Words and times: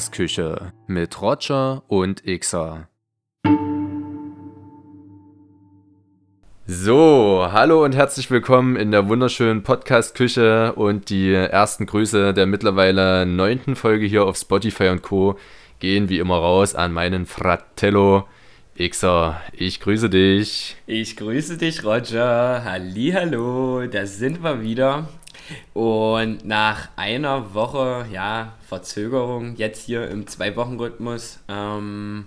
Podcast-Küche 0.00 0.72
mit 0.86 1.20
Roger 1.20 1.82
und 1.88 2.22
Xer. 2.24 2.88
So, 6.66 7.46
hallo 7.52 7.84
und 7.84 7.94
herzlich 7.94 8.30
willkommen 8.30 8.76
in 8.76 8.92
der 8.92 9.10
wunderschönen 9.10 9.62
Podcast-Küche 9.62 10.72
und 10.72 11.10
die 11.10 11.34
ersten 11.34 11.84
Grüße 11.84 12.32
der 12.32 12.46
mittlerweile 12.46 13.26
neunten 13.26 13.76
Folge 13.76 14.06
hier 14.06 14.24
auf 14.24 14.38
Spotify 14.38 14.88
und 14.88 15.02
Co. 15.02 15.38
gehen 15.80 16.08
wie 16.08 16.18
immer 16.18 16.38
raus 16.38 16.74
an 16.74 16.94
meinen 16.94 17.26
Fratello 17.26 18.26
Xer. 18.78 19.42
Ich 19.52 19.80
grüße 19.80 20.08
dich. 20.08 20.76
Ich 20.86 21.18
grüße 21.18 21.58
dich, 21.58 21.84
Roger. 21.84 22.64
Hallo, 22.64 23.86
da 23.86 24.06
sind 24.06 24.42
wir 24.42 24.62
wieder. 24.62 25.10
Und 25.74 26.44
nach 26.44 26.88
einer 26.96 27.54
Woche, 27.54 28.06
ja, 28.12 28.54
Verzögerung, 28.68 29.56
jetzt 29.56 29.84
hier 29.84 30.08
im 30.08 30.26
Zwei-Wochen-Rhythmus, 30.26 31.40
ähm, 31.48 32.26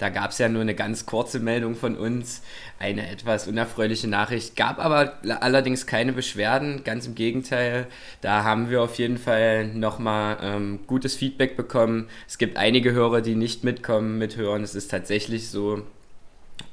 da 0.00 0.08
gab 0.08 0.30
es 0.30 0.38
ja 0.38 0.48
nur 0.48 0.62
eine 0.62 0.74
ganz 0.74 1.04
kurze 1.04 1.40
Meldung 1.40 1.74
von 1.76 1.94
uns, 1.94 2.40
eine 2.78 3.10
etwas 3.10 3.46
unerfreuliche 3.46 4.08
Nachricht, 4.08 4.56
gab 4.56 4.78
aber 4.78 5.18
allerdings 5.40 5.86
keine 5.86 6.14
Beschwerden, 6.14 6.84
ganz 6.84 7.06
im 7.06 7.14
Gegenteil. 7.14 7.86
Da 8.22 8.42
haben 8.42 8.70
wir 8.70 8.82
auf 8.82 8.94
jeden 8.94 9.18
Fall 9.18 9.66
nochmal 9.66 10.38
ähm, 10.40 10.80
gutes 10.86 11.16
Feedback 11.16 11.54
bekommen. 11.54 12.08
Es 12.26 12.38
gibt 12.38 12.56
einige 12.56 12.92
Hörer, 12.92 13.20
die 13.20 13.34
nicht 13.34 13.62
mitkommen, 13.62 14.16
mithören. 14.16 14.62
Es 14.62 14.74
ist 14.74 14.90
tatsächlich 14.90 15.50
so. 15.50 15.82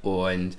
Und 0.01 0.57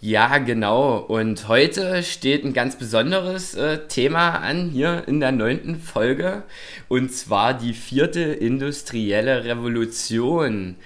ja, 0.00 0.38
genau. 0.38 0.96
Und 0.96 1.48
heute 1.48 2.02
steht 2.02 2.44
ein 2.44 2.54
ganz 2.54 2.76
besonderes 2.76 3.54
äh, 3.54 3.86
Thema 3.86 4.30
an 4.38 4.70
hier 4.70 5.04
in 5.06 5.20
der 5.20 5.32
neunten 5.32 5.78
Folge. 5.78 6.44
Und 6.88 7.12
zwar 7.12 7.52
die 7.52 7.74
vierte 7.74 8.20
industrielle 8.20 9.44
Revolution, 9.44 10.76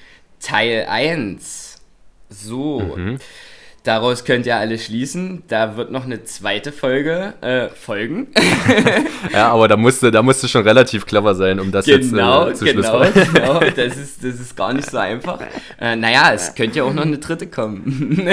Teil 0.41 0.87
1. 0.89 1.81
So. 2.29 2.81
Mhm. 2.97 3.19
Daraus 3.85 4.25
könnt 4.25 4.47
ihr 4.47 4.57
alle 4.57 4.79
schließen, 4.79 5.43
da 5.49 5.77
wird 5.77 5.91
noch 5.91 6.07
eine 6.07 6.25
zweite 6.25 6.73
Folge 6.73 7.35
äh, 7.43 7.69
folgen. 7.69 8.29
ja, 9.33 9.51
aber 9.51 9.69
da 9.69 9.77
musste, 9.77 10.11
da 10.11 10.23
musste 10.23 10.49
schon 10.49 10.63
relativ 10.63 11.05
clever 11.05 11.35
sein, 11.35 11.61
um 11.61 11.71
das 11.71 11.85
genau, 11.85 12.49
jetzt 12.49 12.63
äh, 12.63 12.65
zu 12.65 12.77
genau, 12.77 13.05
genau, 13.13 13.61
das 13.77 13.99
ist, 13.99 14.25
das 14.25 14.41
ist 14.41 14.57
gar 14.57 14.73
nicht 14.73 14.91
so 14.91 14.97
einfach. 14.97 15.39
Äh, 15.79 15.97
naja, 15.97 16.33
es 16.33 16.55
könnte 16.55 16.79
ja 16.79 16.85
auch 16.85 16.95
noch 16.95 17.03
eine 17.03 17.19
dritte 17.19 17.47
kommen. 17.47 18.27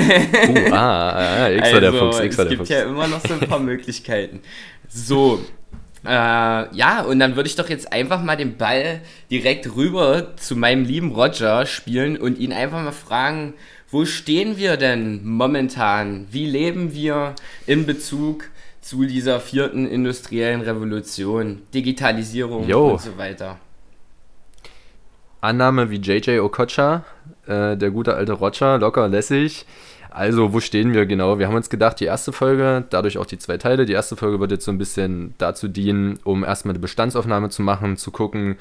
uh, 0.71 0.73
ah, 0.73 1.09
ah, 1.09 1.49
X 1.49 1.67
also, 1.67 1.79
der 1.81 1.93
Fuchs, 1.95 2.19
X 2.21 2.37
Es 2.37 2.47
gibt 2.49 2.69
ja 2.69 2.83
immer 2.83 3.07
noch 3.09 3.19
so 3.19 3.33
ein 3.33 3.41
paar 3.41 3.59
Möglichkeiten. 3.59 4.39
So, 4.87 5.41
äh, 6.05 6.09
ja, 6.09 7.01
und 7.01 7.19
dann 7.19 7.35
würde 7.35 7.49
ich 7.49 7.57
doch 7.57 7.67
jetzt 7.67 7.91
einfach 7.91 8.23
mal 8.23 8.37
den 8.37 8.55
Ball 8.55 9.01
direkt 9.29 9.75
rüber 9.75 10.37
zu 10.37 10.55
meinem 10.55 10.85
lieben 10.85 11.11
Roger 11.11 11.65
spielen 11.65 12.15
und 12.15 12.39
ihn 12.39 12.53
einfach 12.53 12.81
mal 12.81 12.93
fragen, 12.93 13.53
wo 13.91 14.05
stehen 14.05 14.57
wir 14.57 14.77
denn 14.77 15.25
momentan? 15.25 16.25
Wie 16.31 16.45
leben 16.45 16.93
wir 16.93 17.35
in 17.67 17.85
Bezug 17.85 18.45
zu 18.79 19.03
dieser 19.03 19.39
vierten 19.41 19.85
industriellen 19.85 20.61
Revolution, 20.61 21.61
Digitalisierung 21.73 22.67
Yo. 22.67 22.91
und 22.91 23.01
so 23.01 23.17
weiter? 23.17 23.59
Annahme 25.41 25.89
wie 25.89 25.97
JJ 25.97 26.39
Okocha, 26.39 27.03
äh, 27.47 27.75
der 27.75 27.91
gute 27.91 28.15
alte 28.15 28.33
Roger, 28.33 28.77
locker 28.77 29.07
lässig. 29.09 29.65
Also, 30.09 30.53
wo 30.53 30.59
stehen 30.59 30.93
wir 30.93 31.05
genau? 31.05 31.39
Wir 31.39 31.47
haben 31.47 31.55
uns 31.55 31.69
gedacht, 31.69 31.99
die 31.99 32.05
erste 32.05 32.31
Folge, 32.31 32.83
dadurch 32.89 33.17
auch 33.17 33.25
die 33.25 33.37
zwei 33.37 33.57
Teile, 33.57 33.85
die 33.85 33.93
erste 33.93 34.15
Folge 34.15 34.39
wird 34.39 34.51
jetzt 34.51 34.65
so 34.65 34.71
ein 34.71 34.77
bisschen 34.77 35.33
dazu 35.37 35.67
dienen, 35.67 36.19
um 36.23 36.43
erstmal 36.43 36.73
eine 36.73 36.79
Bestandsaufnahme 36.79 37.49
zu 37.49 37.61
machen, 37.61 37.97
zu 37.97 38.11
gucken, 38.11 38.57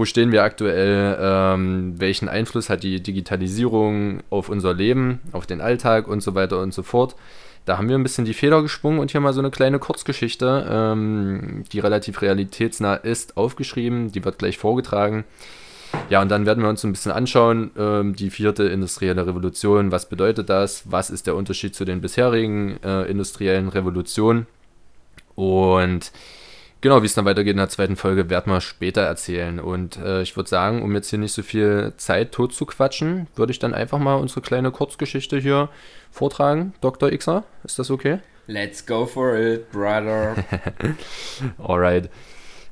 wo 0.00 0.06
stehen 0.06 0.32
wir 0.32 0.44
aktuell, 0.44 1.18
ähm, 1.20 1.92
welchen 1.98 2.30
Einfluss 2.30 2.70
hat 2.70 2.82
die 2.84 3.02
Digitalisierung 3.02 4.22
auf 4.30 4.48
unser 4.48 4.72
Leben, 4.72 5.20
auf 5.32 5.44
den 5.44 5.60
Alltag 5.60 6.08
und 6.08 6.22
so 6.22 6.34
weiter 6.34 6.58
und 6.62 6.72
so 6.72 6.82
fort. 6.82 7.16
Da 7.66 7.76
haben 7.76 7.90
wir 7.90 7.98
ein 7.98 8.02
bisschen 8.02 8.24
die 8.24 8.32
Feder 8.32 8.62
gesprungen 8.62 8.98
und 8.98 9.10
hier 9.10 9.20
mal 9.20 9.34
so 9.34 9.40
eine 9.40 9.50
kleine 9.50 9.78
Kurzgeschichte, 9.78 10.66
ähm, 10.70 11.64
die 11.70 11.80
relativ 11.80 12.22
realitätsnah 12.22 12.94
ist, 12.94 13.36
aufgeschrieben. 13.36 14.10
Die 14.10 14.24
wird 14.24 14.38
gleich 14.38 14.56
vorgetragen. 14.56 15.24
Ja, 16.08 16.22
und 16.22 16.30
dann 16.30 16.46
werden 16.46 16.62
wir 16.62 16.70
uns 16.70 16.82
ein 16.82 16.92
bisschen 16.92 17.12
anschauen, 17.12 17.70
ähm, 17.76 18.16
die 18.16 18.30
vierte 18.30 18.64
industrielle 18.64 19.26
Revolution, 19.26 19.92
was 19.92 20.08
bedeutet 20.08 20.48
das, 20.48 20.90
was 20.90 21.10
ist 21.10 21.26
der 21.26 21.36
Unterschied 21.36 21.74
zu 21.74 21.84
den 21.84 22.00
bisherigen 22.00 22.82
äh, 22.82 23.02
industriellen 23.02 23.68
Revolutionen 23.68 24.46
und 25.34 26.10
Genau, 26.82 27.02
wie 27.02 27.06
es 27.06 27.14
dann 27.14 27.26
weitergeht 27.26 27.52
in 27.52 27.58
der 27.58 27.68
zweiten 27.68 27.96
Folge, 27.96 28.30
werden 28.30 28.50
wir 28.50 28.60
später 28.62 29.02
erzählen. 29.02 29.60
Und 29.60 29.98
äh, 29.98 30.22
ich 30.22 30.34
würde 30.36 30.48
sagen, 30.48 30.82
um 30.82 30.94
jetzt 30.94 31.10
hier 31.10 31.18
nicht 31.18 31.34
so 31.34 31.42
viel 31.42 31.92
Zeit 31.98 32.32
tot 32.32 32.54
zu 32.54 32.64
quatschen, 32.64 33.26
würde 33.36 33.52
ich 33.52 33.58
dann 33.58 33.74
einfach 33.74 33.98
mal 33.98 34.14
unsere 34.14 34.40
kleine 34.40 34.70
Kurzgeschichte 34.70 35.38
hier 35.38 35.68
vortragen. 36.10 36.72
Dr. 36.80 37.10
Xer, 37.10 37.44
ist 37.64 37.78
das 37.78 37.90
okay? 37.90 38.20
Let's 38.46 38.84
go 38.86 39.04
for 39.04 39.36
it, 39.36 39.70
brother. 39.70 40.34
Alright. 41.58 42.08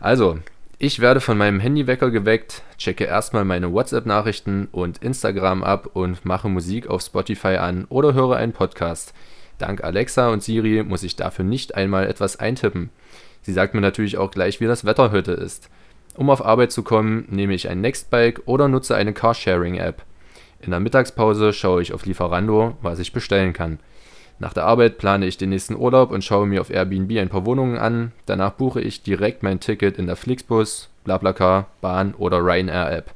Also, 0.01 0.39
ich 0.79 1.01
werde 1.01 1.21
von 1.21 1.37
meinem 1.37 1.61
Handywecker 1.61 2.11
geweckt, 2.11 2.63
checke 2.79 3.05
erstmal 3.05 3.45
meine 3.45 3.73
WhatsApp-Nachrichten 3.73 4.69
und 4.73 4.99
Instagram 4.99 5.63
ab 5.63 5.91
und 5.93 6.25
mache 6.25 6.49
Musik 6.49 6.87
auf 6.87 7.03
Spotify 7.03 7.57
an 7.57 7.85
oder 7.91 8.15
höre 8.15 8.37
einen 8.37 8.53
Podcast. 8.53 9.13
Dank 9.59 9.85
Alexa 9.85 10.31
und 10.31 10.43
Siri 10.43 10.83
muss 10.83 11.03
ich 11.03 11.17
dafür 11.17 11.45
nicht 11.45 11.75
einmal 11.75 12.07
etwas 12.07 12.39
eintippen. 12.39 12.91
Sie 13.43 13.53
sagt 13.53 13.75
mir 13.75 13.81
natürlich 13.81 14.19
auch 14.19 14.31
gleich, 14.31 14.61
wie 14.61 14.67
das 14.67 14.85
Wetter 14.85 15.11
heute 15.13 15.33
ist. 15.33 15.71
Um 16.17 16.31
auf 16.31 16.45
Arbeit 16.45 16.73
zu 16.73 16.83
kommen, 16.83 17.27
nehme 17.31 17.55
ich 17.55 17.69
ein 17.69 17.81
Nextbike 17.81 18.43
oder 18.47 18.69
nutze 18.69 18.97
eine 18.97 19.13
Carsharing-App. 19.13 20.03
In 20.61 20.73
der 20.73 20.81
Mittagspause 20.81 21.53
schaue 21.53 21.83
ich 21.83 21.93
auf 21.93 22.05
Lieferando, 22.07 22.77
was 22.83 22.99
ich 22.99 23.13
bestellen 23.13 23.53
kann. 23.53 23.79
Nach 24.41 24.53
der 24.53 24.65
Arbeit 24.65 24.99
plane 24.99 25.27
ich 25.27 25.37
den 25.37 25.51
nächsten 25.51 25.77
Urlaub 25.77 26.11
und 26.11 26.25
schaue 26.25 26.47
mir 26.47 26.61
auf 26.61 26.71
Airbnb 26.71 27.19
ein 27.19 27.29
paar 27.29 27.45
Wohnungen 27.45 27.79
an. 27.79 28.13
Danach 28.27 28.53
buche 28.53 28.81
ich 28.81 29.03
direkt 29.03 29.43
mein 29.43 29.61
Ticket 29.61 29.99
in 29.99 30.07
der 30.07 30.17
Flixbus, 30.17 30.89
BlaBlaCar, 31.05 31.67
Bahn 31.81 32.15
oder 32.15 32.39
Ryanair-App. 32.39 33.13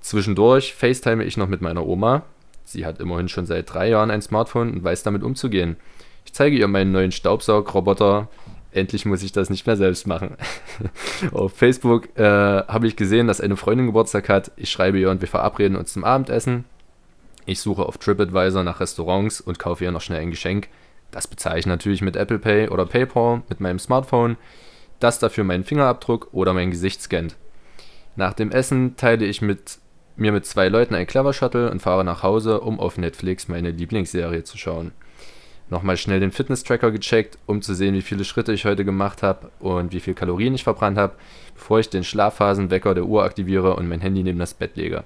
Zwischendurch 0.00 0.74
FaceTime 0.74 1.24
ich 1.24 1.36
noch 1.36 1.48
mit 1.48 1.60
meiner 1.60 1.86
Oma. 1.86 2.22
Sie 2.64 2.86
hat 2.86 3.00
immerhin 3.00 3.28
schon 3.28 3.46
seit 3.46 3.72
drei 3.72 3.88
Jahren 3.88 4.10
ein 4.10 4.22
Smartphone 4.22 4.72
und 4.72 4.84
weiß 4.84 5.02
damit 5.02 5.22
umzugehen. 5.22 5.76
Ich 6.24 6.32
zeige 6.32 6.56
ihr 6.56 6.68
meinen 6.68 6.92
neuen 6.92 7.12
Staubsaugroboter, 7.12 8.28
endlich 8.74 9.06
muss 9.06 9.22
ich 9.22 9.32
das 9.32 9.50
nicht 9.50 9.66
mehr 9.66 9.76
selbst 9.76 10.06
machen. 10.06 10.36
Auf 11.32 11.52
Facebook 11.54 12.16
äh, 12.18 12.22
habe 12.22 12.86
ich 12.86 12.96
gesehen, 12.96 13.26
dass 13.26 13.40
eine 13.40 13.56
Freundin 13.56 13.86
Geburtstag 13.86 14.28
hat. 14.28 14.50
Ich 14.56 14.70
schreibe 14.70 14.98
ihr 14.98 15.10
und 15.10 15.20
wir 15.20 15.28
verabreden 15.28 15.76
uns 15.76 15.92
zum 15.92 16.04
Abendessen. 16.04 16.64
Ich 17.46 17.60
suche 17.60 17.84
auf 17.84 17.98
TripAdvisor 17.98 18.64
nach 18.64 18.80
Restaurants 18.80 19.40
und 19.40 19.58
kaufe 19.58 19.84
ihr 19.84 19.90
noch 19.90 20.00
schnell 20.00 20.20
ein 20.20 20.30
Geschenk. 20.30 20.68
Das 21.10 21.28
bezahle 21.28 21.58
ich 21.58 21.66
natürlich 21.66 22.00
mit 22.00 22.16
Apple 22.16 22.38
Pay 22.38 22.70
oder 22.70 22.86
PayPal 22.86 23.42
mit 23.50 23.60
meinem 23.60 23.78
Smartphone, 23.78 24.36
das 24.98 25.18
dafür 25.18 25.44
meinen 25.44 25.64
Fingerabdruck 25.64 26.28
oder 26.32 26.54
mein 26.54 26.70
Gesicht 26.70 27.02
scannt. 27.02 27.36
Nach 28.16 28.32
dem 28.32 28.50
Essen 28.50 28.96
teile 28.96 29.26
ich 29.26 29.42
mit, 29.42 29.78
mir 30.16 30.32
mit 30.32 30.46
zwei 30.46 30.68
Leuten 30.68 30.94
ein 30.94 31.06
Clever 31.06 31.34
Shuttle 31.34 31.70
und 31.70 31.82
fahre 31.82 32.02
nach 32.02 32.22
Hause, 32.22 32.60
um 32.60 32.80
auf 32.80 32.96
Netflix 32.96 33.46
meine 33.46 33.72
Lieblingsserie 33.72 34.44
zu 34.44 34.56
schauen 34.56 34.92
nochmal 35.70 35.96
schnell 35.96 36.20
den 36.20 36.32
Fitness-Tracker 36.32 36.90
gecheckt, 36.90 37.38
um 37.46 37.62
zu 37.62 37.74
sehen, 37.74 37.94
wie 37.94 38.02
viele 38.02 38.24
Schritte 38.24 38.52
ich 38.52 38.64
heute 38.64 38.84
gemacht 38.84 39.22
habe 39.22 39.50
und 39.60 39.92
wie 39.92 40.00
viel 40.00 40.14
Kalorien 40.14 40.54
ich 40.54 40.64
verbrannt 40.64 40.98
habe, 40.98 41.14
bevor 41.54 41.80
ich 41.80 41.88
den 41.88 42.04
Schlafphasenwecker 42.04 42.94
der 42.94 43.04
Uhr 43.04 43.24
aktiviere 43.24 43.76
und 43.76 43.88
mein 43.88 44.00
Handy 44.00 44.22
neben 44.22 44.38
das 44.38 44.54
Bett 44.54 44.76
lege. 44.76 45.04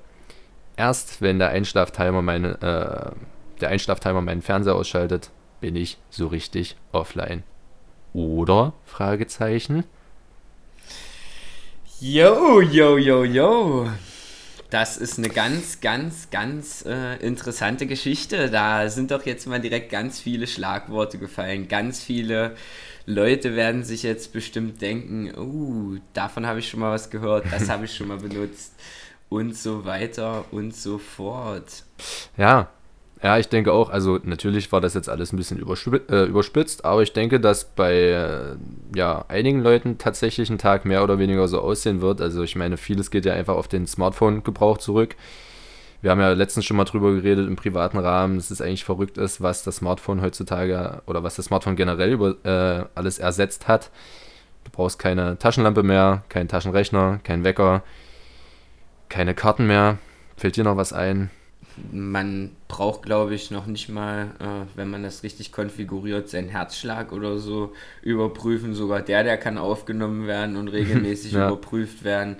Erst 0.76 1.22
wenn 1.22 1.38
der 1.38 1.48
Einschlaftimer, 1.48 2.22
meine, 2.22 2.52
äh, 2.60 3.60
der 3.60 3.68
Einschlaftimer 3.68 4.20
meinen 4.20 4.42
Fernseher 4.42 4.74
ausschaltet, 4.74 5.30
bin 5.60 5.74
ich 5.74 5.98
so 6.10 6.28
richtig 6.28 6.76
offline. 6.92 7.42
Oder? 8.12 8.72
Fragezeichen. 8.84 9.84
Yo, 12.00 12.60
yo, 12.60 12.96
yo, 12.96 13.24
yo. 13.24 13.88
Das 14.70 14.98
ist 14.98 15.16
eine 15.18 15.30
ganz, 15.30 15.80
ganz, 15.80 16.28
ganz 16.30 16.84
äh, 16.84 17.16
interessante 17.16 17.86
Geschichte. 17.86 18.50
Da 18.50 18.90
sind 18.90 19.10
doch 19.10 19.24
jetzt 19.24 19.46
mal 19.46 19.60
direkt 19.60 19.90
ganz 19.90 20.20
viele 20.20 20.46
Schlagworte 20.46 21.18
gefallen. 21.18 21.68
Ganz 21.68 22.02
viele 22.02 22.54
Leute 23.06 23.56
werden 23.56 23.82
sich 23.82 24.02
jetzt 24.02 24.34
bestimmt 24.34 24.82
denken, 24.82 25.32
uh, 25.34 25.96
davon 26.12 26.46
habe 26.46 26.58
ich 26.58 26.68
schon 26.68 26.80
mal 26.80 26.92
was 26.92 27.08
gehört, 27.08 27.46
das 27.50 27.68
habe 27.70 27.86
ich 27.86 27.96
schon 27.96 28.08
mal 28.08 28.18
benutzt 28.18 28.74
und 29.30 29.56
so 29.56 29.86
weiter 29.86 30.44
und 30.50 30.76
so 30.76 30.98
fort. 30.98 31.84
Ja, 32.36 32.70
ja, 33.22 33.38
ich 33.38 33.48
denke 33.48 33.72
auch, 33.72 33.90
also 33.90 34.20
natürlich 34.22 34.70
war 34.70 34.80
das 34.80 34.94
jetzt 34.94 35.08
alles 35.08 35.32
ein 35.32 35.36
bisschen 35.36 35.58
äh, 35.58 36.24
überspitzt, 36.24 36.84
aber 36.84 37.02
ich 37.02 37.12
denke, 37.12 37.40
dass 37.40 37.64
bei 37.64 37.94
äh, 37.94 38.56
ja, 38.94 39.24
einigen 39.28 39.60
Leuten 39.60 39.98
tatsächlich 39.98 40.50
ein 40.50 40.58
Tag 40.58 40.84
mehr 40.84 41.02
oder 41.02 41.18
weniger 41.18 41.48
so 41.48 41.60
aussehen 41.60 42.00
wird. 42.00 42.20
Also 42.20 42.42
ich 42.44 42.54
meine, 42.54 42.76
vieles 42.76 43.10
geht 43.10 43.24
ja 43.24 43.34
einfach 43.34 43.56
auf 43.56 43.66
den 43.66 43.86
Smartphone-Gebrauch 43.86 44.78
zurück. 44.78 45.16
Wir 46.00 46.12
haben 46.12 46.20
ja 46.20 46.30
letztens 46.32 46.64
schon 46.64 46.76
mal 46.76 46.84
drüber 46.84 47.12
geredet 47.12 47.48
im 47.48 47.56
privaten 47.56 47.98
Rahmen, 47.98 48.36
dass 48.36 48.52
es 48.52 48.60
eigentlich 48.60 48.84
verrückt 48.84 49.18
ist, 49.18 49.42
was 49.42 49.64
das 49.64 49.76
Smartphone 49.76 50.22
heutzutage 50.22 51.02
oder 51.06 51.24
was 51.24 51.34
das 51.34 51.46
Smartphone 51.46 51.74
generell 51.74 52.12
über 52.12 52.36
äh, 52.44 52.84
alles 52.94 53.18
ersetzt 53.18 53.66
hat. 53.66 53.90
Du 54.62 54.70
brauchst 54.70 55.00
keine 55.00 55.38
Taschenlampe 55.38 55.82
mehr, 55.82 56.22
keinen 56.28 56.48
Taschenrechner, 56.48 57.18
keinen 57.24 57.42
Wecker. 57.42 57.82
keine 59.08 59.34
Karten 59.34 59.66
mehr. 59.66 59.98
Fällt 60.36 60.56
dir 60.56 60.64
noch 60.64 60.76
was 60.76 60.92
ein? 60.92 61.30
Man 61.92 62.50
braucht, 62.68 63.02
glaube 63.02 63.34
ich, 63.34 63.50
noch 63.50 63.66
nicht 63.66 63.88
mal, 63.88 64.30
äh, 64.40 64.76
wenn 64.76 64.90
man 64.90 65.02
das 65.02 65.22
richtig 65.22 65.52
konfiguriert, 65.52 66.28
seinen 66.28 66.48
Herzschlag 66.48 67.12
oder 67.12 67.38
so 67.38 67.72
überprüfen. 68.02 68.74
Sogar 68.74 69.02
der, 69.02 69.24
der 69.24 69.38
kann 69.38 69.58
aufgenommen 69.58 70.26
werden 70.26 70.56
und 70.56 70.68
regelmäßig 70.72 71.32
ja. 71.32 71.48
überprüft 71.48 72.04
werden. 72.04 72.36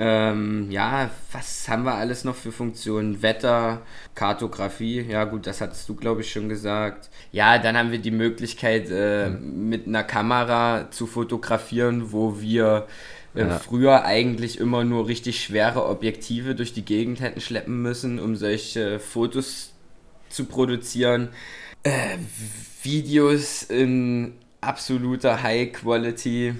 Ähm, 0.00 0.70
ja, 0.70 1.10
was 1.32 1.68
haben 1.68 1.82
wir 1.82 1.94
alles 1.94 2.22
noch 2.22 2.36
für 2.36 2.52
Funktionen? 2.52 3.20
Wetter, 3.20 3.82
Kartografie, 4.14 5.00
ja 5.00 5.24
gut, 5.24 5.44
das 5.44 5.60
hattest 5.60 5.88
du, 5.88 5.96
glaube 5.96 6.20
ich, 6.20 6.30
schon 6.30 6.48
gesagt. 6.48 7.10
Ja, 7.32 7.58
dann 7.58 7.76
haben 7.76 7.90
wir 7.90 7.98
die 7.98 8.12
Möglichkeit, 8.12 8.88
äh, 8.92 9.30
mhm. 9.30 9.68
mit 9.68 9.88
einer 9.88 10.04
Kamera 10.04 10.88
zu 10.92 11.08
fotografieren, 11.08 12.12
wo 12.12 12.40
wir 12.40 12.86
ja. 13.34 13.58
früher 13.58 14.04
eigentlich 14.04 14.58
immer 14.58 14.84
nur 14.84 15.08
richtig 15.08 15.42
schwere 15.42 15.86
Objektive 15.86 16.54
durch 16.54 16.72
die 16.72 16.84
Gegend 16.84 17.20
hätten 17.20 17.40
schleppen 17.40 17.82
müssen, 17.82 18.18
um 18.18 18.36
solche 18.36 18.98
Fotos 18.98 19.72
zu 20.28 20.44
produzieren. 20.44 21.28
Äh, 21.82 22.18
Videos 22.82 23.62
in 23.62 24.34
absoluter 24.60 25.42
High 25.42 25.72
Quality 25.72 26.54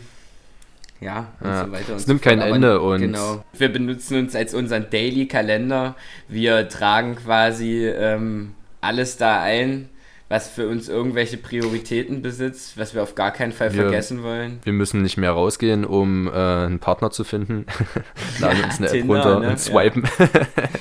ja, 1.01 1.29
und 1.41 1.47
ja. 1.47 1.65
so 1.65 1.73
weiter. 1.73 1.95
es 1.95 2.07
nimmt 2.07 2.23
kein 2.23 2.41
Ende 2.41 2.81
und. 2.81 3.01
Genau. 3.01 3.45
Wir 3.57 3.73
benutzen 3.73 4.19
uns 4.19 4.35
als 4.35 4.53
unseren 4.53 4.91
Daily-Kalender. 4.91 5.95
Wir 6.27 6.69
tragen 6.69 7.15
quasi 7.17 7.87
ähm, 7.87 8.55
alles 8.81 9.17
da 9.17 9.41
ein, 9.41 9.89
was 10.29 10.49
für 10.49 10.69
uns 10.69 10.89
irgendwelche 10.89 11.39
Prioritäten 11.39 12.21
besitzt, 12.21 12.77
was 12.77 12.95
wir 12.95 13.03
auf 13.03 13.15
gar 13.15 13.31
keinen 13.31 13.53
Fall 13.53 13.73
wir, 13.73 13.83
vergessen 13.83 14.23
wollen. 14.23 14.59
Wir 14.63 14.75
müssen 14.75 15.01
nicht 15.03 15.17
mehr 15.17 15.31
rausgehen, 15.31 15.87
um 15.87 16.29
äh, 16.29 16.31
einen 16.31 16.81
Partner 16.81 17.11
zu 17.11 17.25
finden. 17.25 17.65
Laden 18.39 18.65
uns 18.65 18.79
eine 18.79 18.89
Tinder, 18.89 19.15
App 19.15 19.25
runter 19.27 19.41
ne? 19.41 19.51
und 19.51 19.59
swipen. 19.59 20.05
Ja. 20.19 20.27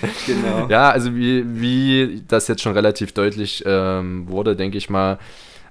genau. 0.26 0.68
Ja, 0.68 0.90
also 0.90 1.16
wie, 1.16 1.46
wie 1.62 2.24
das 2.28 2.50
jetzt 2.50 2.62
schon 2.62 2.74
relativ 2.74 3.14
deutlich 3.14 3.64
ähm, 3.66 4.28
wurde, 4.28 4.58
denke 4.58 4.78
ich 4.78 4.90
mal, 4.90 5.18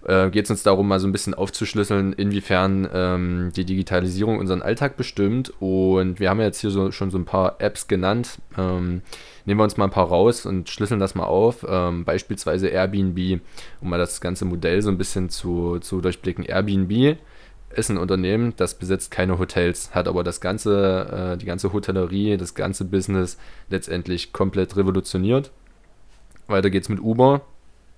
äh, 0.07 0.31
geht 0.31 0.45
es 0.45 0.51
uns 0.51 0.63
darum, 0.63 0.89
mal 0.89 1.01
so 1.01 1.07
ein 1.07 1.13
bisschen 1.13 1.35
aufzuschlüsseln, 1.35 2.15
inwiefern 2.15 2.89
ähm, 2.93 3.53
die 3.55 3.67
Digitalisierung 3.67 4.39
unseren 4.39 4.63
Alltag 4.63 4.97
bestimmt. 4.97 5.53
Und 5.61 6.19
wir 6.19 6.31
haben 6.31 6.39
ja 6.39 6.47
jetzt 6.47 6.61
hier 6.61 6.71
so, 6.71 6.93
schon 6.93 7.11
so 7.11 7.19
ein 7.19 7.27
paar 7.27 7.57
Apps 7.59 7.89
genannt. 7.89 8.39
Ähm, 8.57 9.03
nehmen 9.47 9.61
wir 9.61 9.65
uns 9.65 9.77
mal 9.77 9.85
ein 9.85 9.91
paar 9.91 10.09
raus 10.09 10.45
und 10.45 10.69
schlüsseln 10.69 11.01
das 11.01 11.15
mal 11.15 11.25
auf. 11.25 11.65
Ähm, 11.69 12.05
beispielsweise 12.05 12.69
Airbnb, 12.69 13.41
um 13.81 13.91
mal 13.91 13.99
das 13.99 14.21
ganze 14.21 14.45
Modell 14.45 14.83
so 14.83 14.91
ein 14.91 14.99
bisschen 14.99 15.31
zu, 15.31 15.79
zu 15.79 16.01
durchblicken. 16.01 16.45
Airbnb 16.45 17.19
ist 17.71 17.91
ein 17.91 17.99
Unternehmen, 17.99 18.55
das 18.57 18.75
besitzt 18.75 19.11
keine 19.11 19.39
Hotels, 19.39 19.95
hat 19.95 20.09
aber 20.09 20.25
das 20.25 20.41
ganze, 20.41 21.33
äh, 21.35 21.37
die 21.39 21.47
ganze 21.47 21.73
Hotellerie, 21.73 22.37
das 22.37 22.55
ganze 22.55 22.85
Business 22.85 23.39
letztendlich 23.69 24.33
komplett 24.33 24.77
revolutioniert. 24.77 25.51
Weiter 26.47 26.71
geht's 26.71 26.89
mit 26.89 27.01
Uber 27.01 27.43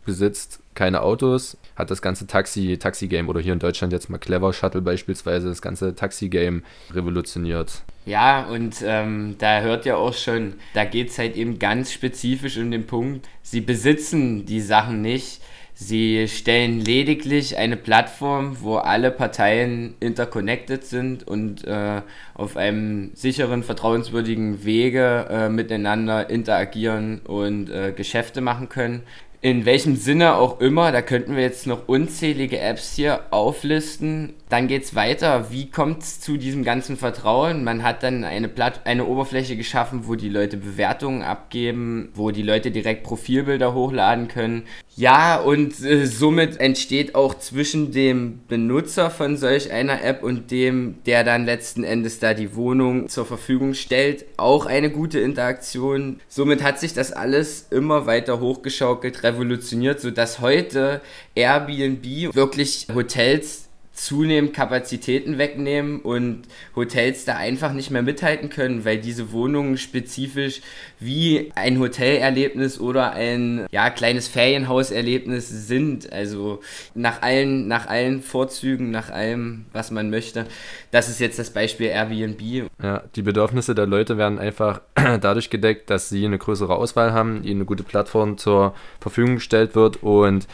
besitzt 0.08 0.60
keine 0.74 1.02
Autos, 1.02 1.58
hat 1.76 1.90
das 1.90 2.00
ganze 2.00 2.26
Taxi, 2.26 2.78
Taxi-Game 2.78 3.28
oder 3.28 3.40
hier 3.40 3.52
in 3.52 3.58
Deutschland 3.58 3.92
jetzt 3.92 4.08
mal 4.08 4.16
Clever 4.16 4.54
Shuttle 4.54 4.80
beispielsweise, 4.80 5.48
das 5.48 5.60
ganze 5.60 5.94
Taxi-Game 5.94 6.62
revolutioniert. 6.94 7.82
Ja, 8.06 8.46
und 8.46 8.76
ähm, 8.82 9.34
da 9.38 9.60
hört 9.60 9.84
ja 9.84 9.96
auch 9.96 10.14
schon, 10.14 10.54
da 10.72 10.86
geht 10.86 11.10
es 11.10 11.18
halt 11.18 11.36
eben 11.36 11.58
ganz 11.58 11.92
spezifisch 11.92 12.56
um 12.56 12.70
den 12.70 12.86
Punkt, 12.86 13.28
sie 13.42 13.60
besitzen 13.60 14.46
die 14.46 14.62
Sachen 14.62 15.02
nicht. 15.02 15.42
Sie 15.80 16.26
stellen 16.26 16.80
lediglich 16.80 17.56
eine 17.56 17.76
Plattform, 17.76 18.56
wo 18.62 18.78
alle 18.78 19.12
Parteien 19.12 19.94
interconnected 20.00 20.84
sind 20.84 21.28
und 21.28 21.64
äh, 21.68 22.02
auf 22.34 22.56
einem 22.56 23.12
sicheren, 23.14 23.62
vertrauenswürdigen 23.62 24.64
Wege 24.64 25.26
äh, 25.30 25.48
miteinander 25.48 26.30
interagieren 26.30 27.20
und 27.20 27.70
äh, 27.70 27.92
Geschäfte 27.92 28.40
machen 28.40 28.68
können 28.68 29.04
in 29.40 29.64
welchem 29.64 29.96
Sinne 29.96 30.34
auch 30.34 30.60
immer, 30.60 30.90
da 30.92 31.02
könnten 31.02 31.36
wir 31.36 31.42
jetzt 31.42 31.66
noch 31.66 31.88
unzählige 31.88 32.58
Apps 32.58 32.94
hier 32.94 33.20
auflisten. 33.30 34.34
Dann 34.48 34.66
geht 34.66 34.84
es 34.84 34.94
weiter. 34.94 35.50
Wie 35.50 35.70
kommt 35.70 36.02
es 36.02 36.20
zu 36.20 36.36
diesem 36.36 36.64
ganzen 36.64 36.96
Vertrauen? 36.96 37.64
Man 37.64 37.82
hat 37.82 38.02
dann 38.02 38.24
eine, 38.24 38.48
Platt 38.48 38.80
eine 38.84 39.04
Oberfläche 39.04 39.56
geschaffen, 39.56 40.06
wo 40.06 40.14
die 40.14 40.28
Leute 40.28 40.56
Bewertungen 40.56 41.22
abgeben, 41.22 42.10
wo 42.14 42.30
die 42.30 42.42
Leute 42.42 42.70
direkt 42.70 43.02
Profilbilder 43.02 43.74
hochladen 43.74 44.28
können. 44.28 44.64
Ja, 44.96 45.36
und 45.36 45.80
äh, 45.84 46.06
somit 46.06 46.58
entsteht 46.58 47.14
auch 47.14 47.38
zwischen 47.38 47.92
dem 47.92 48.40
Benutzer 48.48 49.10
von 49.10 49.36
solch 49.36 49.70
einer 49.70 50.02
App 50.02 50.24
und 50.24 50.50
dem, 50.50 50.96
der 51.06 51.22
dann 51.22 51.44
letzten 51.44 51.84
Endes 51.84 52.18
da 52.18 52.34
die 52.34 52.56
Wohnung 52.56 53.08
zur 53.08 53.24
Verfügung 53.24 53.74
stellt, 53.74 54.24
auch 54.38 54.66
eine 54.66 54.90
gute 54.90 55.20
Interaktion. 55.20 56.20
Somit 56.28 56.64
hat 56.64 56.80
sich 56.80 56.94
das 56.94 57.12
alles 57.12 57.68
immer 57.70 58.06
weiter 58.06 58.40
hochgeschaukelt, 58.40 59.22
revolutioniert, 59.22 60.00
sodass 60.00 60.40
heute 60.40 61.00
Airbnb 61.36 62.34
wirklich 62.34 62.88
Hotels 62.92 63.67
zunehmend 63.98 64.54
Kapazitäten 64.54 65.38
wegnehmen 65.38 66.00
und 66.00 66.42
Hotels 66.76 67.24
da 67.24 67.36
einfach 67.36 67.72
nicht 67.72 67.90
mehr 67.90 68.02
mithalten 68.02 68.48
können, 68.48 68.84
weil 68.84 68.98
diese 68.98 69.32
Wohnungen 69.32 69.76
spezifisch 69.76 70.60
wie 71.00 71.50
ein 71.56 71.80
Hotelerlebnis 71.80 72.78
oder 72.78 73.12
ein 73.12 73.66
ja, 73.72 73.90
kleines 73.90 74.28
Ferienhauserlebnis 74.28 75.48
sind. 75.48 76.12
Also 76.12 76.60
nach 76.94 77.22
allen, 77.22 77.66
nach 77.66 77.88
allen 77.88 78.22
Vorzügen, 78.22 78.92
nach 78.92 79.10
allem, 79.10 79.66
was 79.72 79.90
man 79.90 80.10
möchte. 80.10 80.46
Das 80.92 81.08
ist 81.08 81.18
jetzt 81.18 81.38
das 81.40 81.50
Beispiel 81.50 81.88
Airbnb. 81.88 82.70
Ja, 82.80 83.02
die 83.16 83.22
Bedürfnisse 83.22 83.74
der 83.74 83.86
Leute 83.86 84.16
werden 84.16 84.38
einfach 84.38 84.80
dadurch 85.20 85.50
gedeckt, 85.50 85.90
dass 85.90 86.08
sie 86.08 86.24
eine 86.24 86.38
größere 86.38 86.76
Auswahl 86.76 87.12
haben, 87.12 87.42
ihnen 87.42 87.58
eine 87.58 87.64
gute 87.64 87.82
Plattform 87.82 88.38
zur 88.38 88.74
Verfügung 89.00 89.36
gestellt 89.36 89.74
wird 89.74 90.02
und 90.04 90.46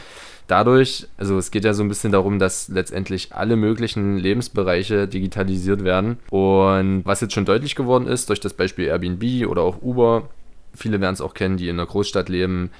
dadurch, 0.47 1.07
also 1.17 1.37
es 1.37 1.51
geht 1.51 1.65
ja 1.65 1.73
so 1.73 1.83
ein 1.83 1.89
bisschen 1.89 2.11
darum, 2.11 2.39
dass 2.39 2.67
letztendlich 2.67 3.33
alle 3.33 3.55
möglichen 3.55 4.17
Lebensbereiche 4.17 5.07
digitalisiert 5.07 5.83
werden. 5.83 6.17
Und 6.29 7.03
was 7.05 7.21
jetzt 7.21 7.33
schon 7.33 7.45
deutlich 7.45 7.75
geworden 7.75 8.07
ist, 8.07 8.29
durch 8.29 8.39
das 8.39 8.53
Beispiel 8.53 8.85
Airbnb 8.85 9.47
oder 9.47 9.61
auch 9.61 9.81
Uber, 9.81 10.29
viele 10.73 11.01
werden 11.01 11.13
es 11.13 11.21
auch 11.21 11.33
kennen, 11.33 11.57
die 11.57 11.69
in 11.69 11.79
einer 11.79 11.87
Großstadt 11.87 12.29
leben, 12.29 12.71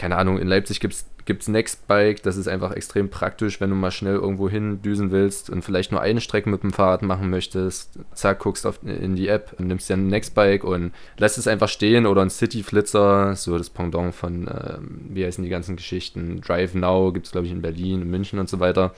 keine 0.00 0.16
Ahnung, 0.16 0.38
in 0.38 0.48
Leipzig 0.48 0.80
gibt 0.80 0.94
es 0.94 1.48
Nextbike, 1.48 2.22
das 2.22 2.38
ist 2.38 2.48
einfach 2.48 2.72
extrem 2.72 3.10
praktisch, 3.10 3.60
wenn 3.60 3.68
du 3.68 3.76
mal 3.76 3.90
schnell 3.90 4.14
irgendwo 4.14 4.48
hin 4.48 4.80
düsen 4.80 5.10
willst 5.10 5.50
und 5.50 5.62
vielleicht 5.62 5.92
nur 5.92 6.00
eine 6.00 6.22
Strecke 6.22 6.48
mit 6.48 6.62
dem 6.62 6.72
Fahrrad 6.72 7.02
machen 7.02 7.28
möchtest. 7.28 7.98
Zack, 8.14 8.38
guckst 8.38 8.64
auf, 8.64 8.80
in 8.82 9.14
die 9.14 9.28
App, 9.28 9.60
nimmst 9.60 9.90
dir 9.90 9.98
ein 9.98 10.06
Nextbike 10.06 10.64
und 10.64 10.92
lässt 11.18 11.36
es 11.36 11.46
einfach 11.46 11.68
stehen 11.68 12.06
oder 12.06 12.22
ein 12.22 12.30
City-Flitzer, 12.30 13.36
so 13.36 13.58
das 13.58 13.68
Pendant 13.68 14.14
von, 14.14 14.48
äh, 14.48 14.78
wie 15.10 15.26
heißen 15.26 15.44
die 15.44 15.50
ganzen 15.50 15.76
Geschichten, 15.76 16.40
Drive 16.40 16.72
Now 16.72 17.12
gibt 17.12 17.26
es 17.26 17.32
glaube 17.32 17.46
ich 17.46 17.52
in 17.52 17.60
Berlin, 17.60 18.00
in 18.00 18.10
München 18.10 18.38
und 18.38 18.48
so 18.48 18.58
weiter. 18.58 18.94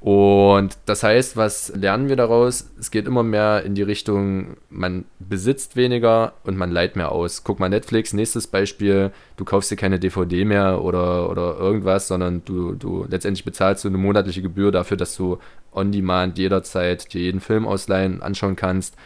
Und 0.00 0.76
das 0.86 1.02
heißt, 1.02 1.36
was 1.36 1.72
lernen 1.74 2.08
wir 2.08 2.16
daraus? 2.16 2.70
Es 2.78 2.90
geht 2.90 3.06
immer 3.06 3.22
mehr 3.22 3.62
in 3.64 3.74
die 3.74 3.82
Richtung, 3.82 4.56
man 4.68 5.04
besitzt 5.18 5.74
weniger 5.74 6.34
und 6.44 6.56
man 6.56 6.70
leiht 6.70 6.96
mehr 6.96 7.12
aus. 7.12 7.44
Guck 7.44 7.58
mal, 7.60 7.68
Netflix, 7.68 8.12
nächstes 8.12 8.46
Beispiel, 8.46 9.10
du 9.36 9.44
kaufst 9.44 9.70
dir 9.70 9.76
keine 9.76 9.98
DVD 9.98 10.44
mehr 10.44 10.82
oder, 10.82 11.30
oder 11.30 11.58
irgendwas, 11.58 12.08
sondern 12.08 12.42
du, 12.44 12.74
du 12.74 13.06
letztendlich 13.08 13.44
bezahlst 13.44 13.84
du 13.84 13.88
eine 13.88 13.98
monatliche 13.98 14.42
Gebühr 14.42 14.70
dafür, 14.70 14.96
dass 14.96 15.16
du 15.16 15.38
on 15.72 15.92
demand 15.92 16.38
jederzeit 16.38 17.12
dir 17.12 17.22
jeden 17.22 17.40
Film 17.40 17.66
ausleihen, 17.66 18.22
anschauen 18.22 18.56
kannst. 18.56 18.96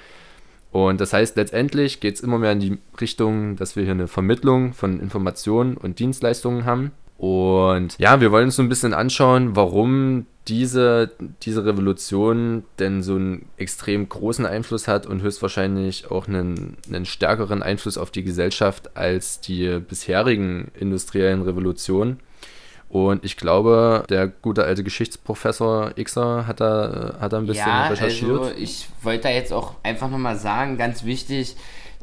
Und 0.73 1.01
das 1.01 1.13
heißt, 1.13 1.37
letztendlich 1.37 2.01
geht 2.01 2.17
es 2.17 2.21
immer 2.21 2.39
mehr 2.39 2.53
in 2.53 2.61
die 2.61 2.79
Richtung, 3.01 3.57
dass 3.57 3.75
wir 3.75 3.83
hier 3.83 3.93
eine 3.93 4.07
Vermittlung 4.07 4.73
von 4.73 5.01
Informationen 5.01 5.77
und 5.77 5.99
Dienstleistungen 5.99 6.65
haben. 6.65 6.93
Und 7.19 7.99
ja, 7.99 8.21
wir 8.21 8.33
wollen 8.33 8.47
uns 8.47 8.57
so 8.57 8.63
ein 8.63 8.69
bisschen 8.69 8.95
anschauen, 8.95 9.55
warum 9.57 10.27
diese, 10.49 11.13
diese 11.43 11.65
Revolution 11.65 12.65
denn 12.79 13.03
so 13.03 13.15
einen 13.15 13.47
extrem 13.57 14.09
großen 14.09 14.47
Einfluss 14.47 14.89
hat 14.89 15.07
und 15.07 15.23
höchstwahrscheinlich 15.23 16.11
auch 16.11 16.27
einen, 16.27 16.77
einen 16.89 17.05
stärkeren 17.05 17.63
Einfluss 17.63 17.99
auf 17.99 18.11
die 18.11 18.25
Gesellschaft 18.25 18.97
als 18.97 19.41
die 19.41 19.79
bisherigen 19.81 20.71
industriellen 20.79 21.43
Revolutionen. 21.43 22.21
Und 22.89 23.25
ich 23.25 23.37
glaube, 23.37 24.05
der 24.09 24.27
gute 24.27 24.65
alte 24.65 24.83
Geschichtsprofessor 24.83 25.93
Xer 25.93 26.49
hat 26.49 26.61
da, 26.61 27.17
hat 27.21 27.33
da 27.33 27.39
ein 27.39 27.47
bisschen 27.47 27.69
ja, 27.69 27.87
recherchiert. 27.87 28.41
Also 28.41 28.53
ich 28.57 28.89
wollte 29.03 29.25
da 29.25 29.29
jetzt 29.31 29.53
auch 29.53 29.75
einfach 29.85 30.11
nochmal 30.11 30.37
sagen, 30.37 30.77
ganz 30.77 31.05
wichtig, 31.05 31.55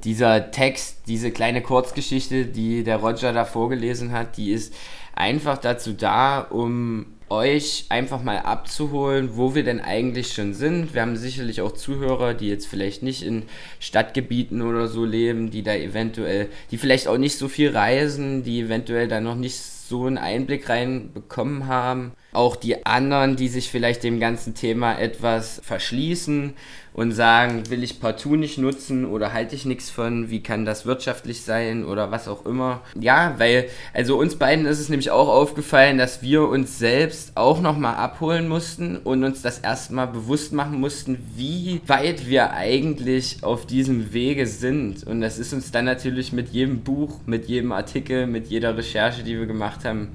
dieser 0.05 0.51
Text, 0.51 1.01
diese 1.07 1.31
kleine 1.31 1.61
Kurzgeschichte, 1.61 2.45
die 2.45 2.85
der 2.85 2.97
Roger 2.97 3.33
da 3.33 3.43
vorgelesen 3.43 4.13
hat, 4.13 4.37
die 4.37 4.51
ist 4.51 4.73
einfach 5.13 5.57
dazu 5.57 5.91
da, 5.91 6.39
um 6.39 7.16
euch 7.29 7.85
einfach 7.89 8.23
mal 8.23 8.39
abzuholen, 8.39 9.31
wo 9.35 9.55
wir 9.55 9.63
denn 9.63 9.81
eigentlich 9.81 10.33
schon 10.33 10.53
sind. 10.53 10.93
Wir 10.93 11.01
haben 11.01 11.17
sicherlich 11.17 11.61
auch 11.61 11.73
Zuhörer, 11.73 12.33
die 12.33 12.47
jetzt 12.47 12.67
vielleicht 12.67 13.03
nicht 13.03 13.23
in 13.23 13.43
Stadtgebieten 13.79 14.61
oder 14.61 14.87
so 14.87 15.05
leben, 15.05 15.51
die 15.51 15.63
da 15.63 15.73
eventuell, 15.73 16.49
die 16.71 16.77
vielleicht 16.77 17.07
auch 17.07 17.17
nicht 17.17 17.37
so 17.37 17.47
viel 17.47 17.69
reisen, 17.69 18.43
die 18.43 18.61
eventuell 18.61 19.07
da 19.07 19.19
noch 19.19 19.35
nicht 19.35 19.57
so 19.57 20.05
einen 20.05 20.17
Einblick 20.17 20.69
reinbekommen 20.69 21.67
haben. 21.67 22.11
Auch 22.37 22.55
die 22.55 22.85
anderen, 22.85 23.35
die 23.35 23.47
sich 23.47 23.69
vielleicht 23.69 24.03
dem 24.03 24.19
ganzen 24.19 24.53
Thema 24.53 24.97
etwas 24.97 25.59
verschließen 25.63 26.53
und 26.93 27.11
sagen, 27.11 27.69
will 27.69 27.83
ich 27.83 27.99
partout 27.99 28.37
nicht 28.37 28.57
nutzen 28.57 29.05
oder 29.05 29.31
halte 29.31 29.55
ich 29.55 29.65
nichts 29.65 29.91
von, 29.91 30.31
wie 30.31 30.41
kann 30.41 30.65
das 30.65 30.85
wirtschaftlich 30.87 31.41
sein 31.41 31.85
oder 31.85 32.09
was 32.09 32.27
auch 32.27 32.45
immer. 32.45 32.81
Ja, 32.99 33.35
weil, 33.37 33.69
also 33.93 34.17
uns 34.17 34.35
beiden 34.35 34.65
ist 34.65 34.79
es 34.79 34.89
nämlich 34.89 35.11
auch 35.11 35.29
aufgefallen, 35.29 35.99
dass 35.99 36.23
wir 36.23 36.47
uns 36.47 36.79
selbst 36.79 37.37
auch 37.37 37.61
nochmal 37.61 37.95
abholen 37.95 38.47
mussten 38.47 38.97
und 38.97 39.23
uns 39.23 39.43
das 39.43 39.59
erstmal 39.59 40.07
bewusst 40.07 40.53
machen 40.53 40.79
mussten, 40.79 41.19
wie 41.35 41.81
weit 41.85 42.27
wir 42.27 42.53
eigentlich 42.53 43.43
auf 43.43 43.67
diesem 43.67 44.11
Wege 44.11 44.47
sind. 44.47 45.03
Und 45.05 45.21
das 45.21 45.37
ist 45.37 45.53
uns 45.53 45.71
dann 45.71 45.85
natürlich 45.85 46.33
mit 46.33 46.49
jedem 46.49 46.81
Buch, 46.81 47.19
mit 47.27 47.47
jedem 47.47 47.71
Artikel, 47.71 48.25
mit 48.25 48.47
jeder 48.47 48.75
Recherche, 48.75 49.23
die 49.23 49.37
wir 49.37 49.45
gemacht 49.45 49.85
haben, 49.85 50.09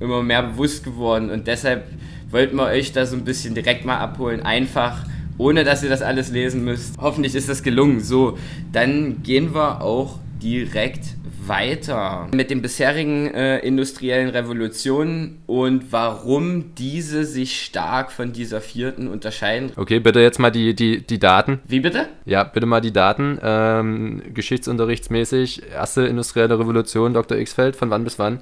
immer 0.00 0.22
mehr 0.22 0.42
bewusst 0.42 0.84
geworden. 0.84 1.30
Und 1.30 1.46
deshalb 1.46 1.84
wollten 2.30 2.56
wir 2.56 2.64
euch 2.64 2.92
da 2.92 3.06
so 3.06 3.16
ein 3.16 3.24
bisschen 3.24 3.54
direkt 3.54 3.84
mal 3.84 3.98
abholen. 3.98 4.42
Einfach 4.42 5.04
ohne 5.38 5.64
dass 5.64 5.82
ihr 5.82 5.88
das 5.88 6.02
alles 6.02 6.30
lesen 6.30 6.64
müsst. 6.64 6.98
Hoffentlich 6.98 7.34
ist 7.34 7.48
das 7.48 7.62
gelungen. 7.62 8.00
So, 8.00 8.36
dann 8.72 9.22
gehen 9.22 9.54
wir 9.54 9.80
auch 9.82 10.18
direkt 10.42 11.16
weiter 11.46 12.28
mit 12.34 12.50
den 12.50 12.60
bisherigen 12.60 13.32
äh, 13.32 13.58
industriellen 13.60 14.28
Revolutionen 14.28 15.38
und 15.46 15.92
warum 15.92 16.74
diese 16.74 17.24
sich 17.24 17.62
stark 17.62 18.12
von 18.12 18.32
dieser 18.32 18.60
vierten 18.60 19.08
unterscheiden. 19.08 19.72
Okay, 19.76 19.98
bitte 19.98 20.20
jetzt 20.20 20.38
mal 20.38 20.50
die, 20.50 20.74
die, 20.74 21.06
die 21.06 21.18
Daten. 21.18 21.60
Wie 21.66 21.80
bitte? 21.80 22.08
Ja, 22.26 22.44
bitte 22.44 22.66
mal 22.66 22.80
die 22.80 22.92
Daten. 22.92 23.38
Ähm, 23.42 24.22
geschichtsunterrichtsmäßig, 24.34 25.62
erste 25.72 26.06
industrielle 26.06 26.58
Revolution, 26.58 27.14
Dr. 27.14 27.42
Xfeld, 27.42 27.76
von 27.76 27.88
wann 27.88 28.04
bis 28.04 28.18
wann? 28.18 28.40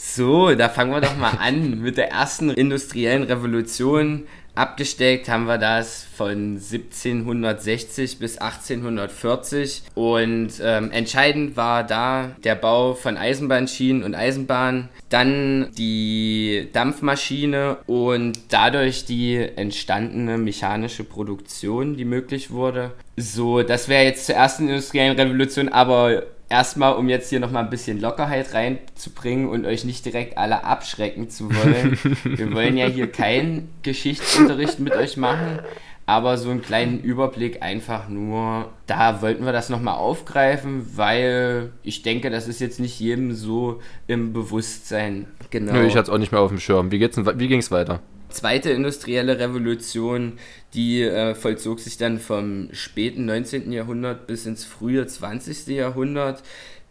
So, 0.00 0.54
da 0.54 0.68
fangen 0.68 0.92
wir 0.92 1.00
doch 1.00 1.16
mal 1.16 1.38
an 1.40 1.80
mit 1.80 1.96
der 1.96 2.12
ersten 2.12 2.50
industriellen 2.50 3.24
Revolution. 3.24 4.28
Abgesteckt 4.54 5.28
haben 5.28 5.46
wir 5.46 5.58
das 5.58 6.06
von 6.16 6.60
1760 6.60 8.20
bis 8.20 8.38
1840 8.38 9.82
und 9.94 10.50
ähm, 10.62 10.92
entscheidend 10.92 11.56
war 11.56 11.82
da 11.82 12.30
der 12.44 12.54
Bau 12.54 12.94
von 12.94 13.16
Eisenbahnschienen 13.16 14.04
und 14.04 14.14
Eisenbahnen, 14.14 14.88
dann 15.08 15.72
die 15.76 16.68
Dampfmaschine 16.72 17.78
und 17.86 18.38
dadurch 18.50 19.04
die 19.04 19.36
entstandene 19.36 20.38
mechanische 20.38 21.02
Produktion, 21.02 21.96
die 21.96 22.04
möglich 22.04 22.52
wurde. 22.52 22.92
So, 23.16 23.64
das 23.64 23.88
wäre 23.88 24.04
jetzt 24.04 24.26
zur 24.26 24.36
ersten 24.36 24.68
industriellen 24.68 25.18
Revolution, 25.18 25.68
aber 25.68 26.22
erstmal, 26.48 26.94
um 26.94 27.08
jetzt 27.08 27.30
hier 27.30 27.40
nochmal 27.40 27.64
ein 27.64 27.70
bisschen 27.70 28.00
Lockerheit 28.00 28.54
reinzubringen 28.54 29.48
und 29.48 29.66
euch 29.66 29.84
nicht 29.84 30.04
direkt 30.04 30.38
alle 30.38 30.64
abschrecken 30.64 31.28
zu 31.28 31.50
wollen. 31.54 31.98
Wir 32.24 32.52
wollen 32.52 32.76
ja 32.76 32.86
hier 32.86 33.10
keinen 33.10 33.68
Geschichtsunterricht 33.82 34.78
mit 34.78 34.94
euch 34.94 35.16
machen, 35.16 35.60
aber 36.06 36.38
so 36.38 36.50
einen 36.50 36.62
kleinen 36.62 37.00
Überblick 37.00 37.62
einfach 37.62 38.08
nur. 38.08 38.70
Da 38.86 39.20
wollten 39.20 39.44
wir 39.44 39.52
das 39.52 39.68
nochmal 39.68 39.96
aufgreifen, 39.96 40.96
weil 40.96 41.72
ich 41.82 42.00
denke, 42.02 42.30
das 42.30 42.48
ist 42.48 42.60
jetzt 42.60 42.80
nicht 42.80 42.98
jedem 42.98 43.34
so 43.34 43.80
im 44.06 44.32
Bewusstsein. 44.32 45.26
Genau. 45.50 45.72
Nö, 45.74 45.86
ich 45.86 45.96
hatte 45.96 46.04
es 46.04 46.08
auch 46.10 46.18
nicht 46.18 46.32
mehr 46.32 46.40
auf 46.40 46.50
dem 46.50 46.60
Schirm. 46.60 46.90
Wie, 46.90 47.00
wie 47.00 47.48
ging 47.48 47.58
es 47.58 47.70
weiter? 47.70 48.00
Zweite 48.28 48.70
industrielle 48.70 49.38
Revolution, 49.38 50.38
die 50.74 51.02
äh, 51.02 51.34
vollzog 51.34 51.80
sich 51.80 51.96
dann 51.96 52.18
vom 52.18 52.68
späten 52.72 53.24
19. 53.24 53.72
Jahrhundert 53.72 54.26
bis 54.26 54.46
ins 54.46 54.64
frühe 54.64 55.06
20. 55.06 55.68
Jahrhundert. 55.68 56.42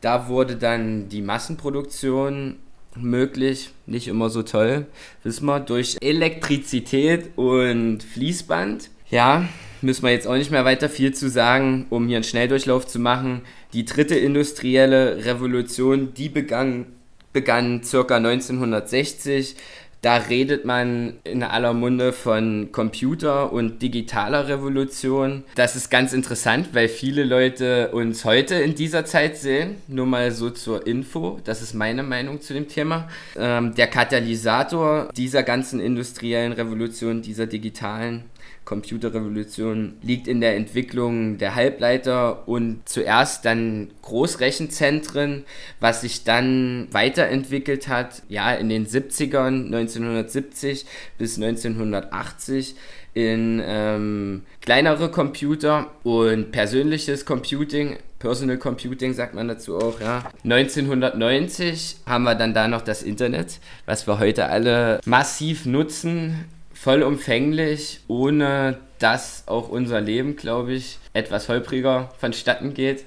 Da 0.01 0.27
wurde 0.27 0.55
dann 0.55 1.09
die 1.09 1.21
Massenproduktion 1.21 2.57
möglich, 2.95 3.71
nicht 3.85 4.07
immer 4.07 4.29
so 4.29 4.43
toll, 4.43 4.85
wissen 5.23 5.45
wir, 5.45 5.59
durch 5.59 5.97
Elektrizität 6.01 7.31
und 7.35 8.03
Fließband. 8.03 8.89
Ja, 9.09 9.47
müssen 9.81 10.03
wir 10.03 10.11
jetzt 10.11 10.27
auch 10.27 10.35
nicht 10.35 10.51
mehr 10.51 10.65
weiter 10.65 10.89
viel 10.89 11.13
zu 11.13 11.29
sagen, 11.29 11.85
um 11.89 12.07
hier 12.07 12.17
einen 12.17 12.23
Schnelldurchlauf 12.23 12.87
zu 12.87 12.99
machen. 12.99 13.41
Die 13.73 13.85
dritte 13.85 14.15
industrielle 14.15 15.25
Revolution, 15.25 16.13
die 16.13 16.29
begann, 16.29 16.87
begann 17.33 17.83
circa 17.83 18.17
1960 18.17 19.55
da 20.01 20.17
redet 20.17 20.65
man 20.65 21.13
in 21.23 21.43
aller 21.43 21.73
Munde 21.73 22.13
von 22.13 22.71
Computer 22.71 23.51
und 23.51 23.81
digitaler 23.81 24.47
Revolution. 24.47 25.43
Das 25.55 25.75
ist 25.75 25.89
ganz 25.89 26.13
interessant, 26.13 26.69
weil 26.73 26.87
viele 26.87 27.23
Leute 27.23 27.89
uns 27.91 28.23
heute 28.23 28.55
in 28.55 28.75
dieser 28.75 29.05
Zeit 29.05 29.37
sehen. 29.37 29.75
Nur 29.87 30.05
mal 30.05 30.31
so 30.31 30.49
zur 30.49 30.85
Info. 30.85 31.39
Das 31.43 31.61
ist 31.61 31.73
meine 31.73 32.03
Meinung 32.03 32.41
zu 32.41 32.53
dem 32.53 32.67
Thema. 32.67 33.07
Ähm, 33.35 33.73
der 33.75 33.87
Katalysator 33.87 35.09
dieser 35.15 35.43
ganzen 35.43 35.79
industriellen 35.79 36.53
Revolution, 36.53 37.21
dieser 37.21 37.47
digitalen, 37.47 38.25
Computerrevolution 38.67 39.93
liegt 40.01 40.27
in 40.27 40.41
der 40.41 40.57
Entwicklung 40.57 41.37
der 41.37 41.55
Halbleiter 41.55 42.49
und 42.49 42.81
zuerst 42.83 43.45
dann 43.45 43.91
Großrechenzentren, 44.01 45.45
was 45.79 46.01
sich 46.01 46.25
dann 46.25 46.89
weiterentwickelt 46.91 47.87
hat, 47.87 48.23
ja, 48.27 48.53
in 48.53 48.67
den 48.67 48.85
70ern, 48.85 49.69
1970 49.95 50.85
bis 51.17 51.37
1980 51.37 52.75
in 53.13 53.61
ähm, 53.65 54.43
kleinere 54.61 55.09
Computer 55.09 55.87
und 56.03 56.51
persönliches 56.51 57.25
Computing, 57.25 57.97
Personal 58.19 58.57
Computing 58.57 59.13
sagt 59.13 59.33
man 59.33 59.47
dazu 59.47 59.77
auch, 59.77 59.99
ja. 59.99 60.23
1990 60.43 61.97
haben 62.05 62.23
wir 62.23 62.35
dann 62.35 62.53
da 62.53 62.67
noch 62.67 62.81
das 62.81 63.03
Internet, 63.03 63.59
was 63.85 64.07
wir 64.07 64.19
heute 64.19 64.47
alle 64.47 64.99
massiv 65.05 65.65
nutzen 65.65 66.45
vollumfänglich, 66.73 68.01
ohne 68.07 68.77
dass 68.99 69.43
auch 69.47 69.69
unser 69.69 70.01
Leben, 70.01 70.35
glaube 70.35 70.73
ich, 70.73 70.99
etwas 71.13 71.49
holpriger 71.49 72.09
vonstatten 72.19 72.73
geht. 72.73 73.05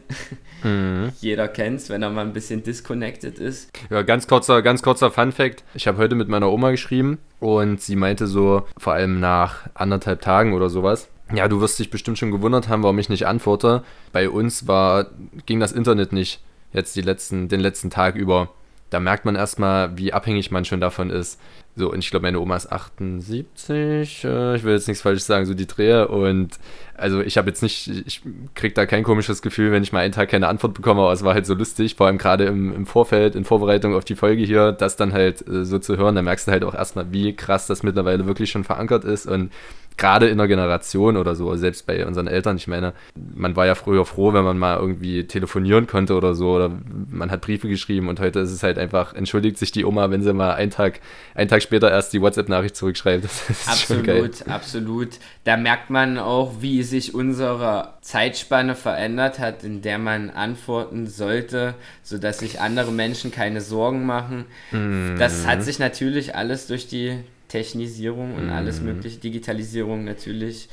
Mhm. 0.62 1.12
Jeder 1.20 1.48
kennt 1.48 1.80
es, 1.80 1.90
wenn 1.90 2.02
er 2.02 2.10
mal 2.10 2.24
ein 2.24 2.32
bisschen 2.32 2.62
disconnected 2.62 3.38
ist. 3.38 3.70
Ja, 3.90 4.02
ganz 4.02 4.26
kurzer, 4.26 4.62
ganz 4.62 4.82
kurzer 4.82 5.10
Fun 5.10 5.32
Fact. 5.32 5.64
Ich 5.74 5.86
habe 5.86 5.98
heute 5.98 6.14
mit 6.14 6.28
meiner 6.28 6.50
Oma 6.50 6.70
geschrieben 6.70 7.18
und 7.40 7.80
sie 7.80 7.96
meinte 7.96 8.26
so, 8.26 8.66
vor 8.76 8.92
allem 8.92 9.20
nach 9.20 9.68
anderthalb 9.74 10.20
Tagen 10.20 10.52
oder 10.52 10.70
sowas, 10.70 11.08
ja, 11.32 11.48
du 11.48 11.60
wirst 11.60 11.78
dich 11.78 11.90
bestimmt 11.90 12.18
schon 12.18 12.32
gewundert 12.32 12.68
haben, 12.68 12.82
warum 12.82 12.98
ich 12.98 13.08
nicht 13.08 13.26
antworte. 13.26 13.84
Bei 14.12 14.28
uns 14.28 14.66
war, 14.66 15.06
ging 15.46 15.60
das 15.60 15.72
Internet 15.72 16.12
nicht 16.12 16.40
jetzt 16.72 16.96
die 16.96 17.02
letzten, 17.02 17.48
den 17.48 17.60
letzten 17.60 17.90
Tag 17.90 18.16
über. 18.16 18.50
Da 18.90 18.98
merkt 18.98 19.24
man 19.24 19.36
erstmal, 19.36 19.96
wie 19.96 20.12
abhängig 20.12 20.50
man 20.50 20.64
schon 20.64 20.80
davon 20.80 21.10
ist. 21.10 21.40
So, 21.80 21.90
und 21.90 22.00
ich 22.00 22.10
glaube, 22.10 22.24
meine 22.24 22.40
Oma 22.40 22.56
ist 22.56 22.70
78, 22.70 24.24
äh, 24.24 24.54
ich 24.54 24.64
will 24.64 24.74
jetzt 24.74 24.86
nichts 24.86 25.02
falsch 25.02 25.22
sagen, 25.22 25.46
so 25.46 25.54
die 25.54 25.66
Drehe. 25.66 26.08
Und 26.08 26.58
also 26.94 27.22
ich 27.22 27.38
habe 27.38 27.48
jetzt 27.48 27.62
nicht, 27.62 27.88
ich 27.88 28.20
kriege 28.54 28.74
da 28.74 28.84
kein 28.84 29.02
komisches 29.02 29.40
Gefühl, 29.40 29.72
wenn 29.72 29.82
ich 29.82 29.90
mal 29.90 30.00
einen 30.00 30.12
Tag 30.12 30.28
keine 30.28 30.48
Antwort 30.48 30.74
bekomme, 30.74 31.00
aber 31.00 31.12
es 31.14 31.24
war 31.24 31.32
halt 31.32 31.46
so 31.46 31.54
lustig, 31.54 31.94
vor 31.94 32.06
allem 32.06 32.18
gerade 32.18 32.44
im, 32.44 32.74
im 32.74 32.84
Vorfeld, 32.84 33.34
in 33.34 33.46
Vorbereitung 33.46 33.94
auf 33.94 34.04
die 34.04 34.14
Folge 34.14 34.42
hier, 34.42 34.72
das 34.72 34.96
dann 34.96 35.14
halt 35.14 35.48
äh, 35.48 35.64
so 35.64 35.78
zu 35.78 35.96
hören, 35.96 36.16
da 36.16 36.20
merkst 36.20 36.48
du 36.48 36.52
halt 36.52 36.64
auch 36.64 36.74
erstmal, 36.74 37.10
wie 37.12 37.34
krass 37.34 37.66
das 37.66 37.82
mittlerweile 37.82 38.26
wirklich 38.26 38.50
schon 38.50 38.64
verankert 38.64 39.04
ist. 39.04 39.26
Und 39.26 39.50
gerade 40.00 40.28
in 40.28 40.38
der 40.38 40.48
Generation 40.48 41.16
oder 41.16 41.34
so, 41.34 41.54
selbst 41.56 41.86
bei 41.86 42.06
unseren 42.06 42.26
Eltern, 42.26 42.56
ich 42.56 42.66
meine, 42.66 42.94
man 43.34 43.54
war 43.54 43.66
ja 43.66 43.74
früher 43.74 44.06
froh, 44.06 44.32
wenn 44.32 44.44
man 44.44 44.58
mal 44.58 44.78
irgendwie 44.78 45.24
telefonieren 45.24 45.86
konnte 45.86 46.14
oder 46.14 46.34
so, 46.34 46.52
oder 46.52 46.70
man 47.10 47.30
hat 47.30 47.42
Briefe 47.42 47.68
geschrieben. 47.68 48.08
Und 48.08 48.18
heute 48.18 48.40
ist 48.40 48.50
es 48.50 48.62
halt 48.62 48.78
einfach, 48.78 49.12
entschuldigt 49.14 49.58
sich 49.58 49.72
die 49.72 49.84
Oma, 49.84 50.10
wenn 50.10 50.22
sie 50.22 50.32
mal 50.32 50.54
einen 50.54 50.70
Tag, 50.70 51.00
einen 51.34 51.50
Tag 51.50 51.62
später 51.70 51.88
erst 51.88 52.12
die 52.12 52.20
WhatsApp-Nachricht 52.20 52.74
zurückschreibt. 52.74 53.28
absolut, 53.66 54.48
absolut. 54.48 55.08
Da 55.44 55.56
merkt 55.56 55.88
man 55.88 56.18
auch, 56.18 56.54
wie 56.58 56.82
sich 56.82 57.14
unsere 57.14 57.94
Zeitspanne 58.00 58.74
verändert 58.74 59.38
hat, 59.38 59.62
in 59.62 59.80
der 59.80 59.98
man 59.98 60.30
antworten 60.30 61.06
sollte, 61.06 61.74
sodass 62.02 62.40
sich 62.40 62.60
andere 62.60 62.90
Menschen 62.90 63.30
keine 63.30 63.60
Sorgen 63.60 64.04
machen. 64.04 64.46
Mhm. 64.72 65.14
Das 65.16 65.46
hat 65.46 65.62
sich 65.62 65.78
natürlich 65.78 66.34
alles 66.34 66.66
durch 66.66 66.88
die 66.88 67.18
Technisierung 67.46 68.34
und 68.34 68.46
mhm. 68.46 68.52
alles 68.52 68.80
mögliche, 68.80 69.20
Digitalisierung 69.20 70.04
natürlich 70.04 70.68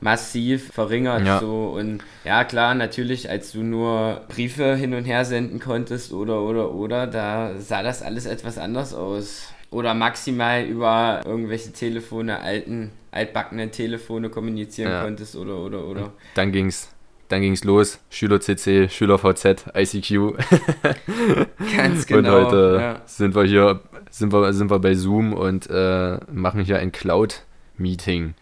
massiv 0.00 0.72
verringert. 0.72 1.24
Ja. 1.24 1.38
So. 1.38 1.76
Und 1.78 2.02
ja, 2.24 2.42
klar, 2.42 2.74
natürlich, 2.74 3.30
als 3.30 3.52
du 3.52 3.62
nur 3.62 4.22
Briefe 4.26 4.74
hin 4.74 4.94
und 4.94 5.04
her 5.04 5.24
senden 5.24 5.60
konntest 5.60 6.12
oder, 6.12 6.42
oder, 6.42 6.74
oder, 6.74 7.06
da 7.06 7.52
sah 7.60 7.84
das 7.84 8.02
alles 8.02 8.26
etwas 8.26 8.58
anders 8.58 8.94
aus. 8.94 9.52
Oder 9.70 9.94
maximal 9.94 10.64
über 10.64 11.20
irgendwelche 11.24 11.72
Telefone, 11.72 12.40
alten, 12.40 12.90
altbackenen 13.12 13.70
Telefone 13.70 14.28
kommunizieren 14.28 14.90
ja. 14.90 15.04
konntest 15.04 15.36
oder, 15.36 15.58
oder, 15.58 15.84
oder. 15.84 16.04
Und 16.06 16.12
dann 16.34 16.52
ging's. 16.52 16.90
Dann 17.28 17.42
ging 17.42 17.52
es 17.52 17.62
los, 17.62 18.00
Schüler-CC, 18.10 18.88
Schüler-VZ, 18.88 19.66
ICQ. 19.76 20.36
Ganz 21.76 22.04
genau. 22.08 22.18
Und 22.18 22.46
heute 22.46 22.78
ja. 22.80 23.02
sind 23.06 23.36
wir 23.36 23.44
hier 23.44 23.80
sind 24.10 24.32
wir, 24.32 24.52
sind 24.52 24.70
wir 24.70 24.78
bei 24.78 24.94
Zoom 24.94 25.32
und 25.32 25.68
äh, 25.70 26.18
machen 26.32 26.62
hier 26.64 26.78
ein 26.78 26.92
Cloud-Meeting. 26.92 28.34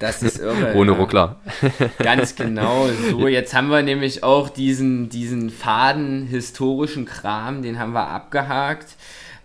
Das 0.00 0.22
ist 0.22 0.38
irre. 0.38 0.74
Ohne 0.76 0.92
Ruckler. 0.92 1.40
Ganz 1.98 2.34
genau. 2.34 2.88
So, 3.10 3.28
jetzt 3.28 3.54
haben 3.54 3.68
wir 3.68 3.82
nämlich 3.82 4.22
auch 4.22 4.48
diesen, 4.48 5.08
diesen 5.08 5.50
faden 5.50 6.26
historischen 6.26 7.04
Kram, 7.04 7.62
den 7.62 7.78
haben 7.78 7.92
wir 7.92 8.08
abgehakt. 8.08 8.96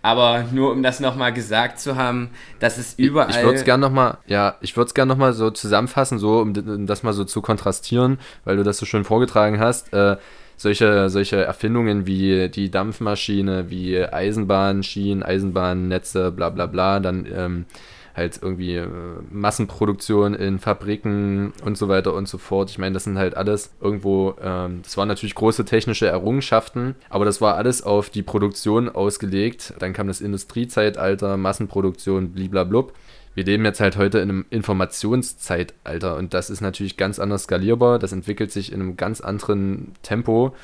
Aber 0.08 0.46
nur 0.52 0.72
um 0.72 0.82
das 0.82 1.00
nochmal 1.00 1.34
gesagt 1.34 1.78
zu 1.78 1.94
haben, 1.96 2.30
dass 2.60 2.78
es 2.78 2.94
überall. 2.94 3.28
Ich, 3.28 3.36
ich 3.36 3.42
würde 3.42 3.58
es 3.58 3.64
gerne 3.64 3.82
nochmal, 3.82 4.16
ja, 4.26 4.56
ich 4.62 4.74
würde 4.74 4.88
es 4.88 4.94
gerne 4.94 5.10
nochmal 5.10 5.34
so 5.34 5.50
zusammenfassen, 5.50 6.18
so 6.18 6.40
um, 6.40 6.54
um, 6.56 6.86
das 6.86 7.02
mal 7.02 7.12
so 7.12 7.24
zu 7.24 7.42
kontrastieren, 7.42 8.18
weil 8.46 8.56
du 8.56 8.62
das 8.62 8.78
so 8.78 8.86
schön 8.86 9.04
vorgetragen 9.04 9.60
hast. 9.60 9.92
Äh, 9.92 10.16
solche, 10.56 11.10
solche 11.10 11.44
Erfindungen 11.44 12.06
wie 12.06 12.48
die 12.48 12.70
Dampfmaschine, 12.70 13.68
wie 13.68 14.02
Eisenbahnschienen, 14.02 15.22
Eisenbahnnetze, 15.22 16.32
bla 16.32 16.48
bla 16.48 16.64
bla, 16.64 17.00
dann 17.00 17.26
ähm, 17.30 17.66
halt 18.18 18.38
irgendwie 18.42 18.76
äh, 18.76 18.86
Massenproduktion 19.30 20.34
in 20.34 20.58
Fabriken 20.58 21.54
und 21.64 21.78
so 21.78 21.88
weiter 21.88 22.12
und 22.12 22.28
so 22.28 22.36
fort. 22.36 22.70
Ich 22.70 22.78
meine, 22.78 22.92
das 22.92 23.04
sind 23.04 23.16
halt 23.16 23.36
alles 23.36 23.70
irgendwo, 23.80 24.34
ähm, 24.42 24.80
das 24.82 24.96
waren 24.98 25.08
natürlich 25.08 25.34
große 25.34 25.64
technische 25.64 26.06
Errungenschaften, 26.06 26.96
aber 27.08 27.24
das 27.24 27.40
war 27.40 27.56
alles 27.56 27.82
auf 27.82 28.10
die 28.10 28.22
Produktion 28.22 28.90
ausgelegt. 28.90 29.72
Dann 29.78 29.94
kam 29.94 30.08
das 30.08 30.20
Industriezeitalter, 30.20 31.38
Massenproduktion, 31.38 32.32
bliblablub. 32.32 32.92
Wir 33.34 33.44
leben 33.44 33.64
jetzt 33.64 33.80
halt 33.80 33.96
heute 33.96 34.18
in 34.18 34.30
einem 34.30 34.46
Informationszeitalter 34.50 36.16
und 36.16 36.34
das 36.34 36.50
ist 36.50 36.60
natürlich 36.60 36.96
ganz 36.96 37.20
anders 37.20 37.44
skalierbar. 37.44 38.00
Das 38.00 38.10
entwickelt 38.10 38.50
sich 38.50 38.72
in 38.72 38.80
einem 38.80 38.96
ganz 38.96 39.20
anderen 39.20 39.92
Tempo. 40.02 40.54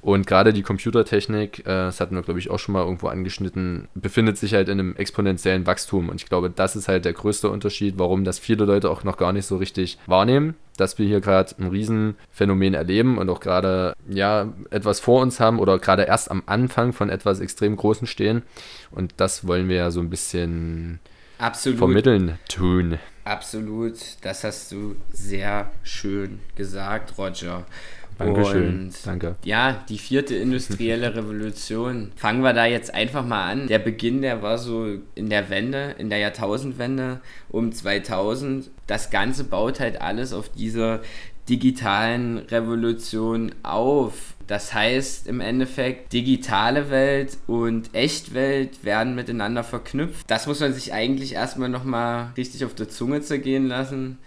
Und 0.00 0.26
gerade 0.26 0.52
die 0.52 0.62
Computertechnik, 0.62 1.60
äh, 1.60 1.64
das 1.64 2.00
hatten 2.00 2.14
wir, 2.14 2.22
glaube 2.22 2.40
ich, 2.40 2.50
auch 2.50 2.58
schon 2.58 2.72
mal 2.72 2.84
irgendwo 2.84 3.08
angeschnitten, 3.08 3.88
befindet 3.94 4.38
sich 4.38 4.54
halt 4.54 4.68
in 4.68 4.80
einem 4.80 4.96
exponentiellen 4.96 5.66
Wachstum. 5.66 6.08
Und 6.08 6.20
ich 6.20 6.28
glaube, 6.28 6.50
das 6.50 6.76
ist 6.76 6.88
halt 6.88 7.04
der 7.04 7.12
größte 7.12 7.50
Unterschied, 7.50 7.94
warum 7.98 8.24
das 8.24 8.38
viele 8.38 8.64
Leute 8.64 8.90
auch 8.90 9.04
noch 9.04 9.16
gar 9.16 9.32
nicht 9.32 9.46
so 9.46 9.56
richtig 9.56 9.98
wahrnehmen, 10.06 10.54
dass 10.76 10.98
wir 10.98 11.06
hier 11.06 11.20
gerade 11.20 11.54
ein 11.58 11.68
Riesenphänomen 11.68 12.74
erleben 12.74 13.18
und 13.18 13.28
auch 13.28 13.40
gerade 13.40 13.94
ja 14.08 14.48
etwas 14.70 15.00
vor 15.00 15.20
uns 15.20 15.40
haben 15.40 15.58
oder 15.58 15.78
gerade 15.78 16.04
erst 16.04 16.30
am 16.30 16.42
Anfang 16.46 16.92
von 16.92 17.10
etwas 17.10 17.40
extrem 17.40 17.76
Großen 17.76 18.06
stehen. 18.06 18.42
Und 18.90 19.14
das 19.18 19.46
wollen 19.46 19.68
wir 19.68 19.76
ja 19.76 19.90
so 19.90 20.00
ein 20.00 20.10
bisschen 20.10 21.00
Absolut. 21.38 21.78
vermitteln 21.78 22.38
tun. 22.48 22.98
Absolut, 23.24 23.94
das 24.22 24.44
hast 24.44 24.72
du 24.72 24.96
sehr 25.12 25.70
schön 25.82 26.40
gesagt, 26.56 27.18
Roger. 27.18 27.64
Dankeschön. 28.20 28.80
Und 28.80 29.06
Danke. 29.06 29.36
Ja, 29.44 29.84
die 29.88 29.98
vierte 29.98 30.34
industrielle 30.36 31.14
Revolution. 31.16 32.12
Fangen 32.16 32.42
wir 32.42 32.52
da 32.52 32.66
jetzt 32.66 32.94
einfach 32.94 33.24
mal 33.24 33.50
an. 33.50 33.66
Der 33.66 33.78
Beginn, 33.78 34.22
der 34.22 34.42
war 34.42 34.58
so 34.58 34.86
in 35.14 35.30
der 35.30 35.50
Wende, 35.50 35.94
in 35.98 36.10
der 36.10 36.18
Jahrtausendwende 36.18 37.20
um 37.48 37.72
2000. 37.72 38.70
Das 38.86 39.10
Ganze 39.10 39.44
baut 39.44 39.80
halt 39.80 40.00
alles 40.00 40.32
auf 40.32 40.50
dieser 40.50 41.00
digitalen 41.48 42.38
Revolution 42.38 43.52
auf. 43.62 44.34
Das 44.46 44.74
heißt 44.74 45.26
im 45.26 45.40
Endeffekt, 45.40 46.12
digitale 46.12 46.90
Welt 46.90 47.38
und 47.46 47.94
Echtwelt 47.94 48.84
werden 48.84 49.14
miteinander 49.14 49.64
verknüpft. 49.64 50.28
Das 50.28 50.46
muss 50.46 50.60
man 50.60 50.72
sich 50.72 50.92
eigentlich 50.92 51.34
erstmal 51.34 51.68
nochmal 51.68 52.32
richtig 52.36 52.64
auf 52.64 52.74
der 52.74 52.88
Zunge 52.88 53.20
zergehen 53.20 53.66
lassen 53.66 54.18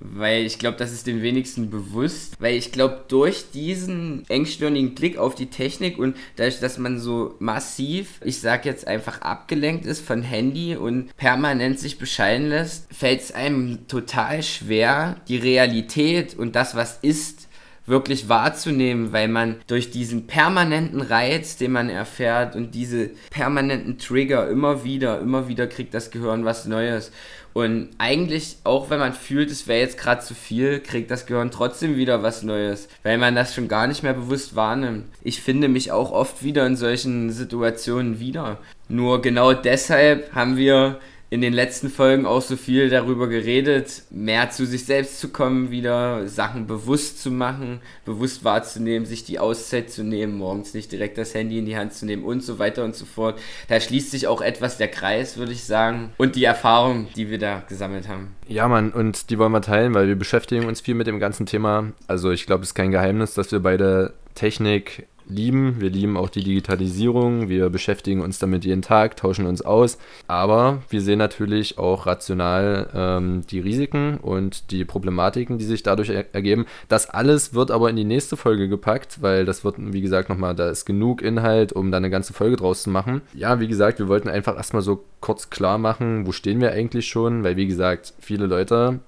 weil 0.00 0.46
ich 0.46 0.58
glaube, 0.58 0.78
das 0.78 0.92
ist 0.92 1.06
den 1.06 1.22
wenigsten 1.22 1.70
bewusst, 1.70 2.34
weil 2.40 2.54
ich 2.54 2.72
glaube, 2.72 3.04
durch 3.08 3.50
diesen 3.52 4.24
engstirnigen 4.28 4.94
Blick 4.94 5.18
auf 5.18 5.34
die 5.34 5.46
Technik 5.46 5.98
und 5.98 6.16
dadurch, 6.36 6.60
dass 6.60 6.78
man 6.78 6.98
so 6.98 7.34
massiv, 7.38 8.20
ich 8.24 8.40
sag 8.40 8.64
jetzt 8.64 8.86
einfach 8.86 9.20
abgelenkt 9.20 9.84
ist 9.84 10.04
von 10.04 10.22
Handy 10.22 10.76
und 10.76 11.14
permanent 11.16 11.78
sich 11.78 11.98
bescheiden 11.98 12.48
lässt, 12.48 12.92
fällt 12.92 13.20
es 13.20 13.32
einem 13.32 13.86
total 13.88 14.42
schwer, 14.42 15.20
die 15.28 15.36
Realität 15.36 16.34
und 16.36 16.56
das, 16.56 16.74
was 16.74 16.98
ist, 17.02 17.49
wirklich 17.90 18.28
wahrzunehmen, 18.28 19.12
weil 19.12 19.28
man 19.28 19.56
durch 19.66 19.90
diesen 19.90 20.26
permanenten 20.26 21.00
Reiz, 21.00 21.56
den 21.56 21.72
man 21.72 21.90
erfährt 21.90 22.56
und 22.56 22.74
diese 22.74 23.10
permanenten 23.30 23.98
Trigger 23.98 24.48
immer 24.48 24.84
wieder, 24.84 25.20
immer 25.20 25.48
wieder 25.48 25.66
kriegt 25.66 25.92
das 25.92 26.10
Gehirn 26.10 26.44
was 26.44 26.66
Neues. 26.66 27.12
Und 27.52 27.88
eigentlich, 27.98 28.58
auch 28.62 28.90
wenn 28.90 29.00
man 29.00 29.12
fühlt, 29.12 29.50
es 29.50 29.66
wäre 29.66 29.80
jetzt 29.80 29.98
gerade 29.98 30.22
zu 30.22 30.34
viel, 30.34 30.78
kriegt 30.78 31.10
das 31.10 31.26
Gehirn 31.26 31.50
trotzdem 31.50 31.96
wieder 31.96 32.22
was 32.22 32.42
Neues, 32.42 32.88
weil 33.02 33.18
man 33.18 33.34
das 33.34 33.54
schon 33.54 33.66
gar 33.66 33.88
nicht 33.88 34.04
mehr 34.04 34.14
bewusst 34.14 34.54
wahrnimmt. 34.54 35.06
Ich 35.22 35.42
finde 35.42 35.68
mich 35.68 35.90
auch 35.90 36.12
oft 36.12 36.44
wieder 36.44 36.64
in 36.66 36.76
solchen 36.76 37.30
Situationen 37.30 38.20
wieder. 38.20 38.58
Nur 38.88 39.20
genau 39.20 39.52
deshalb 39.52 40.32
haben 40.34 40.56
wir 40.56 41.00
in 41.32 41.40
den 41.40 41.52
letzten 41.52 41.90
Folgen 41.90 42.26
auch 42.26 42.42
so 42.42 42.56
viel 42.56 42.90
darüber 42.90 43.28
geredet, 43.28 44.02
mehr 44.10 44.50
zu 44.50 44.66
sich 44.66 44.84
selbst 44.84 45.20
zu 45.20 45.28
kommen, 45.28 45.70
wieder 45.70 46.26
Sachen 46.26 46.66
bewusst 46.66 47.22
zu 47.22 47.30
machen, 47.30 47.80
bewusst 48.04 48.42
wahrzunehmen, 48.42 49.06
sich 49.06 49.22
die 49.22 49.38
Auszeit 49.38 49.90
zu 49.90 50.02
nehmen, 50.02 50.36
morgens 50.36 50.74
nicht 50.74 50.90
direkt 50.90 51.18
das 51.18 51.32
Handy 51.32 51.58
in 51.58 51.66
die 51.66 51.76
Hand 51.76 51.92
zu 51.92 52.04
nehmen 52.04 52.24
und 52.24 52.42
so 52.42 52.58
weiter 52.58 52.84
und 52.84 52.96
so 52.96 53.04
fort. 53.04 53.38
Da 53.68 53.80
schließt 53.80 54.10
sich 54.10 54.26
auch 54.26 54.40
etwas 54.40 54.76
der 54.76 54.88
Kreis, 54.88 55.36
würde 55.36 55.52
ich 55.52 55.62
sagen, 55.62 56.12
und 56.16 56.34
die 56.34 56.44
Erfahrung, 56.44 57.06
die 57.14 57.30
wir 57.30 57.38
da 57.38 57.62
gesammelt 57.68 58.08
haben. 58.08 58.34
Ja, 58.48 58.66
Mann, 58.66 58.90
und 58.90 59.30
die 59.30 59.38
wollen 59.38 59.52
wir 59.52 59.62
teilen, 59.62 59.94
weil 59.94 60.08
wir 60.08 60.16
beschäftigen 60.16 60.66
uns 60.66 60.80
viel 60.80 60.96
mit 60.96 61.06
dem 61.06 61.20
ganzen 61.20 61.46
Thema. 61.46 61.92
Also 62.08 62.32
ich 62.32 62.46
glaube, 62.46 62.64
es 62.64 62.70
ist 62.70 62.74
kein 62.74 62.90
Geheimnis, 62.90 63.34
dass 63.34 63.52
wir 63.52 63.60
beide 63.60 64.14
Technik 64.34 65.06
lieben. 65.30 65.80
Wir 65.80 65.90
lieben 65.90 66.16
auch 66.16 66.28
die 66.28 66.42
Digitalisierung. 66.42 67.48
Wir 67.48 67.70
beschäftigen 67.70 68.20
uns 68.20 68.38
damit 68.38 68.64
jeden 68.64 68.82
Tag, 68.82 69.16
tauschen 69.16 69.46
uns 69.46 69.62
aus. 69.62 69.98
Aber 70.26 70.82
wir 70.88 71.00
sehen 71.00 71.18
natürlich 71.18 71.78
auch 71.78 72.06
rational 72.06 72.88
ähm, 72.94 73.42
die 73.50 73.60
Risiken 73.60 74.18
und 74.18 74.70
die 74.70 74.84
Problematiken, 74.84 75.58
die 75.58 75.64
sich 75.64 75.82
dadurch 75.82 76.10
er 76.10 76.34
ergeben. 76.34 76.66
Das 76.88 77.08
alles 77.08 77.54
wird 77.54 77.70
aber 77.70 77.90
in 77.90 77.96
die 77.96 78.04
nächste 78.04 78.36
Folge 78.36 78.68
gepackt, 78.68 79.22
weil 79.22 79.44
das 79.44 79.64
wird, 79.64 79.76
wie 79.78 80.00
gesagt, 80.00 80.28
nochmal, 80.28 80.54
da 80.54 80.70
ist 80.70 80.84
genug 80.84 81.22
Inhalt, 81.22 81.72
um 81.72 81.90
da 81.90 81.96
eine 81.96 82.10
ganze 82.10 82.32
Folge 82.32 82.56
draus 82.56 82.82
zu 82.82 82.90
machen. 82.90 83.22
Ja, 83.34 83.60
wie 83.60 83.68
gesagt, 83.68 83.98
wir 83.98 84.08
wollten 84.08 84.28
einfach 84.28 84.56
erstmal 84.56 84.82
so 84.82 85.04
kurz 85.20 85.50
klar 85.50 85.78
machen, 85.78 86.26
wo 86.26 86.32
stehen 86.32 86.60
wir 86.60 86.72
eigentlich 86.72 87.06
schon, 87.08 87.44
weil, 87.44 87.56
wie 87.56 87.66
gesagt, 87.66 88.14
viele 88.18 88.46
Leute 88.46 89.00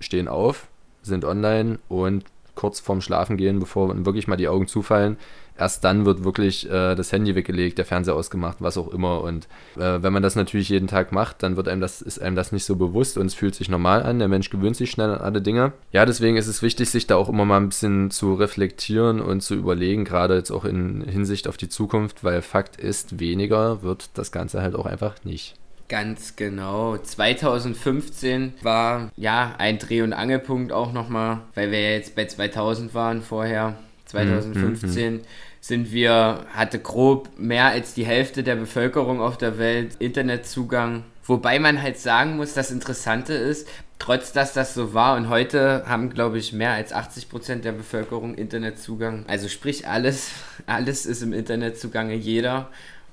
stehen 0.00 0.28
auf, 0.28 0.68
sind 1.02 1.24
online 1.24 1.78
und 1.88 2.24
kurz 2.58 2.80
vorm 2.80 3.00
Schlafen 3.00 3.36
gehen, 3.36 3.60
bevor 3.60 4.04
wirklich 4.04 4.26
mal 4.26 4.36
die 4.36 4.48
Augen 4.48 4.66
zufallen. 4.66 5.16
Erst 5.56 5.84
dann 5.84 6.04
wird 6.04 6.24
wirklich 6.24 6.68
äh, 6.68 6.96
das 6.96 7.12
Handy 7.12 7.34
weggelegt, 7.36 7.78
der 7.78 7.84
Fernseher 7.84 8.14
ausgemacht, 8.14 8.56
was 8.60 8.76
auch 8.76 8.88
immer. 8.88 9.22
Und 9.22 9.46
äh, 9.76 10.02
wenn 10.02 10.12
man 10.12 10.22
das 10.22 10.34
natürlich 10.34 10.68
jeden 10.68 10.88
Tag 10.88 11.12
macht, 11.12 11.42
dann 11.42 11.56
wird 11.56 11.68
einem 11.68 11.80
das, 11.80 12.02
ist 12.02 12.20
einem 12.20 12.34
das 12.34 12.50
nicht 12.50 12.64
so 12.64 12.74
bewusst 12.74 13.16
und 13.16 13.26
es 13.26 13.34
fühlt 13.34 13.54
sich 13.54 13.68
normal 13.68 14.02
an. 14.02 14.18
Der 14.18 14.28
Mensch 14.28 14.50
gewöhnt 14.50 14.76
sich 14.76 14.90
schnell 14.90 15.10
an 15.10 15.20
alle 15.20 15.40
Dinge. 15.40 15.72
Ja, 15.92 16.04
deswegen 16.04 16.36
ist 16.36 16.48
es 16.48 16.62
wichtig, 16.62 16.90
sich 16.90 17.06
da 17.06 17.14
auch 17.14 17.28
immer 17.28 17.44
mal 17.44 17.58
ein 17.58 17.68
bisschen 17.68 18.10
zu 18.10 18.34
reflektieren 18.34 19.20
und 19.20 19.40
zu 19.40 19.54
überlegen, 19.54 20.04
gerade 20.04 20.34
jetzt 20.34 20.50
auch 20.50 20.64
in 20.64 21.02
Hinsicht 21.02 21.46
auf 21.46 21.56
die 21.56 21.68
Zukunft, 21.68 22.24
weil 22.24 22.42
Fakt 22.42 22.76
ist, 22.76 23.20
weniger 23.20 23.82
wird 23.82 24.10
das 24.14 24.32
Ganze 24.32 24.62
halt 24.62 24.74
auch 24.74 24.86
einfach 24.86 25.24
nicht. 25.24 25.54
Ganz 25.88 26.36
genau. 26.36 26.98
2015 26.98 28.54
war 28.60 29.10
ja 29.16 29.54
ein 29.56 29.78
Dreh- 29.78 30.02
und 30.02 30.12
Angelpunkt 30.12 30.70
auch 30.70 30.92
nochmal, 30.92 31.40
weil 31.54 31.70
wir 31.70 31.80
ja 31.80 31.90
jetzt 31.90 32.14
bei 32.14 32.26
2000 32.26 32.94
waren 32.94 33.22
vorher. 33.22 33.76
2015 34.04 35.14
mhm. 35.14 35.20
sind 35.60 35.92
wir, 35.92 36.46
hatte 36.52 36.78
grob 36.78 37.30
mehr 37.38 37.66
als 37.66 37.94
die 37.94 38.04
Hälfte 38.04 38.42
der 38.42 38.56
Bevölkerung 38.56 39.20
auf 39.20 39.38
der 39.38 39.58
Welt 39.58 39.96
Internetzugang. 39.98 41.04
Wobei 41.24 41.58
man 41.58 41.82
halt 41.82 41.98
sagen 41.98 42.36
muss, 42.36 42.54
das 42.54 42.70
Interessante 42.70 43.34
ist, 43.34 43.68
trotz 43.98 44.32
dass 44.32 44.52
das 44.52 44.74
so 44.74 44.94
war 44.94 45.16
und 45.16 45.28
heute 45.28 45.84
haben, 45.86 46.10
glaube 46.10 46.38
ich, 46.38 46.52
mehr 46.52 46.72
als 46.72 46.92
80 46.92 47.28
Prozent 47.28 47.64
der 47.64 47.72
Bevölkerung 47.72 48.34
Internetzugang. 48.34 49.24
Also 49.26 49.48
sprich, 49.48 49.86
alles, 49.88 50.30
alles 50.66 51.06
ist 51.06 51.22
im 51.22 51.32
Internetzugange 51.32 52.14
jeder. 52.14 52.68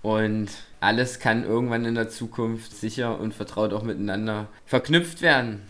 Und 0.06 0.50
alles 0.82 1.18
kann 1.18 1.44
irgendwann 1.44 1.84
in 1.84 1.96
der 1.96 2.10
Zukunft 2.10 2.78
sicher 2.78 3.20
und 3.20 3.34
vertraut 3.34 3.74
auch 3.74 3.82
miteinander 3.82 4.46
verknüpft 4.68 5.24
werden. 5.24 5.63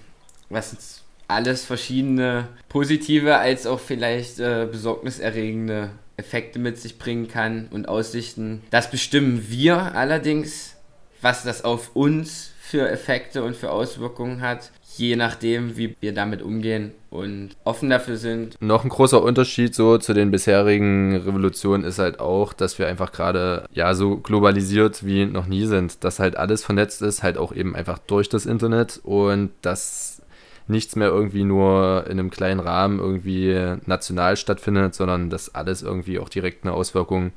Was 0.50 1.04
alles 1.30 1.63
verschiedene 1.63 2.50
positive 2.67 3.38
als 3.38 3.65
auch 3.65 3.80
vielleicht 3.80 4.41
äh, 4.41 4.67
besorgniserregende 4.69 5.91
Effekte 6.17 6.60
mit 6.60 6.78
sich 6.78 7.00
bringen 7.00 7.30
kann 7.30 7.69
und 7.71 7.88
Aussichten. 7.88 8.62
Das 8.71 8.91
bestimmen 8.91 9.45
wir 9.48 9.95
allerdings, 9.95 10.76
was 11.21 11.43
das 11.43 11.63
auf 11.63 11.95
uns 11.95 12.52
für 12.60 12.89
Effekte 12.89 13.41
und 13.41 13.56
für 13.56 13.71
Auswirkungen 13.71 14.41
hat 14.41 14.69
je 14.97 15.15
nachdem, 15.15 15.77
wie 15.77 15.95
wir 15.99 16.13
damit 16.13 16.41
umgehen 16.41 16.91
und 17.10 17.49
offen 17.63 17.89
dafür 17.89 18.17
sind. 18.17 18.62
Noch 18.62 18.84
ein 18.84 18.89
großer 18.89 19.21
Unterschied 19.21 19.75
so 19.75 19.97
zu 19.97 20.13
den 20.13 20.31
bisherigen 20.31 21.15
Revolutionen 21.15 21.84
ist 21.84 21.99
halt 21.99 22.19
auch, 22.19 22.53
dass 22.53 22.79
wir 22.79 22.88
einfach 22.88 23.12
gerade 23.12 23.65
ja 23.73 23.93
so 23.93 24.17
globalisiert 24.17 25.05
wie 25.05 25.25
noch 25.25 25.47
nie 25.47 25.65
sind, 25.65 26.03
dass 26.03 26.19
halt 26.19 26.38
alles 26.38 26.63
vernetzt 26.63 27.01
ist, 27.01 27.23
halt 27.23 27.38
auch 27.38 27.53
eben 27.53 27.75
einfach 27.75 27.99
durch 27.99 28.29
das 28.29 28.45
Internet 28.45 28.99
und 29.03 29.51
dass 29.62 30.21
nichts 30.67 30.95
mehr 30.95 31.10
irgendwie 31.10 31.43
nur 31.43 32.05
in 32.08 32.19
einem 32.19 32.31
kleinen 32.31 32.60
Rahmen 32.60 32.99
irgendwie 32.99 33.75
national 33.86 34.36
stattfindet, 34.36 34.95
sondern 34.95 35.29
dass 35.29 35.53
alles 35.53 35.84
irgendwie 35.84 36.19
auch 36.19 36.29
direkt 36.29 36.63
eine 36.63 36.73
Auswirkung 36.73 37.31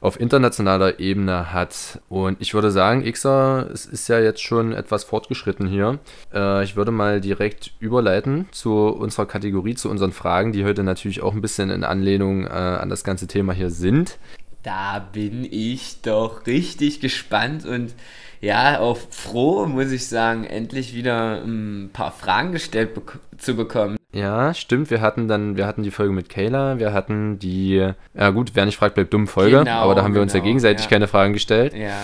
auf 0.00 0.18
internationaler 0.18 0.98
Ebene 1.00 1.52
hat. 1.52 2.00
Und 2.08 2.40
ich 2.40 2.54
würde 2.54 2.70
sagen, 2.70 3.10
Xer, 3.10 3.68
es 3.72 3.86
ist 3.86 4.08
ja 4.08 4.18
jetzt 4.18 4.42
schon 4.42 4.72
etwas 4.72 5.04
fortgeschritten 5.04 5.66
hier. 5.66 5.98
Äh, 6.32 6.64
ich 6.64 6.76
würde 6.76 6.90
mal 6.90 7.20
direkt 7.20 7.72
überleiten 7.80 8.46
zu 8.50 8.88
unserer 8.88 9.26
Kategorie, 9.26 9.74
zu 9.74 9.90
unseren 9.90 10.12
Fragen, 10.12 10.52
die 10.52 10.64
heute 10.64 10.82
natürlich 10.82 11.22
auch 11.22 11.34
ein 11.34 11.42
bisschen 11.42 11.70
in 11.70 11.84
Anlehnung 11.84 12.46
äh, 12.46 12.50
an 12.50 12.88
das 12.88 13.04
ganze 13.04 13.26
Thema 13.26 13.52
hier 13.52 13.70
sind. 13.70 14.18
da 14.62 14.98
bin 14.98 15.46
ich 15.50 16.02
doch 16.02 16.46
richtig 16.46 17.00
gespannt 17.00 17.64
und 17.64 17.94
ja, 18.40 18.78
auch 18.80 18.96
froh, 19.10 19.66
muss 19.66 19.92
ich 19.92 20.06
sagen, 20.06 20.44
endlich 20.44 20.94
wieder 20.94 21.42
ein 21.42 21.90
paar 21.92 22.10
Fragen 22.10 22.52
gestellt 22.52 22.94
bek 22.94 23.18
zu 23.36 23.54
bekommen. 23.54 23.99
Ja, 24.12 24.52
stimmt. 24.54 24.90
Wir 24.90 25.00
hatten 25.00 25.28
dann, 25.28 25.56
wir 25.56 25.66
hatten 25.66 25.84
die 25.84 25.92
Folge 25.92 26.12
mit 26.12 26.28
Kayla, 26.28 26.80
wir 26.80 26.92
hatten 26.92 27.38
die, 27.38 27.92
ja 28.14 28.30
gut, 28.30 28.52
wer 28.54 28.66
nicht 28.66 28.76
fragt, 28.76 28.96
bleibt 28.96 29.14
dumm 29.14 29.28
Folge. 29.28 29.58
Genau, 29.58 29.82
aber 29.82 29.94
da 29.94 30.02
haben 30.02 30.14
wir 30.14 30.22
uns 30.22 30.32
ja 30.32 30.40
genau, 30.40 30.48
gegenseitig 30.48 30.86
ja. 30.86 30.90
keine 30.90 31.06
Fragen 31.06 31.32
gestellt. 31.32 31.74
Ja, 31.74 31.88
ja. 31.88 31.96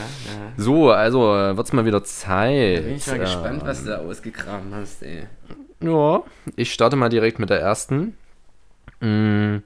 So, 0.56 0.92
also 0.92 1.20
wird 1.20 1.66
es 1.66 1.72
mal 1.72 1.84
wieder 1.84 2.04
Zeit. 2.04 2.78
Da 2.78 2.80
bin 2.82 2.96
ich 2.96 3.06
mal 3.08 3.14
ähm, 3.14 3.20
gespannt, 3.20 3.62
was 3.64 3.82
du 3.82 3.90
da 3.90 3.98
ausgegraben 3.98 4.72
hast, 4.72 5.02
ey. 5.02 5.24
Ja, 5.82 6.22
ich 6.54 6.72
starte 6.72 6.94
mal 6.94 7.08
direkt 7.08 7.40
mit 7.40 7.50
der 7.50 7.60
ersten. 7.60 8.16
Mm, 9.00 9.56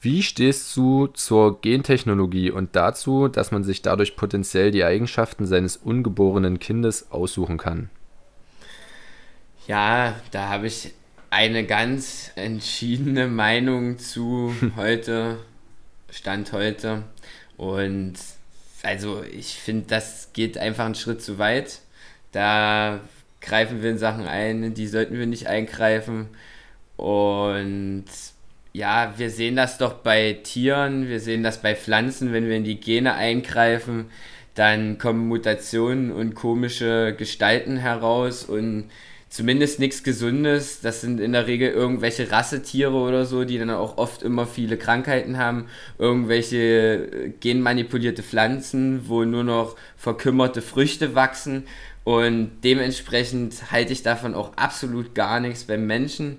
wie 0.00 0.22
stehst 0.22 0.74
du 0.76 1.08
zur 1.08 1.60
Gentechnologie 1.60 2.50
und 2.50 2.74
dazu, 2.74 3.28
dass 3.28 3.52
man 3.52 3.64
sich 3.64 3.82
dadurch 3.82 4.16
potenziell 4.16 4.70
die 4.70 4.84
Eigenschaften 4.84 5.44
seines 5.44 5.76
ungeborenen 5.76 6.58
Kindes 6.58 7.10
aussuchen 7.10 7.58
kann? 7.58 7.90
Ja, 9.66 10.14
da 10.30 10.48
habe 10.48 10.68
ich 10.68 10.94
eine 11.30 11.64
ganz 11.64 12.32
entschiedene 12.36 13.28
Meinung 13.28 13.98
zu 13.98 14.54
heute, 14.76 15.38
Stand 16.10 16.52
heute. 16.52 17.02
Und 17.56 18.14
also 18.82 19.22
ich 19.22 19.56
finde, 19.56 19.86
das 19.88 20.30
geht 20.32 20.58
einfach 20.58 20.86
einen 20.86 20.94
Schritt 20.94 21.22
zu 21.22 21.38
weit. 21.38 21.80
Da 22.32 23.00
greifen 23.40 23.82
wir 23.82 23.90
in 23.90 23.98
Sachen 23.98 24.26
ein, 24.26 24.74
die 24.74 24.86
sollten 24.86 25.18
wir 25.18 25.26
nicht 25.26 25.46
eingreifen. 25.46 26.28
Und 26.96 28.04
ja, 28.72 29.14
wir 29.16 29.30
sehen 29.30 29.56
das 29.56 29.78
doch 29.78 29.94
bei 29.94 30.34
Tieren, 30.42 31.08
wir 31.08 31.20
sehen 31.20 31.42
das 31.42 31.62
bei 31.62 31.74
Pflanzen, 31.74 32.32
wenn 32.32 32.46
wir 32.46 32.56
in 32.56 32.64
die 32.64 32.78
Gene 32.78 33.14
eingreifen, 33.14 34.10
dann 34.54 34.98
kommen 34.98 35.28
Mutationen 35.28 36.12
und 36.12 36.34
komische 36.34 37.14
Gestalten 37.16 37.78
heraus 37.78 38.44
und 38.44 38.90
zumindest 39.28 39.78
nichts 39.80 40.02
Gesundes. 40.02 40.80
Das 40.80 41.00
sind 41.00 41.20
in 41.20 41.32
der 41.32 41.46
Regel 41.46 41.70
irgendwelche 41.70 42.30
Rassetiere 42.30 42.94
oder 42.94 43.24
so, 43.26 43.44
die 43.44 43.58
dann 43.58 43.70
auch 43.70 43.98
oft 43.98 44.22
immer 44.22 44.46
viele 44.46 44.76
Krankheiten 44.76 45.38
haben. 45.38 45.66
Irgendwelche 45.98 46.56
äh, 46.56 47.32
genmanipulierte 47.40 48.22
Pflanzen, 48.22 49.08
wo 49.08 49.24
nur 49.24 49.44
noch 49.44 49.76
verkümmerte 49.96 50.62
Früchte 50.62 51.14
wachsen. 51.14 51.64
Und 52.04 52.52
dementsprechend 52.62 53.72
halte 53.72 53.92
ich 53.92 54.02
davon 54.02 54.34
auch 54.34 54.56
absolut 54.56 55.14
gar 55.14 55.40
nichts 55.40 55.64
beim 55.64 55.86
Menschen. 55.86 56.38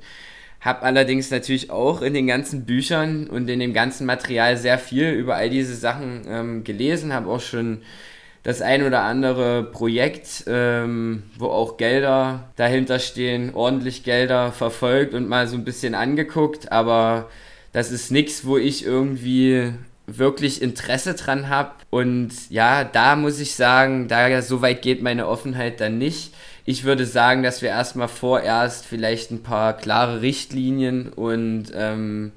Hab 0.62 0.84
allerdings 0.84 1.30
natürlich 1.30 1.70
auch 1.70 2.02
in 2.02 2.14
den 2.14 2.26
ganzen 2.26 2.66
Büchern 2.66 3.28
und 3.28 3.48
in 3.50 3.60
dem 3.60 3.74
ganzen 3.74 4.06
Material 4.06 4.58
sehr 4.58 4.80
viel 4.80 5.12
über 5.12 5.36
all 5.36 5.50
diese 5.50 5.76
Sachen 5.76 6.26
ähm, 6.28 6.64
gelesen, 6.64 7.14
habe 7.14 7.30
auch 7.30 7.42
schon 7.42 7.82
das 8.44 8.62
ein 8.62 8.84
oder 8.86 9.02
andere 9.02 9.64
Projekt, 9.64 10.46
ähm, 10.48 11.24
wo 11.38 11.48
auch 11.48 11.78
Gelder 11.78 12.50
dahinter 12.56 13.00
stehen, 13.00 13.54
ordentlich 13.54 14.04
Gelder 14.04 14.52
verfolgt 14.52 15.14
und 15.14 15.28
mal 15.28 15.48
so 15.48 15.58
ein 15.58 15.66
bisschen 15.66 15.96
angeguckt, 15.96 16.72
aber 16.72 17.30
das 17.74 17.92
ist 17.92 18.12
nichts, 18.12 18.46
wo 18.46 18.58
ich 18.58 18.86
irgendwie 18.86 19.74
wirklich 20.08 20.62
Interesse 20.62 21.14
dran 21.14 21.50
habe. 21.50 21.74
Und 21.90 22.32
ja, 22.50 22.84
da 22.86 23.16
muss 23.16 23.40
ich 23.40 23.56
sagen, 23.56 24.08
da 24.08 24.42
so 24.42 24.62
weit 24.62 24.82
geht 24.82 25.02
meine 25.02 25.28
Offenheit 25.28 25.82
dann 25.82 25.98
nicht. 25.98 26.34
Ich 26.66 26.86
würde 26.86 27.06
sagen, 27.06 27.44
dass 27.44 27.62
wir 27.62 27.70
erstmal 27.70 28.08
vorerst 28.08 28.86
vielleicht 28.86 29.32
ein 29.32 29.44
paar 29.44 29.76
klare 29.76 30.22
Richtlinien 30.22 31.10
und 31.10 31.72
ähm, 31.76 32.32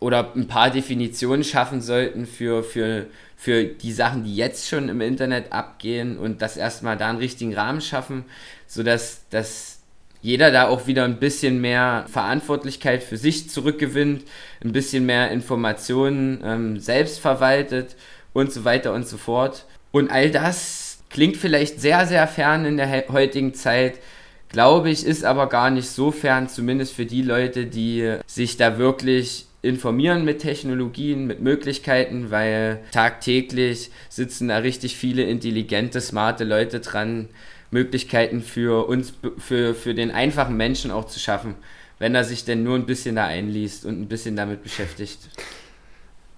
oder 0.00 0.32
ein 0.34 0.48
paar 0.48 0.70
Definitionen 0.70 1.44
schaffen 1.44 1.80
sollten 1.80 2.26
für, 2.26 2.62
für 2.62 3.06
für 3.40 3.64
die 3.64 3.92
Sachen, 3.92 4.24
die 4.24 4.34
jetzt 4.34 4.68
schon 4.68 4.88
im 4.88 5.00
Internet 5.00 5.52
abgehen 5.52 6.18
und 6.18 6.42
das 6.42 6.56
erstmal 6.56 6.96
da 6.96 7.08
einen 7.08 7.18
richtigen 7.18 7.54
Rahmen 7.54 7.80
schaffen, 7.80 8.24
sodass 8.66 9.22
dass 9.30 9.78
jeder 10.20 10.50
da 10.50 10.66
auch 10.66 10.88
wieder 10.88 11.04
ein 11.04 11.20
bisschen 11.20 11.60
mehr 11.60 12.04
Verantwortlichkeit 12.10 13.04
für 13.04 13.16
sich 13.16 13.48
zurückgewinnt, 13.48 14.24
ein 14.60 14.72
bisschen 14.72 15.06
mehr 15.06 15.30
Informationen 15.30 16.42
ähm, 16.44 16.80
selbst 16.80 17.20
verwaltet 17.20 17.94
und 18.32 18.52
so 18.52 18.64
weiter 18.64 18.92
und 18.92 19.06
so 19.06 19.16
fort. 19.16 19.66
Und 19.92 20.10
all 20.10 20.32
das 20.32 20.98
klingt 21.08 21.36
vielleicht 21.36 21.80
sehr, 21.80 22.06
sehr 22.06 22.26
fern 22.26 22.64
in 22.64 22.76
der 22.76 23.06
heutigen 23.08 23.54
Zeit, 23.54 24.00
glaube 24.48 24.90
ich, 24.90 25.06
ist 25.06 25.24
aber 25.24 25.48
gar 25.48 25.70
nicht 25.70 25.88
so 25.88 26.10
fern, 26.10 26.48
zumindest 26.48 26.92
für 26.92 27.06
die 27.06 27.22
Leute, 27.22 27.66
die 27.66 28.16
sich 28.26 28.56
da 28.56 28.78
wirklich 28.78 29.46
informieren 29.62 30.24
mit 30.24 30.40
Technologien, 30.40 31.26
mit 31.26 31.40
Möglichkeiten, 31.40 32.30
weil 32.30 32.80
tagtäglich 32.92 33.90
sitzen 34.08 34.48
da 34.48 34.58
richtig 34.58 34.96
viele 34.96 35.24
intelligente, 35.24 36.00
smarte 36.00 36.44
Leute 36.44 36.80
dran, 36.80 37.28
Möglichkeiten 37.70 38.42
für 38.42 38.86
uns, 38.86 39.14
für, 39.38 39.74
für 39.74 39.94
den 39.94 40.10
einfachen 40.10 40.56
Menschen 40.56 40.90
auch 40.90 41.06
zu 41.06 41.18
schaffen, 41.18 41.54
wenn 41.98 42.14
er 42.14 42.24
sich 42.24 42.44
denn 42.44 42.62
nur 42.62 42.76
ein 42.76 42.86
bisschen 42.86 43.16
da 43.16 43.26
einliest 43.26 43.84
und 43.84 44.00
ein 44.00 44.08
bisschen 44.08 44.36
damit 44.36 44.62
beschäftigt. 44.62 45.18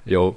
Jo, 0.04 0.36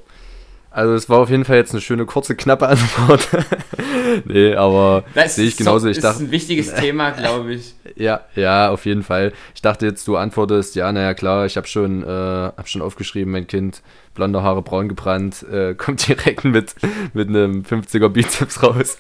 also 0.74 0.96
es 0.96 1.08
war 1.08 1.20
auf 1.20 1.30
jeden 1.30 1.46
Fall 1.46 1.58
jetzt 1.58 1.72
eine 1.72 1.82
schöne, 1.82 2.06
kurze, 2.06 2.36
knappe 2.36 2.68
Antwort. 2.68 3.30
nee, 4.26 4.56
aber 4.56 5.04
das 5.14 5.36
sehe 5.36 5.48
ich 5.48 5.56
genauso. 5.56 5.88
Das 5.88 5.98
ist 5.98 6.04
dachte, 6.04 6.24
ein 6.24 6.32
wichtiges 6.32 6.74
Thema, 6.76 7.12
glaube 7.12 7.54
ich. 7.54 7.76
Ja, 7.96 8.22
ja, 8.36 8.72
auf 8.72 8.88
jeden 8.88 9.04
Fall. 9.04 9.34
Ich 9.54 9.62
dachte 9.62 9.86
jetzt, 9.86 10.08
du 10.08 10.18
antwortest, 10.18 10.76
ja, 10.76 10.92
naja, 10.92 11.14
klar, 11.14 11.46
ich 11.46 11.58
habe 11.58 11.68
schon, 11.68 12.04
äh, 12.04 12.08
hab 12.08 12.68
schon 12.68 12.82
aufgeschrieben, 12.82 13.32
mein 13.32 13.46
Kind 13.46 13.84
blonde 14.14 14.44
Haare 14.44 14.62
braun 14.62 14.90
gebrannt, 14.90 15.44
äh, 15.44 15.74
kommt 15.78 16.08
direkt 16.08 16.46
mit, 16.46 16.76
mit 17.14 17.30
einem 17.30 17.62
50er 17.62 18.10
Bizeps 18.10 18.62
raus. 18.64 18.98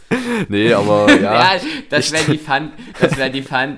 nee, 0.49 0.73
aber 0.73 1.11
ja. 1.21 1.55
ja 1.55 1.61
das 1.89 2.11
wäre 2.11 2.31
die 2.31 2.37
Fun, 2.43 2.71
das 2.99 3.17
wäre 3.17 3.31
die 3.31 3.41
Fun, 3.41 3.77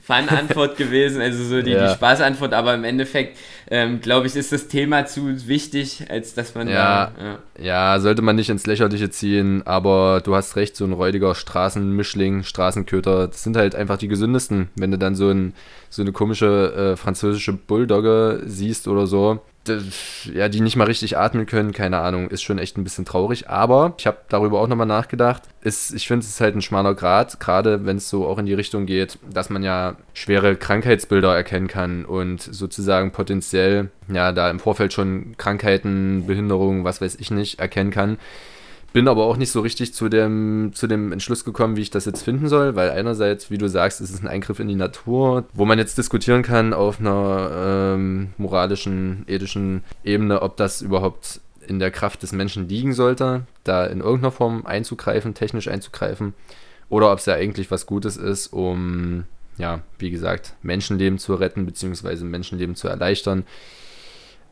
Fun-Antwort 0.00 0.76
gewesen, 0.76 1.20
also 1.20 1.42
so 1.44 1.62
die, 1.62 1.70
ja. 1.70 1.88
die 1.88 1.94
Spaßantwort, 1.94 2.52
aber 2.52 2.74
im 2.74 2.84
Endeffekt, 2.84 3.38
ähm, 3.68 4.00
glaube 4.00 4.26
ich, 4.26 4.36
ist 4.36 4.52
das 4.52 4.68
Thema 4.68 5.06
zu 5.06 5.48
wichtig, 5.48 6.04
als 6.08 6.34
dass 6.34 6.54
man 6.54 6.68
ja, 6.68 7.12
da, 7.18 7.24
ja. 7.24 7.94
ja, 7.94 8.00
sollte 8.00 8.22
man 8.22 8.36
nicht 8.36 8.50
ins 8.50 8.66
Lächerliche 8.66 9.10
ziehen, 9.10 9.62
aber 9.66 10.20
du 10.22 10.34
hast 10.34 10.56
recht, 10.56 10.76
so 10.76 10.84
ein 10.84 10.92
räudiger 10.92 11.34
Straßenmischling, 11.34 12.44
Straßenköter, 12.44 13.28
das 13.28 13.42
sind 13.42 13.56
halt 13.56 13.74
einfach 13.74 13.98
die 13.98 14.08
gesündesten, 14.08 14.68
wenn 14.76 14.90
du 14.90 14.98
dann 14.98 15.16
so, 15.16 15.30
ein, 15.30 15.54
so 15.90 16.02
eine 16.02 16.12
komische 16.12 16.92
äh, 16.92 16.96
französische 16.96 17.52
Bulldogge 17.52 18.42
siehst 18.44 18.86
oder 18.86 19.06
so, 19.06 19.40
ja, 20.32 20.48
die 20.48 20.60
nicht 20.60 20.76
mal 20.76 20.84
richtig 20.84 21.16
atmen 21.16 21.46
können, 21.46 21.72
keine 21.72 21.98
Ahnung, 21.98 22.28
ist 22.28 22.42
schon 22.42 22.58
echt 22.58 22.76
ein 22.76 22.84
bisschen 22.84 23.04
traurig. 23.04 23.48
Aber 23.48 23.94
ich 23.98 24.06
habe 24.06 24.18
darüber 24.28 24.60
auch 24.60 24.68
nochmal 24.68 24.86
nachgedacht. 24.86 25.42
Ist, 25.62 25.94
ich 25.94 26.06
finde, 26.06 26.24
es 26.24 26.30
ist 26.30 26.40
halt 26.40 26.54
ein 26.54 26.62
schmaler 26.62 26.94
Grad, 26.94 27.40
gerade 27.40 27.84
wenn 27.84 27.96
es 27.96 28.08
so 28.08 28.26
auch 28.26 28.38
in 28.38 28.46
die 28.46 28.54
Richtung 28.54 28.86
geht, 28.86 29.18
dass 29.30 29.50
man 29.50 29.62
ja 29.62 29.96
schwere 30.14 30.56
Krankheitsbilder 30.56 31.34
erkennen 31.34 31.68
kann 31.68 32.04
und 32.04 32.40
sozusagen 32.40 33.12
potenziell, 33.12 33.90
ja, 34.08 34.32
da 34.32 34.50
im 34.50 34.60
Vorfeld 34.60 34.92
schon 34.92 35.34
Krankheiten, 35.36 36.26
Behinderungen, 36.26 36.84
was 36.84 37.00
weiß 37.00 37.16
ich 37.16 37.30
nicht, 37.30 37.58
erkennen 37.58 37.90
kann 37.90 38.18
bin 38.96 39.08
aber 39.08 39.24
auch 39.26 39.36
nicht 39.36 39.52
so 39.52 39.60
richtig 39.60 39.92
zu 39.92 40.08
dem, 40.08 40.70
zu 40.72 40.86
dem 40.86 41.12
Entschluss 41.12 41.44
gekommen, 41.44 41.76
wie 41.76 41.82
ich 41.82 41.90
das 41.90 42.06
jetzt 42.06 42.22
finden 42.22 42.48
soll, 42.48 42.76
weil 42.76 42.88
einerseits, 42.88 43.50
wie 43.50 43.58
du 43.58 43.68
sagst, 43.68 44.00
ist 44.00 44.08
es 44.08 44.22
ein 44.22 44.26
Eingriff 44.26 44.58
in 44.58 44.68
die 44.68 44.74
Natur, 44.74 45.44
wo 45.52 45.66
man 45.66 45.78
jetzt 45.78 45.98
diskutieren 45.98 46.40
kann 46.40 46.72
auf 46.72 46.98
einer 46.98 47.92
ähm, 47.94 48.28
moralischen, 48.38 49.26
ethischen 49.28 49.84
Ebene, 50.02 50.40
ob 50.40 50.56
das 50.56 50.80
überhaupt 50.80 51.42
in 51.66 51.78
der 51.78 51.90
Kraft 51.90 52.22
des 52.22 52.32
Menschen 52.32 52.70
liegen 52.70 52.94
sollte, 52.94 53.42
da 53.64 53.84
in 53.84 54.00
irgendeiner 54.00 54.32
Form 54.32 54.64
einzugreifen, 54.64 55.34
technisch 55.34 55.68
einzugreifen, 55.68 56.32
oder 56.88 57.12
ob 57.12 57.18
es 57.18 57.26
ja 57.26 57.34
eigentlich 57.34 57.70
was 57.70 57.84
Gutes 57.84 58.16
ist, 58.16 58.46
um, 58.46 59.24
ja, 59.58 59.82
wie 59.98 60.10
gesagt, 60.10 60.54
Menschenleben 60.62 61.18
zu 61.18 61.34
retten, 61.34 61.66
beziehungsweise 61.66 62.24
Menschenleben 62.24 62.76
zu 62.76 62.88
erleichtern. 62.88 63.44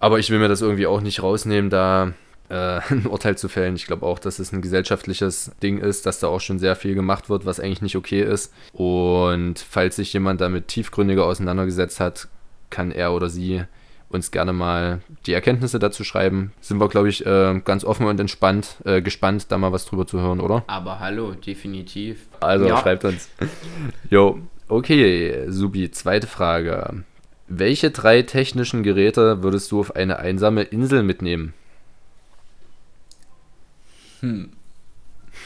Aber 0.01 0.19
ich 0.19 0.29
will 0.29 0.39
mir 0.39 0.49
das 0.49 0.61
irgendwie 0.61 0.87
auch 0.87 1.01
nicht 1.01 1.23
rausnehmen, 1.23 1.71
da 1.71 2.13
äh, 2.49 2.81
ein 2.91 3.07
Urteil 3.07 3.37
zu 3.37 3.49
fällen. 3.49 3.77
Ich 3.77 3.87
glaube 3.87 4.07
auch, 4.07 4.19
dass 4.19 4.39
es 4.39 4.53
ein 4.53 4.63
gesellschaftliches 4.63 5.53
Ding 5.63 5.79
ist, 5.79 6.07
dass 6.07 6.21
da 6.21 6.29
auch 6.29 6.41
schon 6.41 6.59
sehr 6.59 6.77
viel 6.77 6.95
gemacht 6.95 7.29
wird, 7.29 7.47
was 7.47 7.61
eigentlich 7.61 7.83
nicht 7.83 7.97
okay 7.97 8.23
ist. 8.23 8.53
Und 8.73 9.59
falls 9.59 9.97
sich 9.97 10.13
jemand 10.13 10.41
damit 10.41 10.69
tiefgründiger 10.69 11.25
auseinandergesetzt 11.25 12.01
hat, 12.01 12.29
kann 12.71 12.91
er 12.91 13.13
oder 13.13 13.29
sie 13.29 13.65
uns 14.09 14.31
gerne 14.31 14.53
mal 14.53 15.01
die 15.27 15.33
Erkenntnisse 15.33 15.79
dazu 15.79 16.05
schreiben. 16.05 16.53
Sind 16.61 16.79
wir, 16.79 16.89
glaube 16.89 17.09
ich, 17.09 17.27
äh, 17.27 17.61
ganz 17.65 17.85
offen 17.85 18.07
und 18.07 18.19
entspannt, 18.21 18.77
äh, 18.85 19.03
gespannt, 19.03 19.47
da 19.51 19.59
mal 19.59 19.73
was 19.73 19.87
drüber 19.87 20.07
zu 20.07 20.21
hören, 20.21 20.41
oder? 20.41 20.65
Aber 20.69 21.01
hallo, 21.01 21.33
definitiv. 21.33 22.27
Also 22.41 22.67
ja. 22.67 22.79
schreibt 22.79 23.05
uns. 23.05 23.29
Jo, 24.11 24.39
okay, 24.69 25.47
Subi, 25.49 25.91
zweite 25.91 26.27
Frage. 26.27 27.05
Welche 27.49 27.91
drei 27.91 28.23
technischen 28.23 28.83
Geräte 28.83 29.43
würdest 29.43 29.73
du 29.73 29.81
auf 29.81 29.97
eine 29.97 30.19
einsame 30.19 30.63
Insel 30.63 31.03
mitnehmen? 31.03 31.53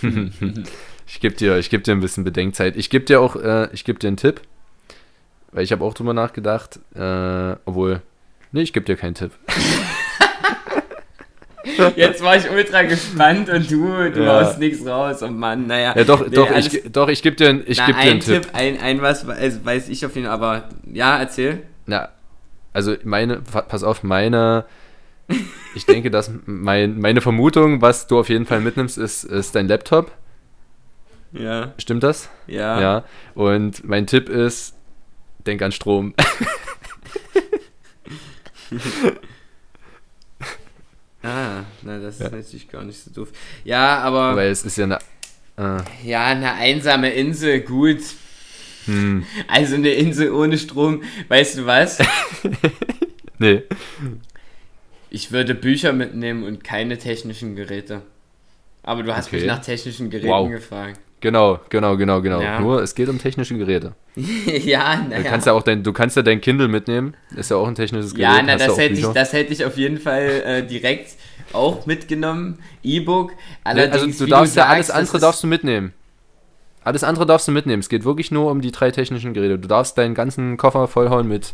Hm. 0.01 0.65
ich 1.07 1.21
gebe 1.21 1.35
dir, 1.35 1.59
geb 1.71 1.85
dir 1.85 1.93
ein 1.93 2.01
bisschen 2.01 2.25
Bedenkzeit. 2.25 2.77
Ich 2.77 2.91
gebe 2.91 3.05
dir 3.05 3.21
auch, 3.21 3.37
äh, 3.37 3.69
ich 3.73 3.85
gebe 3.85 3.99
dir 3.99 4.09
einen 4.09 4.17
Tipp, 4.17 4.41
weil 5.53 5.65
ich 5.65 5.73
habe 5.73 5.85
auch 5.85 5.95
drüber 5.95 6.15
nachgedacht, 6.15 6.79
äh, 6.95 7.57
obwohl, 7.65 8.03
nee, 8.53 8.63
ich 8.63 8.73
gebe 8.73 8.87
dir 8.87 8.97
keinen 8.97 9.15
Tipp. 9.15 9.33
Jetzt 11.97 12.23
war 12.23 12.37
ich 12.37 12.51
ultra 12.51 12.83
gespannt 12.83 13.49
und 13.51 13.71
du, 13.71 14.11
du 14.11 14.25
Ja. 14.25 14.41
haust 14.45 14.59
nichts 14.59 14.85
raus. 14.87 15.23
Und 15.23 15.39
Mann, 15.39 15.67
naja. 15.67 15.95
Ja, 15.97 16.05
doch, 16.05 16.27
Nee, 16.27 16.35
doch, 16.35 16.51
alles- 16.51 16.73
ich, 16.73 16.83
doch, 16.91 17.09
ich 17.09 17.23
gebe 17.23 17.37
dir, 17.37 17.49
einen- 17.51 17.63
ich 17.67 17.79
Na, 17.79 17.87
geb 17.87 17.97
dir 17.97 18.01
einen 18.03 18.11
ein 18.13 18.21
Tipp. 18.21 18.43
Tipp, 18.45 18.51
ein, 18.55 18.81
ein 18.81 19.03
was 19.03 19.27
weiß, 19.27 19.65
weiß 19.65 19.89
ich 19.89 20.05
auf 20.07 20.15
jeden 20.17 20.27
Fall, 20.27 20.35
aber 20.35 20.69
ja, 20.93 21.19
erzähl. 21.19 21.63
Na, 21.87 22.09
also 22.73 22.95
meine, 23.05 23.37
pa- 23.39 23.63
pass 23.63 23.85
auf, 23.85 24.03
meine, 24.03 24.65
ich 25.75 25.87
denke, 25.87 26.11
dass 26.11 26.31
mein, 26.47 26.99
meine 27.01 27.21
Vermutung, 27.21 27.83
was 27.83 28.07
du 28.07 28.19
auf 28.19 28.29
jeden 28.29 28.47
Fall 28.47 28.61
mitnimmst, 28.61 28.99
ist, 28.99 29.25
ist 29.25 29.55
dein 29.55 29.69
Laptop. 29.69 30.11
Ja, 31.33 31.75
Stimmt 31.79 32.03
das? 32.03 32.31
ja. 32.47 32.81
Ja. 32.81 33.05
Und 33.35 33.85
mein 33.87 34.07
Tipp 34.07 34.29
ist, 34.31 34.75
denk 35.47 35.61
an 35.63 35.73
Strom. 35.73 36.15
Ah, 41.23 41.65
na, 41.83 41.99
das 41.99 42.21
ist 42.21 42.31
natürlich 42.33 42.69
gar 42.69 42.85
nicht 42.85 43.03
so 43.03 43.11
doof. 43.11 43.29
Ja, 43.65 43.99
aber, 43.99 44.37
Weil 44.37 44.51
es 44.51 44.63
ist 44.65 44.77
ja 44.79 44.85
eine. 44.85 44.99
Äh, 45.57 45.83
ja, 46.09 46.27
eine 46.27 46.53
einsame 46.55 47.11
Insel, 47.11 47.61
gut. 47.61 47.99
hm, 48.85 49.25
Also 49.49 49.75
eine 49.75 49.91
Insel 49.91 50.31
ohne 50.33 50.57
Strom, 50.57 51.03
weißt 51.29 51.59
du 51.59 51.67
was? 51.67 51.99
nee. 53.39 53.63
Ich 55.11 55.33
würde 55.33 55.55
Bücher 55.55 55.93
mitnehmen 55.93 56.45
und 56.45 56.63
keine 56.65 56.99
technischen 56.99 57.57
Geräte. 57.57 58.03
Aber 58.83 59.03
du 59.03 59.15
hast 59.15 59.27
Okay. 59.29 59.37
mich 59.37 59.47
nach 59.47 59.61
technischen 59.61 60.11
Geräten 60.11 60.29
Wow. 60.29 60.49
gefragt. 60.51 61.01
Genau, 61.21 61.59
genau, 61.69 61.97
genau, 61.97 62.21
genau. 62.23 62.41
Ja. 62.41 62.61
Nur 62.61 62.81
es 62.83 62.95
geht 62.95 63.09
um 63.09 63.19
technische 63.19 63.57
Geräte. 63.59 63.95
ja, 64.15 64.97
Du 64.97 65.09
naja. 65.11 65.23
kannst 65.29 65.47
ja 65.49 65.53
auch 65.53 65.63
dein, 65.63 65.83
du 65.83 65.93
kannst 65.93 66.17
ja 66.17 66.23
dein 66.23 66.41
Kindle 66.41 66.69
mitnehmen. 66.69 67.15
Ist 67.35 67.51
ja 67.51 67.57
auch 67.57 67.67
ein 67.67 67.75
technisches 67.75 68.15
Gerät. 68.15 68.23
Ja, 68.37 68.43
na, 68.43 68.53
ja 68.53 68.59
das 68.59 68.79
hätte, 68.79 68.95
ich, 68.95 69.01
Bücher. 69.01 69.15
das 69.15 69.33
hätte 69.33 69.53
ich 69.53 69.65
auf 69.65 69.77
jeden 69.77 69.99
Fall 69.99 70.43
äh, 70.45 70.63
direkt 70.67 71.17
auch 71.53 71.87
mitgenommen. 71.87 72.59
E-Book. 72.85 73.31
Nee, 73.33 73.37
Allerdings, 73.65 74.03
also 74.21 74.25
du 74.27 74.31
darfst 74.31 74.55
ja 74.57 74.63
sagst, 74.63 74.75
alles 74.75 74.91
andere 74.91 75.19
darfst 75.19 75.43
du 75.43 75.47
mitnehmen. 75.49 75.93
Alles 76.85 77.03
andere 77.05 77.27
darfst 77.27 77.49
du 77.49 77.53
mitnehmen. 77.53 77.81
Es 77.81 77.89
geht 77.89 78.05
wirklich 78.05 78.31
nur 78.31 78.51
um 78.51 78.61
die 78.61 78.71
drei 78.71 78.91
technischen 78.93 79.35
Geräte. 79.35 79.59
Du 79.59 79.67
darfst 79.69 79.99
deinen 79.99 80.15
ganzen 80.15 80.57
Koffer 80.57 80.87
vollhauen 80.87 81.27
mit 81.27 81.53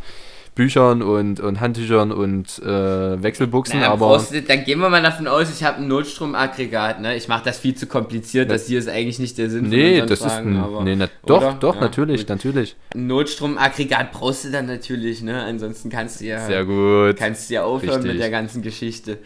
Büchern 0.55 1.03
und, 1.03 1.40
und 1.40 1.61
Handtüchern 1.61 2.12
und 2.12 2.61
äh, 2.62 3.23
Wechselbuchsen, 3.23 3.81
Naja, 3.81 3.93
aber 3.93 4.25
du, 4.31 4.40
dann 4.43 4.64
gehen 4.64 4.79
wir 4.79 4.88
mal 4.88 5.03
davon 5.03 5.27
aus, 5.27 5.49
ich 5.53 5.64
habe 5.64 5.79
ein 5.79 5.88
Notstromaggregat. 5.88 7.01
Ne? 7.01 7.17
Ich 7.17 7.27
mache 7.29 7.45
das 7.45 7.59
viel 7.59 7.75
zu 7.75 7.87
kompliziert. 7.87 8.51
Das 8.51 8.67
hier 8.67 8.79
ist 8.79 8.88
eigentlich 8.88 9.19
nicht 9.19 9.37
der 9.38 9.51
Sinn 9.51 9.69
nee, 9.69 10.01
das 10.01 10.11
unseren 10.21 10.27
ist 10.29 10.33
Fragen. 10.35 10.57
ein, 10.57 10.62
aber, 10.62 10.83
nee, 10.85 10.95
na, 10.97 11.09
doch, 11.27 11.38
oder? 11.38 11.57
doch, 11.59 11.75
Ja, 11.77 11.81
natürlich, 11.81 12.21
gut. 12.23 12.29
natürlich. 12.29 12.77
Ein 12.95 13.07
Notstromaggregat 13.09 14.12
brauchst 14.12 14.45
du 14.45 14.51
dann 14.51 14.67
natürlich. 14.67 15.23
Ne? 15.23 15.43
Ansonsten 15.43 15.90
kannst 15.90 16.21
du 16.21 16.27
ja, 16.27 16.47
Sehr 16.47 16.64
gut. 16.64 17.17
kannst 17.17 17.51
du 17.51 17.55
ja 17.55 17.64
aufhören 17.64 17.95
Richtig. 17.97 18.12
mit 18.12 18.21
der 18.21 18.31
ganzen 18.31 18.62
Geschichte. 18.62 19.19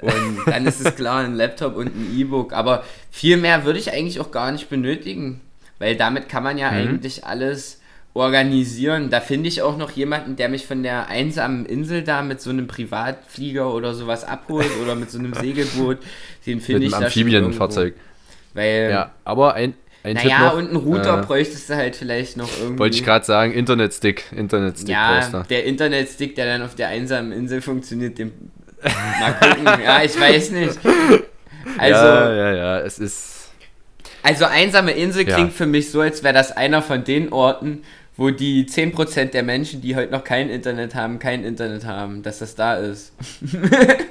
Und 0.00 0.12
dann 0.46 0.66
ist 0.66 0.84
es 0.86 0.94
klar, 0.94 1.24
ein 1.24 1.34
Laptop 1.34 1.74
und 1.76 1.86
ein 1.88 2.14
E-Book. 2.16 2.52
Aber 2.52 2.84
viel 3.10 3.38
mehr 3.38 3.64
würde 3.64 3.78
ich 3.78 3.92
eigentlich 3.92 4.20
auch 4.20 4.30
gar 4.30 4.52
nicht 4.52 4.68
benötigen. 4.68 5.40
Weil 5.78 5.96
damit 5.96 6.28
kann 6.28 6.42
man 6.42 6.58
ja 6.58 6.70
Mhm. 6.70 6.76
eigentlich 6.76 7.24
alles 7.24 7.80
organisieren. 8.16 9.10
Da 9.10 9.20
finde 9.20 9.48
ich 9.48 9.62
auch 9.62 9.76
noch 9.76 9.90
jemanden, 9.92 10.36
der 10.36 10.48
mich 10.48 10.66
von 10.66 10.82
der 10.82 11.08
einsamen 11.08 11.66
Insel 11.66 12.02
da 12.02 12.22
mit 12.22 12.40
so 12.40 12.50
einem 12.50 12.66
Privatflieger 12.66 13.72
oder 13.72 13.94
sowas 13.94 14.24
abholt 14.24 14.70
oder 14.82 14.94
mit 14.94 15.10
so 15.10 15.18
einem 15.18 15.34
Segelboot. 15.40 15.98
Den 16.46 16.60
finde 16.60 16.86
ich 16.86 16.92
einem 16.94 17.00
da 17.02 17.06
Amphibienfahrzeug. 17.06 17.94
Weil, 18.54 18.88
Ja, 18.90 19.10
aber 19.24 19.54
ein, 19.54 19.74
ein 20.02 20.14
naja, 20.14 20.46
noch. 20.46 20.54
und 20.56 20.68
einen 20.68 20.76
Router 20.76 21.20
äh, 21.20 21.26
bräuchtest 21.26 21.68
du 21.68 21.76
halt 21.76 21.94
vielleicht 21.96 22.36
noch 22.36 22.48
irgendwie. 22.60 22.78
Wollte 22.78 22.96
ich 22.96 23.04
gerade 23.04 23.24
sagen, 23.24 23.52
Internetstick. 23.52 24.24
Internetstick 24.34 24.88
Ja, 24.88 25.44
der 25.50 25.64
Internetstick, 25.64 26.34
der 26.36 26.46
dann 26.46 26.62
auf 26.62 26.74
der 26.74 26.88
einsamen 26.88 27.32
Insel 27.32 27.60
funktioniert, 27.60 28.18
den. 28.18 28.32
Mal 29.20 29.32
gucken. 29.34 29.64
ja, 29.84 30.02
ich 30.02 30.18
weiß 30.20 30.50
nicht. 30.52 30.78
Also, 31.78 31.96
ja, 32.06 32.32
ja, 32.34 32.54
ja, 32.54 32.78
es 32.80 32.98
ist. 32.98 33.50
also 34.22 34.44
einsame 34.44 34.92
Insel 34.92 35.26
Ja. 35.28 35.34
klingt 35.34 35.52
für 35.52 35.66
mich 35.66 35.90
so, 35.90 36.00
als 36.00 36.22
wäre 36.22 36.34
das 36.34 36.52
einer 36.56 36.82
von 36.82 37.02
den 37.02 37.32
Orten, 37.32 37.82
wo 38.16 38.30
die 38.30 38.66
10% 38.66 39.26
der 39.32 39.42
Menschen, 39.42 39.80
die 39.82 39.94
heute 39.94 40.10
noch 40.12 40.24
kein 40.24 40.48
Internet 40.48 40.94
haben, 40.94 41.18
kein 41.18 41.44
Internet 41.44 41.84
haben, 41.84 42.22
dass 42.22 42.38
das 42.38 42.54
da 42.54 42.74
ist. 42.76 43.12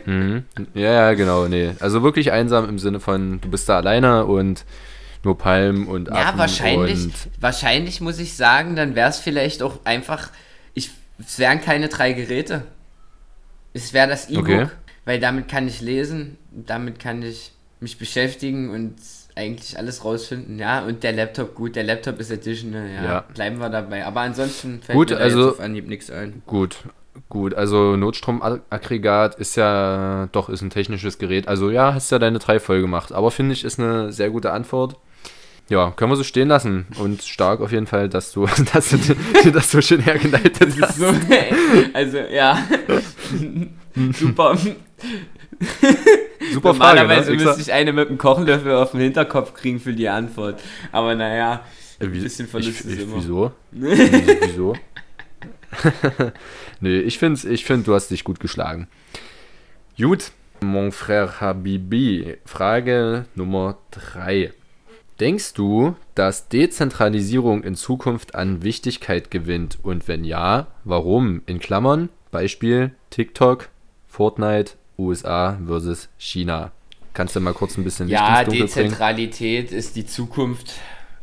Mhm. 0.08 0.44
Ja, 0.76 0.92
ja, 0.92 1.14
genau, 1.16 1.48
nee. 1.48 1.72
Also 1.80 2.04
wirklich 2.04 2.32
einsam 2.32 2.70
im 2.70 2.78
Sinne 2.78 3.00
von, 3.00 3.42
du 3.42 3.50
bist 3.50 3.68
da 3.68 3.78
alleine 3.78 4.26
und 4.26 4.64
nur 5.24 5.36
Palmen 5.36 5.88
und 5.88 6.10
Ja, 6.10 6.14
Affen 6.28 6.38
wahrscheinlich, 6.38 7.04
und 7.06 7.14
wahrscheinlich 7.40 8.02
muss 8.02 8.20
ich 8.20 8.36
sagen, 8.36 8.76
dann 8.76 8.94
wäre 8.94 9.10
es 9.10 9.18
vielleicht 9.18 9.64
auch 9.64 9.80
einfach, 9.84 10.30
ich, 10.76 10.92
es 11.18 11.40
wären 11.40 11.60
keine 11.60 11.88
drei 11.90 12.14
Geräte. 12.14 12.62
Es 13.74 13.94
wäre 13.94 14.08
das 14.08 14.30
E-Book, 14.30 14.44
Okay. 14.44 14.68
weil 15.06 15.20
damit 15.20 15.48
kann 15.48 15.68
ich 15.68 15.82
lesen, 15.82 16.38
damit 16.52 17.00
kann 17.00 17.24
ich 17.24 17.52
mich 17.80 17.98
beschäftigen 17.98 18.70
und 18.70 18.94
eigentlich 19.36 19.78
alles 19.78 20.04
rausfinden. 20.06 20.58
Ja, 20.60 20.84
und 20.86 21.04
der 21.04 21.12
Laptop, 21.14 21.56
gut, 21.56 21.76
der 21.76 21.84
Laptop 21.84 22.20
ist 22.20 22.32
additional, 22.32 22.88
ja, 22.90 23.04
Ja. 23.04 23.26
bleiben 23.34 23.58
wir 23.60 23.70
dabei. 23.70 24.06
Aber 24.06 24.22
ansonsten 24.22 24.82
fällt 24.82 24.96
Gut, 24.98 25.10
mir 25.10 25.18
also- 25.18 25.50
auf 25.50 25.60
Anhieb 25.60 25.88
nichts 25.88 26.10
ein. 26.10 26.42
Gut, 26.46 26.78
gut. 27.30 27.54
Also 27.54 27.96
Notstromaggregat 27.98 29.36
ist 29.36 29.56
ja 29.58 30.28
doch 30.32 30.48
ist 30.50 30.62
ein 30.62 30.70
technisches 30.70 31.18
Gerät. 31.18 31.48
Also 31.48 31.70
ja, 31.70 31.94
hast 31.94 32.12
ja 32.12 32.20
deine 32.20 32.40
drei 32.40 32.60
voll 32.60 32.82
gemacht. 32.82 33.12
Aber 33.12 33.30
finde 33.32 33.54
ich, 33.54 33.64
ist 33.66 33.80
eine 33.80 34.12
sehr 34.14 34.30
gute 34.30 34.52
Antwort. 34.52 34.96
Ja, 35.68 35.90
können 35.96 36.12
wir 36.12 36.16
so 36.16 36.24
stehen 36.24 36.48
lassen. 36.48 36.86
Und 37.00 37.24
stark 37.24 37.60
auf 37.60 37.72
jeden 37.72 37.88
Fall, 37.88 38.08
dass 38.08 38.32
du, 38.32 38.46
dass 38.74 38.90
du 38.92 38.98
dir 39.44 39.52
das 39.52 39.72
so 39.72 39.82
schön 39.82 40.00
hergeleitet 40.00 40.74
hast. 40.82 40.98
So, 41.00 41.08
also, 41.94 42.18
ja. 42.20 42.60
Super. 44.14 44.58
Super 46.54 46.74
Frage, 46.76 47.00
Normalerweise 47.02 47.32
ne? 47.36 47.44
müsste 47.44 47.62
ich 47.62 47.74
eine 47.74 47.92
mit 47.94 48.10
einem 48.10 48.18
Kochlöffel 48.18 48.74
auf 48.74 48.92
den 48.92 49.02
Hinterkopf 49.02 49.54
kriegen 49.54 49.80
für 49.80 49.94
die 49.94 50.08
Antwort. 50.10 50.62
Aber 50.92 51.16
naja, 51.16 51.64
Äh, 52.00 52.08
wie- 52.12 52.20
bisschen 52.22 52.48
Verlust 52.48 52.86
ich, 52.86 52.94
ich, 52.94 53.00
immer. 53.02 53.16
Wieso? 53.18 53.52
wieso? 53.72 54.74
nee, 56.80 57.00
ich 57.00 57.18
finde, 57.20 57.48
ich 57.50 57.66
find, 57.66 57.88
du 57.88 57.94
hast 57.94 58.10
dich 58.10 58.24
gut 58.24 58.40
geschlagen. 58.40 58.88
Gut, 59.98 60.32
mon 60.62 60.92
frère 60.92 61.40
Habibi, 61.42 62.38
Frage 62.46 63.26
Nummer 63.36 63.78
3. 63.92 64.54
Denkst 65.20 65.54
du, 65.54 65.96
dass 66.14 66.50
Dezentralisierung 66.50 67.64
in 67.64 67.76
Zukunft 67.76 68.36
an 68.36 68.64
Wichtigkeit 68.64 69.32
gewinnt? 69.32 69.78
Und 69.82 70.08
wenn 70.08 70.26
ja, 70.26 70.68
warum? 70.84 71.42
In 71.46 71.60
Klammern, 71.60 72.10
Beispiel 72.32 72.92
TikTok, 73.12 73.70
Fortnite, 74.08 74.74
USA 74.98 75.58
versus 75.66 76.10
China. 76.18 76.72
Kannst 77.14 77.36
du 77.36 77.40
mal 77.40 77.54
kurz 77.54 77.78
ein 77.78 77.84
bisschen 77.84 78.10
ja, 78.10 78.44
Dunkel 78.44 78.52
bringen? 78.52 78.68
Dezentralität 78.68 79.72
ist 79.72 79.96
die 79.96 80.06
Zukunft, 80.06 80.74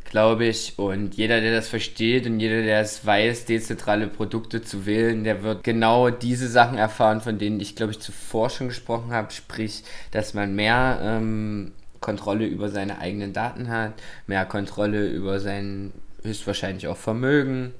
glaube 0.04 0.46
ich. 0.46 0.78
Und 0.78 1.14
jeder, 1.14 1.40
der 1.40 1.54
das 1.54 1.68
versteht 1.68 2.26
und 2.26 2.40
jeder, 2.40 2.62
der 2.62 2.80
es 2.80 3.04
weiß, 3.04 3.44
dezentrale 3.44 4.06
Produkte 4.08 4.62
zu 4.62 4.86
wählen, 4.86 5.22
der 5.24 5.42
wird 5.42 5.64
genau 5.64 6.08
diese 6.08 6.48
Sachen 6.48 6.78
erfahren, 6.78 7.20
von 7.20 7.38
denen 7.38 7.60
ich, 7.60 7.76
glaube 7.76 7.92
ich, 7.92 8.00
zuvor 8.00 8.48
schon 8.48 8.68
gesprochen 8.68 9.12
habe. 9.12 9.32
Sprich, 9.32 9.84
dass 10.12 10.32
man 10.32 10.54
mehr 10.54 10.98
ähm, 11.02 11.72
Kontrolle 12.00 12.46
über 12.46 12.70
seine 12.70 12.98
eigenen 12.98 13.34
Daten 13.34 13.68
hat, 13.68 13.92
mehr 14.26 14.46
Kontrolle 14.46 15.08
über 15.08 15.40
sein 15.40 15.92
höchstwahrscheinlich 16.22 16.88
auch 16.88 16.96
Vermögen, 16.96 17.72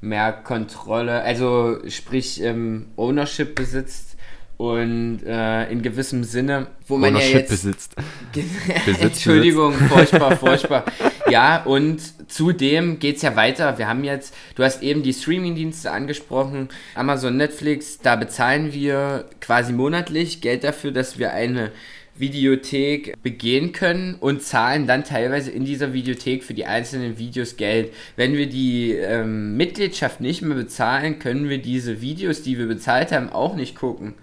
mehr 0.00 0.32
Kontrolle, 0.32 1.22
also 1.22 1.78
sprich 1.88 2.42
ähm, 2.42 2.88
Ownership 2.96 3.54
besitzt 3.54 4.15
und 4.56 5.20
äh, 5.26 5.70
in 5.70 5.82
gewissem 5.82 6.24
Sinne, 6.24 6.68
wo 6.86 6.96
man 6.96 7.14
ja 7.14 7.20
Ownership 7.20 7.34
jetzt 7.34 7.50
besitzt. 7.50 7.96
Besitz, 8.86 9.02
Entschuldigung, 9.02 9.72
furchtbar, 9.88 10.36
furchtbar. 10.36 10.84
Ja, 11.28 11.62
und 11.64 12.00
zudem 12.30 12.98
geht 12.98 13.16
es 13.16 13.22
ja 13.22 13.36
weiter. 13.36 13.76
Wir 13.76 13.88
haben 13.88 14.04
jetzt, 14.04 14.34
du 14.54 14.64
hast 14.64 14.82
eben 14.82 15.02
die 15.02 15.12
Streamingdienste 15.12 15.90
angesprochen, 15.90 16.68
Amazon, 16.94 17.36
Netflix, 17.36 17.98
da 17.98 18.16
bezahlen 18.16 18.72
wir 18.72 19.26
quasi 19.40 19.72
monatlich 19.72 20.40
Geld 20.40 20.64
dafür, 20.64 20.90
dass 20.90 21.18
wir 21.18 21.32
eine 21.32 21.70
Videothek 22.18 23.14
begehen 23.22 23.72
können 23.72 24.14
und 24.14 24.42
zahlen 24.42 24.86
dann 24.86 25.04
teilweise 25.04 25.50
in 25.50 25.64
dieser 25.64 25.92
Videothek 25.92 26.44
für 26.44 26.54
die 26.54 26.66
einzelnen 26.66 27.18
Videos 27.18 27.56
Geld. 27.56 27.92
Wenn 28.16 28.34
wir 28.34 28.48
die 28.48 28.92
ähm, 28.92 29.56
Mitgliedschaft 29.56 30.20
nicht 30.20 30.42
mehr 30.42 30.56
bezahlen, 30.56 31.18
können 31.18 31.48
wir 31.48 31.58
diese 31.58 32.00
Videos, 32.00 32.42
die 32.42 32.58
wir 32.58 32.66
bezahlt 32.66 33.12
haben, 33.12 33.30
auch 33.30 33.56
nicht 33.56 33.76
gucken. 33.76 34.14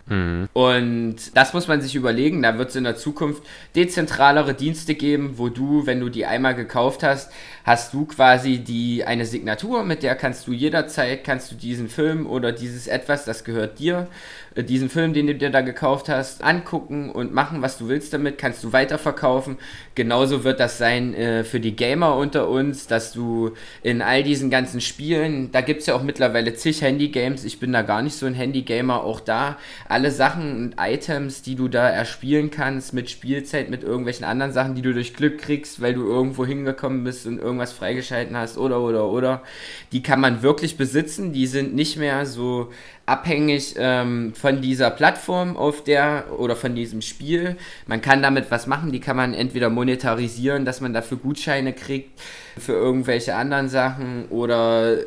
Und 0.53 1.15
das 1.35 1.53
muss 1.53 1.67
man 1.67 1.81
sich 1.81 1.95
überlegen. 1.95 2.41
Da 2.41 2.57
wird 2.57 2.69
es 2.69 2.75
in 2.75 2.83
der 2.83 2.95
Zukunft 2.95 3.43
dezentralere 3.75 4.53
Dienste 4.53 4.95
geben, 4.95 5.33
wo 5.37 5.49
du, 5.49 5.85
wenn 5.85 5.99
du 5.99 6.09
die 6.09 6.25
einmal 6.25 6.55
gekauft 6.55 7.03
hast, 7.03 7.31
hast 7.63 7.93
du 7.93 8.05
quasi 8.05 8.59
die 8.59 9.05
eine 9.05 9.25
Signatur, 9.25 9.83
mit 9.83 10.03
der 10.03 10.15
kannst 10.15 10.47
du 10.47 10.51
jederzeit 10.51 11.23
kannst 11.23 11.51
du 11.51 11.55
diesen 11.55 11.87
Film 11.87 12.27
oder 12.27 12.51
dieses 12.51 12.87
etwas, 12.87 13.25
das 13.25 13.43
gehört 13.43 13.79
dir, 13.79 14.07
äh, 14.55 14.63
diesen 14.63 14.89
Film, 14.89 15.13
den 15.13 15.27
du 15.27 15.35
dir 15.35 15.49
da 15.49 15.61
gekauft 15.61 16.09
hast, 16.09 16.43
angucken 16.43 17.09
und 17.09 17.33
machen, 17.33 17.61
was 17.61 17.77
du 17.77 17.87
willst 17.87 18.13
damit, 18.13 18.37
kannst 18.37 18.63
du 18.63 18.73
weiterverkaufen. 18.73 19.57
Genauso 19.95 20.43
wird 20.43 20.59
das 20.59 20.77
sein 20.77 21.13
äh, 21.13 21.43
für 21.43 21.59
die 21.59 21.75
Gamer 21.75 22.17
unter 22.17 22.49
uns, 22.49 22.87
dass 22.87 23.13
du 23.13 23.51
in 23.81 24.01
all 24.01 24.23
diesen 24.23 24.49
ganzen 24.49 24.81
Spielen, 24.81 25.51
da 25.51 25.61
gibt 25.61 25.81
es 25.81 25.87
ja 25.87 25.95
auch 25.95 26.03
mittlerweile 26.03 26.53
zig 26.55 26.81
Handy-Games, 26.81 27.45
ich 27.45 27.59
bin 27.59 27.71
da 27.71 27.81
gar 27.81 28.01
nicht 28.01 28.15
so 28.15 28.25
ein 28.25 28.33
Handy-Gamer, 28.33 29.03
auch 29.03 29.19
da 29.19 29.57
alle 29.87 30.11
Sachen 30.11 30.65
und 30.65 30.75
Items, 30.77 31.41
die 31.41 31.55
du 31.55 31.67
da 31.67 31.87
erspielen 31.87 32.51
kannst 32.51 32.93
mit 32.93 33.09
Spielzeit, 33.09 33.69
mit 33.69 33.83
irgendwelchen 33.83 34.25
anderen 34.25 34.51
Sachen, 34.51 34.75
die 34.75 34.81
du 34.81 34.93
durch 34.93 35.13
Glück 35.13 35.37
kriegst, 35.39 35.81
weil 35.81 35.93
du 35.93 36.03
irgendwo 36.05 36.45
hingekommen 36.45 37.03
bist 37.03 37.25
und 37.25 37.39
irgendwas 37.53 37.73
freigeschalten 37.73 38.35
hast 38.35 38.57
oder 38.57 38.81
oder 38.81 39.05
oder, 39.05 39.43
die 39.91 40.01
kann 40.01 40.19
man 40.19 40.41
wirklich 40.41 40.75
besitzen, 40.75 41.33
die 41.33 41.47
sind 41.47 41.75
nicht 41.75 41.97
mehr 41.97 42.25
so 42.25 42.71
abhängig 43.05 43.75
ähm, 43.77 44.33
von 44.33 44.61
dieser 44.61 44.89
Plattform 44.89 45.57
auf 45.57 45.83
der 45.83 46.25
oder 46.37 46.55
von 46.55 46.73
diesem 46.73 47.01
Spiel. 47.01 47.57
Man 47.85 48.01
kann 48.01 48.21
damit 48.21 48.49
was 48.49 48.65
machen, 48.65 48.93
die 48.93 49.01
kann 49.01 49.17
man 49.17 49.33
entweder 49.33 49.69
monetarisieren, 49.69 50.63
dass 50.63 50.79
man 50.79 50.93
dafür 50.93 51.17
Gutscheine 51.17 51.73
kriegt 51.73 52.21
für 52.57 52.73
irgendwelche 52.73 53.35
anderen 53.35 53.67
Sachen 53.67 54.25
oder 54.29 54.99
äh, 54.99 55.03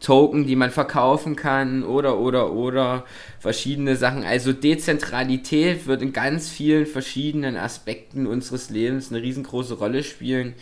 Token, 0.00 0.46
die 0.46 0.56
man 0.56 0.70
verkaufen 0.70 1.34
kann 1.34 1.82
oder 1.82 2.18
oder 2.18 2.52
oder 2.52 3.04
verschiedene 3.40 3.96
Sachen. 3.96 4.24
Also 4.24 4.52
Dezentralität 4.52 5.86
wird 5.86 6.00
in 6.00 6.12
ganz 6.12 6.48
vielen 6.48 6.86
verschiedenen 6.86 7.56
Aspekten 7.56 8.26
unseres 8.26 8.70
Lebens 8.70 9.10
eine 9.10 9.20
riesengroße 9.20 9.74
Rolle 9.74 10.04
spielen 10.04 10.54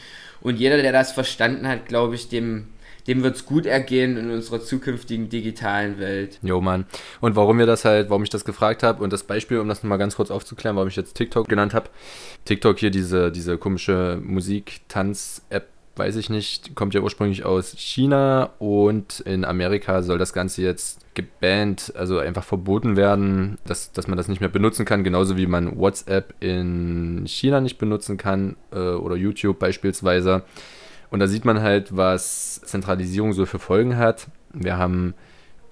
und 0.43 0.59
jeder, 0.59 0.81
der 0.81 0.93
das 0.93 1.13
verstanden 1.13 1.69
hat, 1.69 1.87
glaube 1.87 2.15
ich, 2.15 2.29
dem 2.29 2.67
dem 3.07 3.23
wird 3.23 3.37
es 3.37 3.47
gut 3.47 3.67
ergehen 3.67 4.17
in 4.17 4.31
unserer 4.31 4.61
zukünftigen 4.61 5.29
digitalen 5.29 5.99
Welt. 5.99 6.39
Jo, 6.43 6.61
Mann. 6.61 6.87
Und 7.21 7.37
warum 7.37 7.59
wir 7.59 7.67
das 7.67 7.85
halt, 7.85 8.11
warum 8.11 8.23
ich 8.23 8.31
das 8.31 8.45
gefragt 8.45 8.83
habe 8.83 9.03
und 9.03 9.13
das 9.13 9.25
Beispiel, 9.25 9.59
um 9.59 9.69
das 9.69 9.83
nochmal 9.83 9.99
ganz 9.99 10.17
kurz 10.17 10.31
aufzuklären, 10.31 10.77
warum 10.77 10.89
ich 10.89 10.97
jetzt 10.97 11.15
TikTok 11.15 11.49
genannt 11.49 11.75
habe. 11.75 11.91
TikTok 12.45 12.79
hier, 12.79 12.91
diese, 12.91 13.33
diese 13.33 13.59
komische 13.59 14.21
Musik-Tanz-App, 14.23 15.69
weiß 15.97 16.17
ich 16.17 16.31
nicht, 16.31 16.75
kommt 16.75 16.95
ja 16.95 17.01
ursprünglich 17.01 17.45
aus 17.45 17.73
China 17.77 18.51
und 18.59 19.21
in 19.21 19.45
Amerika 19.45 20.03
soll 20.03 20.19
das 20.19 20.33
Ganze 20.33 20.63
jetzt 20.63 21.01
gebannt, 21.15 21.93
also 21.97 22.19
einfach 22.19 22.45
verboten 22.45 22.97
werden, 22.97 23.59
dass, 23.67 23.93
dass 23.93 24.07
man 24.07 24.17
das 24.17 24.29
nicht 24.29 24.41
mehr 24.41 24.49
benutzen 24.49 24.85
kann, 24.85 25.05
genauso 25.05 25.37
wie 25.37 25.47
man 25.47 25.79
WhatsApp 25.79 26.35
in 26.41 27.25
China 27.27 27.61
nicht 27.61 27.79
benutzen 27.79 28.17
kann 28.17 28.57
äh, 28.73 28.79
oder 28.79 29.17
YouTube 29.17 29.59
beispielsweise. 29.59 30.43
Und 31.11 31.21
da 31.21 31.27
sieht 31.27 31.45
man 31.45 31.61
halt, 31.61 31.97
was 31.97 32.61
Zentralisierung 32.63 33.33
so 33.33 33.45
für 33.45 33.59
Folgen 33.59 33.97
hat. 33.97 34.29
Wir 34.53 34.79
haben 34.79 35.15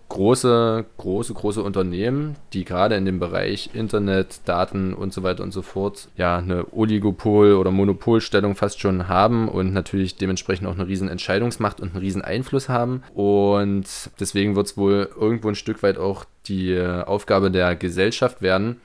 große, 0.08 0.86
große, 0.96 1.34
große 1.34 1.62
Unternehmen, 1.62 2.36
die 2.52 2.64
gerade 2.64 2.96
in 2.96 3.04
dem 3.04 3.18
Bereich 3.18 3.70
Internet, 3.74 4.40
Daten 4.46 4.94
und 4.94 5.12
so 5.12 5.22
weiter 5.22 5.42
und 5.42 5.52
so 5.52 5.62
fort 5.62 6.08
ja 6.16 6.38
eine 6.38 6.64
Oligopol- 6.72 7.54
oder 7.54 7.70
Monopolstellung 7.70 8.54
fast 8.54 8.80
schon 8.80 9.08
haben 9.08 9.48
und 9.48 9.72
natürlich 9.72 10.16
dementsprechend 10.16 10.66
auch 10.66 10.74
eine 10.74 10.88
riesen 10.88 11.08
Entscheidungsmacht 11.08 11.80
und 11.80 11.90
einen 11.90 12.00
riesen 12.00 12.22
Einfluss 12.22 12.68
haben. 12.68 13.02
Und 13.14 13.86
deswegen 14.18 14.56
wird 14.56 14.66
es 14.66 14.76
wohl 14.76 15.10
irgendwo 15.18 15.48
ein 15.48 15.54
Stück 15.54 15.82
weit 15.82 15.98
auch 15.98 16.24
die 16.46 16.80
Aufgabe 16.80 17.50
der 17.50 17.76
Gesellschaft 17.76 18.40
werden, 18.40 18.80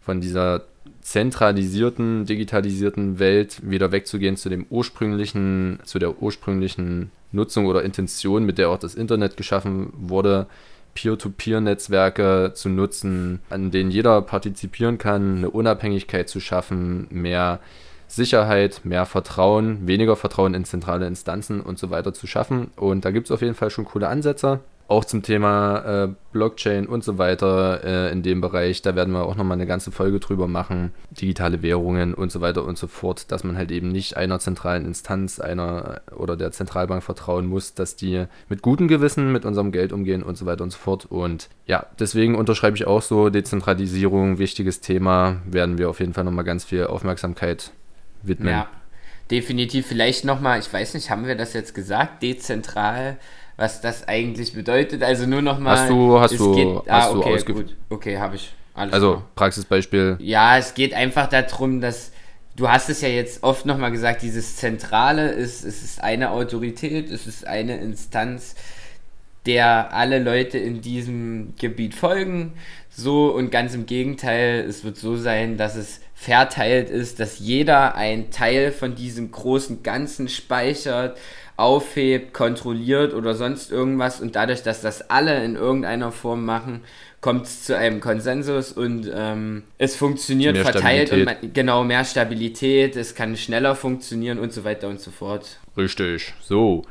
von 0.00 0.20
dieser 0.20 0.64
zentralisierten, 1.00 2.26
digitalisierten 2.26 3.18
Welt 3.18 3.60
wieder 3.62 3.92
wegzugehen 3.92 4.36
zu 4.36 4.48
dem 4.48 4.66
ursprünglichen, 4.70 5.78
zu 5.84 5.98
der 5.98 6.20
ursprünglichen 6.20 7.10
Nutzung 7.34 7.66
oder 7.66 7.82
Intention, 7.82 8.44
mit 8.44 8.58
der 8.58 8.70
auch 8.70 8.78
das 8.78 8.94
Internet 8.94 9.36
geschaffen 9.36 9.92
wurde, 9.96 10.46
Peer-to-Peer-Netzwerke 10.94 12.52
zu 12.54 12.68
nutzen, 12.68 13.40
an 13.50 13.70
denen 13.70 13.90
jeder 13.90 14.22
partizipieren 14.22 14.98
kann, 14.98 15.38
eine 15.38 15.50
Unabhängigkeit 15.50 16.28
zu 16.28 16.40
schaffen, 16.40 17.06
mehr 17.10 17.60
Sicherheit, 18.06 18.82
mehr 18.84 19.06
Vertrauen, 19.06 19.86
weniger 19.86 20.14
Vertrauen 20.14 20.54
in 20.54 20.64
zentrale 20.64 21.06
Instanzen 21.06 21.60
und 21.60 21.78
so 21.78 21.90
weiter 21.90 22.14
zu 22.14 22.26
schaffen. 22.26 22.70
Und 22.76 23.04
da 23.04 23.10
gibt 23.10 23.26
es 23.26 23.32
auf 23.32 23.42
jeden 23.42 23.54
Fall 23.54 23.70
schon 23.70 23.86
coole 23.86 24.08
Ansätze 24.08 24.60
auch 24.86 25.04
zum 25.04 25.22
Thema 25.22 26.04
äh, 26.04 26.08
Blockchain 26.32 26.86
und 26.86 27.02
so 27.02 27.16
weiter 27.16 27.82
äh, 27.84 28.12
in 28.12 28.22
dem 28.22 28.40
Bereich. 28.40 28.82
Da 28.82 28.94
werden 28.94 29.14
wir 29.14 29.24
auch 29.24 29.36
nochmal 29.36 29.56
eine 29.56 29.66
ganze 29.66 29.90
Folge 29.90 30.20
drüber 30.20 30.46
machen. 30.46 30.92
Digitale 31.10 31.62
Währungen 31.62 32.12
und 32.12 32.30
so 32.30 32.40
weiter 32.40 32.64
und 32.64 32.76
so 32.76 32.86
fort, 32.86 33.32
dass 33.32 33.44
man 33.44 33.56
halt 33.56 33.70
eben 33.70 33.88
nicht 33.88 34.16
einer 34.16 34.40
zentralen 34.40 34.84
Instanz, 34.84 35.40
einer 35.40 36.02
oder 36.14 36.36
der 36.36 36.52
Zentralbank 36.52 37.02
vertrauen 37.02 37.46
muss, 37.46 37.74
dass 37.74 37.96
die 37.96 38.26
mit 38.48 38.60
gutem 38.60 38.88
Gewissen 38.88 39.32
mit 39.32 39.46
unserem 39.46 39.72
Geld 39.72 39.92
umgehen 39.92 40.22
und 40.22 40.36
so 40.36 40.44
weiter 40.44 40.64
und 40.64 40.70
so 40.70 40.78
fort. 40.78 41.06
Und 41.06 41.48
ja, 41.66 41.86
deswegen 41.98 42.34
unterschreibe 42.34 42.76
ich 42.76 42.86
auch 42.86 43.02
so 43.02 43.30
Dezentralisierung, 43.30 44.38
wichtiges 44.38 44.80
Thema, 44.80 45.40
werden 45.46 45.78
wir 45.78 45.88
auf 45.88 46.00
jeden 46.00 46.12
Fall 46.12 46.24
nochmal 46.24 46.44
ganz 46.44 46.64
viel 46.64 46.86
Aufmerksamkeit 46.86 47.72
widmen. 48.22 48.52
Ja, 48.52 48.68
definitiv. 49.30 49.86
Vielleicht 49.86 50.26
nochmal, 50.26 50.58
ich 50.58 50.70
weiß 50.70 50.92
nicht, 50.92 51.08
haben 51.08 51.26
wir 51.26 51.36
das 51.36 51.54
jetzt 51.54 51.74
gesagt, 51.74 52.22
dezentral 52.22 53.16
was 53.56 53.80
das 53.80 54.08
eigentlich 54.08 54.52
bedeutet. 54.52 55.02
Also 55.02 55.26
nur 55.26 55.42
nochmal. 55.42 55.78
Hast 55.78 55.90
du, 55.90 56.20
hast 56.20 56.38
du, 56.38 56.54
geht, 56.54 56.90
hast 56.90 57.08
ah, 57.10 57.16
okay, 57.16 57.38
du 57.44 57.54
gut. 57.54 57.76
Okay, 57.90 58.18
habe 58.18 58.36
ich. 58.36 58.52
Alles 58.74 58.92
also 58.92 59.12
klar. 59.12 59.28
Praxisbeispiel. 59.36 60.16
Ja, 60.20 60.58
es 60.58 60.74
geht 60.74 60.94
einfach 60.94 61.28
darum, 61.28 61.80
dass 61.80 62.10
du 62.56 62.68
hast 62.68 62.90
es 62.90 63.00
ja 63.00 63.08
jetzt 63.08 63.42
oft 63.42 63.66
nochmal 63.66 63.92
gesagt, 63.92 64.22
dieses 64.22 64.56
Zentrale 64.56 65.30
ist, 65.30 65.64
es 65.64 65.82
ist 65.82 66.02
eine 66.02 66.30
Autorität, 66.30 67.10
es 67.10 67.26
ist 67.26 67.46
eine 67.46 67.78
Instanz, 67.78 68.54
der 69.46 69.92
alle 69.92 70.18
Leute 70.18 70.58
in 70.58 70.80
diesem 70.80 71.54
Gebiet 71.58 71.94
folgen. 71.94 72.54
So 72.90 73.32
und 73.32 73.50
ganz 73.50 73.74
im 73.74 73.86
Gegenteil, 73.86 74.64
es 74.68 74.84
wird 74.84 74.96
so 74.96 75.16
sein, 75.16 75.56
dass 75.56 75.76
es 75.76 76.00
verteilt 76.14 76.90
ist, 76.90 77.20
dass 77.20 77.40
jeder 77.40 77.96
ein 77.96 78.30
Teil 78.30 78.72
von 78.72 78.94
diesem 78.94 79.30
großen 79.30 79.82
Ganzen 79.82 80.28
speichert 80.28 81.18
aufhebt, 81.56 82.34
kontrolliert 82.34 83.14
oder 83.14 83.34
sonst 83.34 83.70
irgendwas 83.70 84.20
und 84.20 84.34
dadurch, 84.34 84.62
dass 84.62 84.80
das 84.80 85.10
alle 85.10 85.44
in 85.44 85.54
irgendeiner 85.54 86.10
Form 86.10 86.44
machen, 86.44 86.82
kommt 87.20 87.46
es 87.46 87.64
zu 87.64 87.76
einem 87.76 88.00
Konsensus 88.00 88.72
und 88.72 89.10
ähm, 89.14 89.62
es 89.78 89.96
funktioniert 89.96 90.54
mehr 90.54 90.64
verteilt 90.64 91.12
und 91.12 91.24
man, 91.24 91.36
genau 91.54 91.84
mehr 91.84 92.04
Stabilität, 92.04 92.96
es 92.96 93.14
kann 93.14 93.36
schneller 93.36 93.76
funktionieren 93.76 94.38
und 94.38 94.52
so 94.52 94.64
weiter 94.64 94.88
und 94.88 95.00
so 95.00 95.10
fort. 95.10 95.58
Richtig. 95.76 96.34
So. 96.42 96.84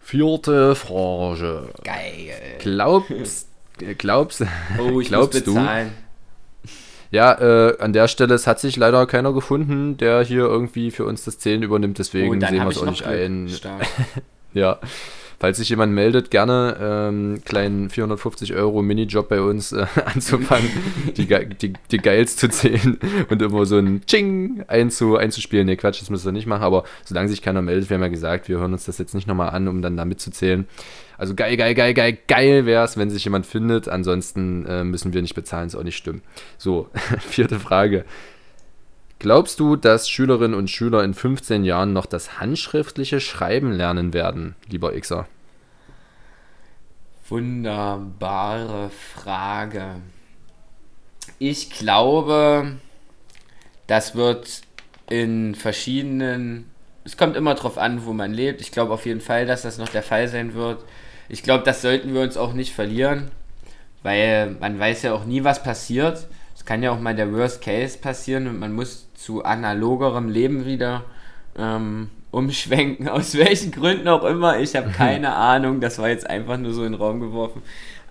Vierte 0.00 0.74
Frage. 0.74 1.68
Geil. 1.82 2.34
Glaubst, 2.58 3.48
glaubst, 3.98 4.42
oh, 4.78 5.00
ich 5.00 5.08
glaubst 5.08 5.46
muss 5.46 5.54
bezahlen. 5.54 5.92
du, 5.96 6.03
ja, 7.14 7.32
äh, 7.68 7.78
an 7.78 7.92
der 7.92 8.08
Stelle, 8.08 8.34
es 8.34 8.48
hat 8.48 8.58
sich 8.58 8.76
leider 8.76 9.06
keiner 9.06 9.32
gefunden, 9.32 9.96
der 9.96 10.22
hier 10.22 10.40
irgendwie 10.40 10.90
für 10.90 11.04
uns 11.04 11.22
das 11.24 11.38
Zählen 11.38 11.62
übernimmt, 11.62 11.98
deswegen 12.00 12.28
oh, 12.42 12.46
sehen 12.46 12.56
wir 12.56 12.66
es 12.66 12.78
auch 12.78 12.86
nicht 12.86 13.04
Glück. 13.04 13.14
ein. 13.14 13.48
ja. 14.52 14.80
Falls 15.38 15.58
sich 15.58 15.68
jemand 15.68 15.92
meldet, 15.92 16.32
gerne 16.32 16.76
ähm, 16.80 17.42
kleinen 17.44 17.90
450 17.90 18.54
Euro 18.54 18.82
Minijob 18.82 19.28
bei 19.28 19.40
uns 19.40 19.70
äh, 19.70 19.86
anzufangen, 20.06 20.68
die, 21.16 21.26
die, 21.26 21.74
die 21.90 21.98
Geils 21.98 22.36
zu 22.36 22.48
zählen 22.48 22.98
und 23.28 23.42
immer 23.42 23.64
so 23.64 23.78
ein 23.78 24.04
Ching 24.06 24.64
einzu, 24.66 25.16
einzuspielen. 25.16 25.66
Ne, 25.66 25.76
Quatsch, 25.76 26.00
das 26.00 26.10
müssen 26.10 26.24
wir 26.24 26.32
nicht 26.32 26.46
machen, 26.46 26.62
aber 26.62 26.82
solange 27.04 27.28
sich 27.28 27.42
keiner 27.42 27.62
meldet, 27.62 27.90
wir 27.90 27.94
haben 27.96 28.02
ja 28.02 28.08
gesagt, 28.08 28.48
wir 28.48 28.58
hören 28.58 28.72
uns 28.72 28.86
das 28.86 28.98
jetzt 28.98 29.14
nicht 29.14 29.28
nochmal 29.28 29.50
an, 29.50 29.68
um 29.68 29.82
dann 29.82 29.96
da 29.96 30.04
mitzuzählen. 30.04 30.66
Also 31.16 31.34
geil, 31.34 31.56
geil, 31.56 31.74
geil, 31.74 31.94
geil, 31.94 32.18
geil 32.26 32.66
wäre 32.66 32.84
es, 32.84 32.96
wenn 32.96 33.10
sich 33.10 33.24
jemand 33.24 33.46
findet. 33.46 33.88
Ansonsten 33.88 34.66
äh, 34.66 34.84
müssen 34.84 35.12
wir 35.12 35.22
nicht 35.22 35.34
bezahlen, 35.34 35.66
ist 35.66 35.76
auch 35.76 35.82
nicht 35.82 35.96
stimmen. 35.96 36.22
So, 36.58 36.88
vierte 37.20 37.60
Frage. 37.60 38.04
Glaubst 39.18 39.60
du, 39.60 39.76
dass 39.76 40.10
Schülerinnen 40.10 40.58
und 40.58 40.68
Schüler 40.68 41.02
in 41.02 41.14
15 41.14 41.64
Jahren 41.64 41.92
noch 41.92 42.06
das 42.06 42.40
handschriftliche 42.40 43.20
Schreiben 43.20 43.72
lernen 43.72 44.12
werden, 44.12 44.54
lieber 44.68 44.92
Xer? 44.92 45.26
Wunderbare 47.28 48.90
Frage. 48.90 49.96
Ich 51.38 51.70
glaube, 51.70 52.76
das 53.86 54.14
wird 54.14 54.62
in 55.08 55.54
verschiedenen. 55.54 56.70
Es 57.04 57.16
kommt 57.16 57.36
immer 57.36 57.54
darauf 57.54 57.78
an, 57.78 58.04
wo 58.06 58.12
man 58.12 58.32
lebt. 58.32 58.60
Ich 58.60 58.72
glaube 58.72 58.92
auf 58.92 59.06
jeden 59.06 59.20
Fall, 59.20 59.46
dass 59.46 59.62
das 59.62 59.78
noch 59.78 59.88
der 59.88 60.02
Fall 60.02 60.28
sein 60.28 60.54
wird. 60.54 60.84
Ich 61.28 61.42
glaube, 61.42 61.64
das 61.64 61.82
sollten 61.82 62.14
wir 62.14 62.22
uns 62.22 62.36
auch 62.36 62.52
nicht 62.52 62.74
verlieren, 62.74 63.30
weil 64.02 64.56
man 64.60 64.78
weiß 64.78 65.02
ja 65.02 65.14
auch 65.14 65.24
nie, 65.24 65.44
was 65.44 65.62
passiert. 65.62 66.26
Es 66.56 66.64
kann 66.64 66.82
ja 66.82 66.92
auch 66.92 67.00
mal 67.00 67.14
der 67.14 67.32
Worst 67.32 67.62
Case 67.62 67.98
passieren 67.98 68.46
und 68.46 68.58
man 68.58 68.72
muss 68.72 69.08
zu 69.14 69.44
analogerem 69.44 70.28
Leben 70.28 70.66
wieder 70.66 71.04
ähm, 71.58 72.10
umschwenken, 72.30 73.08
aus 73.10 73.34
welchen 73.36 73.70
Gründen 73.70 74.08
auch 74.08 74.24
immer. 74.24 74.58
Ich 74.58 74.76
habe 74.76 74.90
keine 74.96 75.34
Ahnung, 75.34 75.80
das 75.80 75.98
war 75.98 76.08
jetzt 76.08 76.28
einfach 76.28 76.58
nur 76.58 76.72
so 76.72 76.84
in 76.84 76.92
den 76.92 77.00
Raum 77.00 77.20
geworfen. 77.20 77.62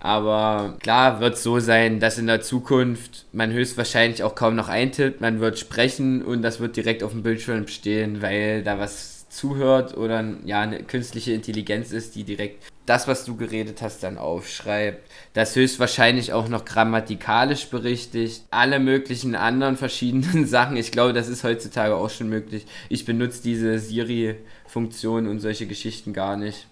Aber 0.04 0.76
klar 0.80 1.20
wird 1.20 1.36
es 1.36 1.42
so 1.42 1.60
sein, 1.60 1.98
dass 1.98 2.18
in 2.18 2.26
der 2.26 2.42
Zukunft 2.42 3.24
man 3.32 3.50
höchstwahrscheinlich 3.52 4.22
auch 4.22 4.34
kaum 4.34 4.54
noch 4.54 4.68
eintippt, 4.68 5.22
man 5.22 5.40
wird 5.40 5.58
sprechen 5.58 6.22
und 6.22 6.42
das 6.42 6.60
wird 6.60 6.76
direkt 6.76 7.02
auf 7.02 7.12
dem 7.12 7.22
Bildschirm 7.22 7.66
stehen, 7.68 8.20
weil 8.20 8.62
da 8.62 8.78
was 8.78 9.30
zuhört 9.30 9.96
oder 9.96 10.22
ja, 10.44 10.60
eine 10.60 10.82
künstliche 10.82 11.32
Intelligenz 11.32 11.90
ist, 11.90 12.16
die 12.16 12.24
direkt 12.24 12.70
das, 12.84 13.08
was 13.08 13.24
du 13.24 13.34
geredet 13.36 13.80
hast, 13.80 14.02
dann 14.02 14.18
aufschreibt. 14.18 15.10
Das 15.32 15.56
höchstwahrscheinlich 15.56 16.34
auch 16.34 16.48
noch 16.48 16.66
grammatikalisch 16.66 17.68
berichtigt. 17.68 18.42
Alle 18.50 18.80
möglichen 18.80 19.34
anderen 19.34 19.78
verschiedenen 19.78 20.46
Sachen. 20.46 20.76
Ich 20.76 20.92
glaube, 20.92 21.14
das 21.14 21.28
ist 21.28 21.44
heutzutage 21.44 21.94
auch 21.94 22.10
schon 22.10 22.28
möglich. 22.28 22.66
Ich 22.90 23.06
benutze 23.06 23.42
diese 23.42 23.78
Siri-Funktion 23.78 25.26
und 25.26 25.40
solche 25.40 25.66
Geschichten 25.66 26.12
gar 26.12 26.36
nicht. 26.36 26.66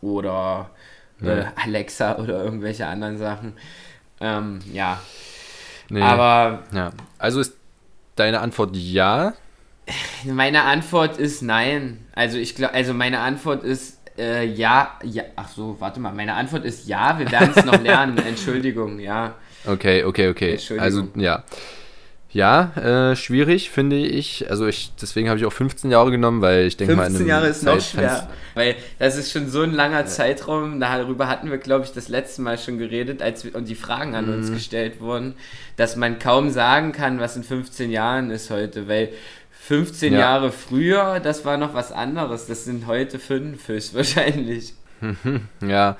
Oder 0.00 0.70
ja. 1.22 1.38
äh, 1.38 1.44
Alexa 1.64 2.18
oder 2.18 2.44
irgendwelche 2.44 2.86
anderen 2.86 3.18
Sachen. 3.18 3.54
Ähm, 4.20 4.60
ja. 4.72 5.00
Nee. 5.88 6.02
Aber. 6.02 6.62
Ja. 6.72 6.92
Also 7.18 7.40
ist 7.40 7.54
deine 8.16 8.40
Antwort 8.40 8.76
ja? 8.76 9.34
Meine 10.24 10.62
Antwort 10.62 11.18
ist 11.18 11.42
nein. 11.42 12.06
Also 12.14 12.38
ich 12.38 12.54
glaube, 12.54 12.74
also 12.74 12.94
meine 12.94 13.18
Antwort 13.20 13.64
ist 13.64 13.98
äh, 14.16 14.46
ja, 14.46 14.98
ja. 15.02 15.24
Ach 15.36 15.48
so, 15.48 15.76
warte 15.80 16.00
mal. 16.00 16.12
Meine 16.12 16.34
Antwort 16.34 16.64
ist 16.64 16.86
ja. 16.86 17.18
Wir 17.18 17.30
werden 17.30 17.52
es 17.54 17.64
noch 17.64 17.80
lernen. 17.82 18.18
Entschuldigung, 18.18 18.98
ja. 19.00 19.34
Okay, 19.66 20.04
okay, 20.04 20.28
okay. 20.28 20.58
Also 20.78 21.08
ja. 21.14 21.44
Ja, 22.32 22.72
äh, 22.76 23.14
schwierig 23.14 23.70
finde 23.70 23.96
ich. 23.96 24.50
Also 24.50 24.66
ich, 24.66 24.92
deswegen 25.00 25.28
habe 25.28 25.38
ich 25.38 25.44
auch 25.44 25.52
15 25.52 25.90
Jahre 25.90 26.10
genommen, 26.10 26.40
weil 26.40 26.66
ich 26.66 26.78
denke 26.78 26.96
mal 26.96 27.06
15 27.06 27.26
Jahre 27.26 27.48
ist 27.48 27.62
noch 27.62 27.78
schwer, 27.78 28.28
weil 28.54 28.74
das 28.98 29.16
ist 29.16 29.32
schon 29.32 29.48
so 29.50 29.60
ein 29.60 29.72
langer 29.72 30.00
ja. 30.00 30.06
Zeitraum. 30.06 30.80
Darüber 30.80 31.28
hatten 31.28 31.50
wir, 31.50 31.58
glaube 31.58 31.84
ich, 31.84 31.92
das 31.92 32.08
letzte 32.08 32.40
Mal 32.40 32.56
schon 32.56 32.78
geredet, 32.78 33.20
als 33.20 33.44
wir, 33.44 33.54
und 33.54 33.68
die 33.68 33.74
Fragen 33.74 34.14
an 34.14 34.26
mhm. 34.26 34.34
uns 34.34 34.50
gestellt 34.50 35.00
wurden, 35.00 35.34
dass 35.76 35.96
man 35.96 36.18
kaum 36.18 36.48
sagen 36.48 36.92
kann, 36.92 37.20
was 37.20 37.36
in 37.36 37.44
15 37.44 37.90
Jahren 37.90 38.30
ist 38.30 38.50
heute, 38.50 38.88
weil 38.88 39.10
15 39.50 40.14
ja. 40.14 40.18
Jahre 40.18 40.52
früher, 40.52 41.20
das 41.20 41.44
war 41.44 41.58
noch 41.58 41.74
was 41.74 41.92
anderes. 41.92 42.46
Das 42.46 42.64
sind 42.64 42.86
heute 42.86 43.18
fünf 43.18 43.68
höchstwahrscheinlich. 43.68 44.72
ja, 45.66 45.98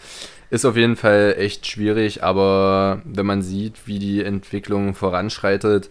ist 0.48 0.64
auf 0.64 0.76
jeden 0.76 0.96
Fall 0.96 1.34
echt 1.38 1.66
schwierig, 1.66 2.22
aber 2.22 3.02
wenn 3.04 3.26
man 3.26 3.42
sieht, 3.42 3.86
wie 3.86 3.98
die 3.98 4.24
Entwicklung 4.24 4.94
voranschreitet, 4.94 5.90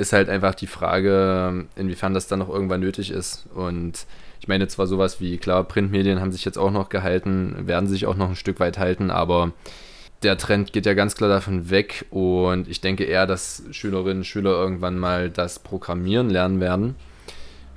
ist 0.00 0.12
halt 0.12 0.28
einfach 0.28 0.54
die 0.54 0.66
Frage, 0.66 1.66
inwiefern 1.76 2.14
das 2.14 2.26
dann 2.26 2.38
noch 2.38 2.48
irgendwann 2.48 2.80
nötig 2.80 3.10
ist. 3.10 3.46
Und 3.54 4.06
ich 4.40 4.48
meine 4.48 4.66
zwar 4.68 4.86
sowas 4.86 5.20
wie, 5.20 5.38
klar, 5.38 5.64
Printmedien 5.64 6.20
haben 6.20 6.32
sich 6.32 6.44
jetzt 6.44 6.58
auch 6.58 6.70
noch 6.70 6.88
gehalten, 6.88 7.66
werden 7.66 7.88
sich 7.88 8.06
auch 8.06 8.16
noch 8.16 8.30
ein 8.30 8.36
Stück 8.36 8.58
weit 8.60 8.78
halten, 8.78 9.10
aber 9.10 9.52
der 10.22 10.36
Trend 10.36 10.72
geht 10.72 10.86
ja 10.86 10.94
ganz 10.94 11.14
klar 11.14 11.30
davon 11.30 11.70
weg 11.70 12.06
und 12.10 12.68
ich 12.68 12.80
denke 12.80 13.04
eher, 13.04 13.26
dass 13.26 13.62
Schülerinnen 13.70 14.18
und 14.18 14.24
Schüler 14.24 14.50
irgendwann 14.50 14.98
mal 14.98 15.30
das 15.30 15.58
Programmieren 15.58 16.28
lernen 16.28 16.60
werden 16.60 16.96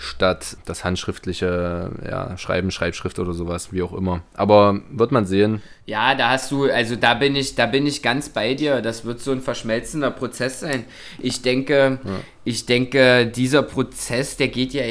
statt 0.04 0.58
das 0.66 0.84
handschriftliche 0.84 1.92
ja, 2.06 2.38
Schreiben, 2.38 2.72
Schreibschrift 2.72 3.20
oder 3.20 3.34
sowas, 3.34 3.72
wie 3.72 3.82
auch 3.82 3.94
immer. 3.94 4.22
Aber 4.34 4.82
wird 4.92 5.12
man 5.12 5.26
sehen. 5.26 5.62
Ja, 5.86 6.16
da 6.16 6.32
hast 6.32 6.52
du, 6.52 6.66
also 6.66 6.96
da 6.96 7.14
bin 7.14 7.36
ich, 7.36 7.56
da 7.56 7.66
bin 7.66 7.88
ich 7.88 8.02
ganz 8.02 8.30
bei 8.30 8.54
dir. 8.54 8.82
Das 8.82 9.06
wird 9.06 9.20
so 9.20 9.32
ein 9.32 9.42
verschmelzender 9.42 10.12
Prozess 10.12 10.60
sein. 10.60 10.86
Ich 11.20 11.42
denke, 11.42 12.00
ja. 12.04 12.12
ich 12.44 12.66
denke, 12.66 13.28
dieser 13.28 13.64
Prozess, 13.64 14.38
der 14.38 14.50
geht 14.50 14.74
ja, 14.74 14.84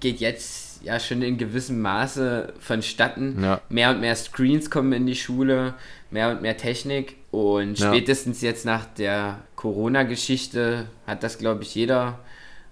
geht 0.00 0.20
jetzt 0.20 0.82
ja 0.82 1.00
schon 1.00 1.22
in 1.22 1.38
gewissem 1.38 1.80
Maße 1.80 2.52
vonstatten. 2.60 3.42
Ja. 3.42 3.60
Mehr 3.68 3.90
und 3.90 4.00
mehr 4.00 4.16
Screens 4.16 4.70
kommen 4.70 4.92
in 4.92 5.06
die 5.06 5.16
Schule, 5.16 5.74
mehr 6.10 6.30
und 6.30 6.42
mehr 6.42 6.56
Technik. 6.56 7.16
Und 7.30 7.78
spätestens 7.78 8.40
jetzt 8.40 8.64
nach 8.64 8.84
der 8.84 9.40
Corona-Geschichte 9.56 10.86
hat 11.06 11.22
das, 11.22 11.38
glaube 11.38 11.62
ich, 11.62 11.74
jeder 11.74 12.20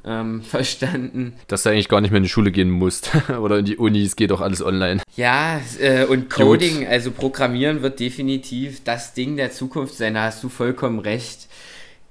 ähm, 0.06 0.42
verstanden. 0.48 1.34
Dass 1.48 1.64
du 1.64 1.70
eigentlich 1.70 1.88
gar 1.88 2.00
nicht 2.00 2.10
mehr 2.10 2.18
in 2.18 2.22
die 2.22 2.28
Schule 2.28 2.52
gehen 2.52 2.70
musst 2.70 3.10
oder 3.40 3.58
in 3.58 3.64
die 3.64 3.76
Uni, 3.76 4.02
es 4.02 4.16
geht 4.16 4.32
auch 4.32 4.40
alles 4.40 4.62
online. 4.62 5.02
Ja, 5.16 5.60
äh, 5.80 6.04
und 6.04 6.30
Coding, 6.30 6.80
Gut. 6.80 6.88
also 6.88 7.10
Programmieren 7.10 7.82
wird 7.82 8.00
definitiv 8.00 8.84
das 8.84 9.14
Ding 9.14 9.36
der 9.36 9.50
Zukunft 9.50 9.94
sein, 9.94 10.14
da 10.14 10.24
hast 10.24 10.42
du 10.42 10.48
vollkommen 10.48 10.98
recht. 10.98 11.48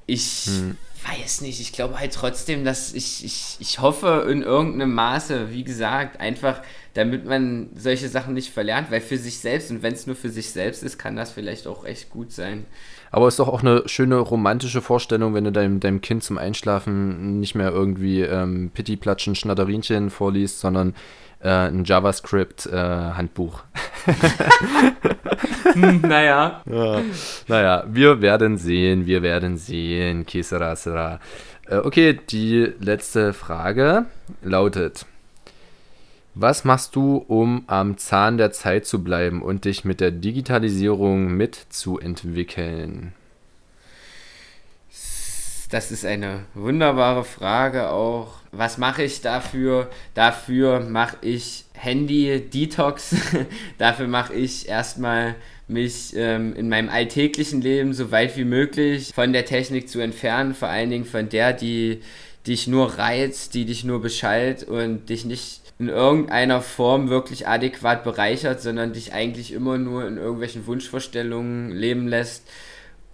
Ich 0.06 0.46
hm. 0.46 0.78
weiß 1.08 1.42
nicht, 1.42 1.62
ich 1.62 1.72
glaube 1.72 2.00
halt 2.00 2.14
trotzdem, 2.14 2.66
dass 2.66 2.94
ich, 2.94 3.26
ich, 3.26 3.58
ich 3.60 3.80
hoffe 3.80 4.28
in 4.30 4.44
irgendeinem 4.44 4.94
Maße, 4.94 5.52
wie 5.52 5.64
gesagt, 5.64 6.20
einfach 6.20 6.62
damit 6.96 7.26
man 7.26 7.70
solche 7.76 8.08
Sachen 8.08 8.34
nicht 8.34 8.54
verlernt, 8.54 8.90
weil 8.90 9.02
für 9.02 9.18
sich 9.18 9.40
selbst 9.40 9.70
und 9.70 9.84
wenn 9.84 9.94
es 9.94 10.08
nur 10.08 10.16
für 10.16 10.30
sich 10.30 10.52
selbst 10.52 10.82
ist, 10.82 10.98
kann 10.98 11.18
das 11.18 11.32
vielleicht 11.32 11.68
auch 11.68 11.86
echt 11.86 12.10
gut 12.10 12.32
sein. 12.32 12.66
Aber 13.16 13.30
es 13.30 13.36
ist 13.36 13.40
doch 13.40 13.48
auch 13.48 13.62
eine 13.62 13.84
schöne 13.86 14.18
romantische 14.18 14.82
Vorstellung, 14.82 15.34
wenn 15.34 15.46
du 15.46 15.52
deinem, 15.54 15.80
deinem 15.80 16.02
Kind 16.02 16.22
zum 16.22 16.38
Einschlafen 16.38 17.40
nicht 17.40 17.56
mehr 17.56 17.72
irgendwie 17.72 18.20
ähm, 18.20 18.72
Pittiplatschen, 18.74 19.36
Schnatterinchen 19.36 20.10
vorliest, 20.10 20.60
sondern 20.60 20.94
äh, 21.40 21.48
ein 21.48 21.86
JavaScript-Handbuch. 21.86 23.64
Äh, 25.66 25.78
naja. 25.78 26.62
Ja. 26.66 27.02
Naja, 27.48 27.86
wir 27.88 28.20
werden 28.20 28.58
sehen, 28.58 29.06
wir 29.06 29.22
werden 29.22 29.56
sehen. 29.56 30.26
Kesera, 30.26 30.76
sera. 30.76 31.22
Äh, 31.70 31.78
okay, 31.78 32.20
die 32.30 32.74
letzte 32.82 33.32
Frage 33.32 34.08
lautet. 34.44 35.06
Was 36.38 36.66
machst 36.66 36.98
du, 36.98 37.16
um 37.16 37.64
am 37.68 37.98
Zahn 37.98 38.38
der 38.38 38.52
Zeit 38.52 38.86
zu 38.86 39.02
bleiben 39.02 39.42
und 39.42 39.64
dich 39.64 39.86
mit 39.86 40.02
der 40.02 40.12
Digitalisierung 40.12 41.28
mitzuentwickeln? 41.38 43.14
Das 45.70 45.92
ist 45.92 46.06
eine 46.06 46.44
wunderbare 46.54 47.24
Frage 47.24 47.90
auch. 47.90 48.34
Was 48.52 48.78
mache 48.78 49.04
ich 49.04 49.22
dafür? 49.22 49.90
Dafür 50.14 50.82
mache 50.82 51.16
ich 51.22 51.66
Handy-Detox. 51.74 53.16
dafür 53.78 54.08
mache 54.10 54.34
ich 54.34 54.68
erstmal 54.68 55.36
mich 55.70 56.14
ähm, 56.18 56.54
in 56.54 56.68
meinem 56.68 56.90
alltäglichen 56.90 57.62
Leben 57.62 57.94
so 57.94 58.12
weit 58.12 58.36
wie 58.36 58.44
möglich 58.44 59.14
von 59.16 59.32
der 59.32 59.46
Technik 59.46 59.88
zu 59.88 60.02
entfernen, 60.02 60.54
vor 60.54 60.68
allen 60.68 60.90
Dingen 60.90 61.06
von 61.06 61.30
der, 61.30 61.54
die 61.54 62.02
dich 62.48 62.68
nur 62.68 62.98
reizt, 62.98 63.54
die 63.54 63.66
dich 63.66 63.84
nur 63.84 64.02
beschallt 64.02 64.64
und 64.64 65.10
dich 65.10 65.26
nicht 65.26 65.62
in 65.78 65.90
irgendeiner 65.90 66.62
Form 66.62 67.10
wirklich 67.10 67.48
adäquat 67.48 68.04
bereichert, 68.04 68.62
sondern 68.62 68.94
dich 68.94 69.14
eigentlich 69.14 69.52
immer 69.52 69.78
nur 69.78 70.08
in 70.08 70.18
irgendwelchen 70.18 70.68
Wunschvorstellungen 70.68 71.72
leben 71.72 72.08
lässt 72.08 72.48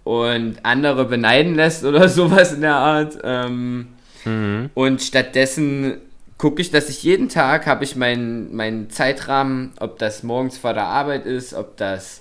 und 0.04 0.64
andere 0.64 1.04
beneiden 1.06 1.54
lässt 1.54 1.84
oder 1.84 2.08
sowas 2.10 2.52
in 2.52 2.60
der 2.60 2.76
Art. 2.76 3.18
Ähm, 3.24 3.88
mhm. 4.24 4.70
Und 4.74 5.02
stattdessen 5.02 5.96
gucke 6.38 6.62
ich, 6.62 6.70
dass 6.70 6.88
ich 6.88 7.02
jeden 7.02 7.28
Tag 7.28 7.66
habe 7.66 7.84
ich 7.84 7.96
meinen 7.96 8.54
mein 8.54 8.90
Zeitrahmen, 8.90 9.72
ob 9.80 9.98
das 9.98 10.22
morgens 10.22 10.58
vor 10.58 10.74
der 10.74 10.84
Arbeit 10.86 11.26
ist, 11.26 11.54
ob 11.54 11.76
das 11.76 12.20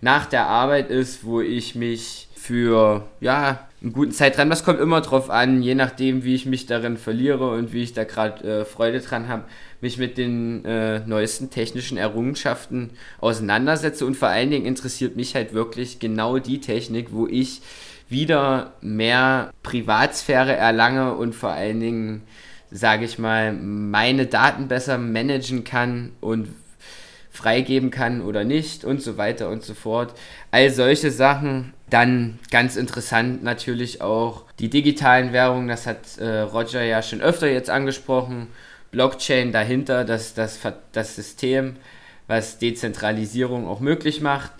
nach 0.00 0.26
der 0.26 0.46
Arbeit 0.46 0.90
ist, 0.90 1.24
wo 1.24 1.40
ich 1.40 1.74
mich 1.74 2.28
für 2.34 3.06
ja 3.20 3.66
einen 3.82 3.92
guten 3.92 4.12
Zeitrahmen, 4.12 4.50
das 4.50 4.64
kommt 4.64 4.80
immer 4.80 5.00
drauf 5.00 5.30
an, 5.30 5.62
je 5.62 5.74
nachdem, 5.74 6.24
wie 6.24 6.34
ich 6.34 6.46
mich 6.46 6.66
darin 6.66 6.96
verliere 6.96 7.50
und 7.50 7.72
wie 7.72 7.82
ich 7.82 7.92
da 7.92 8.04
gerade 8.04 8.60
äh, 8.60 8.64
Freude 8.64 9.00
dran 9.00 9.28
habe, 9.28 9.44
mich 9.80 9.98
mit 9.98 10.16
den 10.16 10.64
äh, 10.64 11.00
neuesten 11.00 11.50
technischen 11.50 11.98
Errungenschaften 11.98 12.90
auseinandersetze. 13.20 14.06
Und 14.06 14.16
vor 14.16 14.28
allen 14.28 14.50
Dingen 14.50 14.66
interessiert 14.66 15.16
mich 15.16 15.34
halt 15.34 15.52
wirklich 15.52 15.98
genau 15.98 16.38
die 16.38 16.60
Technik, 16.60 17.08
wo 17.12 17.26
ich 17.26 17.60
wieder 18.08 18.74
mehr 18.80 19.52
Privatsphäre 19.62 20.54
erlange 20.54 21.14
und 21.14 21.34
vor 21.34 21.50
allen 21.50 21.80
Dingen, 21.80 22.22
sage 22.70 23.04
ich 23.04 23.18
mal, 23.18 23.52
meine 23.52 24.26
Daten 24.26 24.68
besser 24.68 24.98
managen 24.98 25.64
kann 25.64 26.12
und 26.20 26.48
freigeben 27.36 27.90
kann 27.90 28.22
oder 28.22 28.44
nicht 28.44 28.84
und 28.84 29.02
so 29.02 29.16
weiter 29.16 29.48
und 29.50 29.62
so 29.62 29.74
fort. 29.74 30.14
All 30.50 30.70
solche 30.70 31.10
Sachen. 31.10 31.74
Dann 31.88 32.40
ganz 32.50 32.74
interessant 32.74 33.44
natürlich 33.44 34.00
auch 34.00 34.42
die 34.58 34.68
digitalen 34.68 35.32
Währungen, 35.32 35.68
das 35.68 35.86
hat 35.86 36.18
äh, 36.18 36.40
Roger 36.40 36.82
ja 36.82 37.00
schon 37.00 37.20
öfter 37.20 37.48
jetzt 37.48 37.70
angesprochen. 37.70 38.48
Blockchain 38.90 39.52
dahinter, 39.52 40.04
das, 40.04 40.34
das, 40.34 40.58
das 40.90 41.14
System, 41.14 41.76
was 42.26 42.58
Dezentralisierung 42.58 43.68
auch 43.68 43.78
möglich 43.78 44.20
macht. 44.20 44.50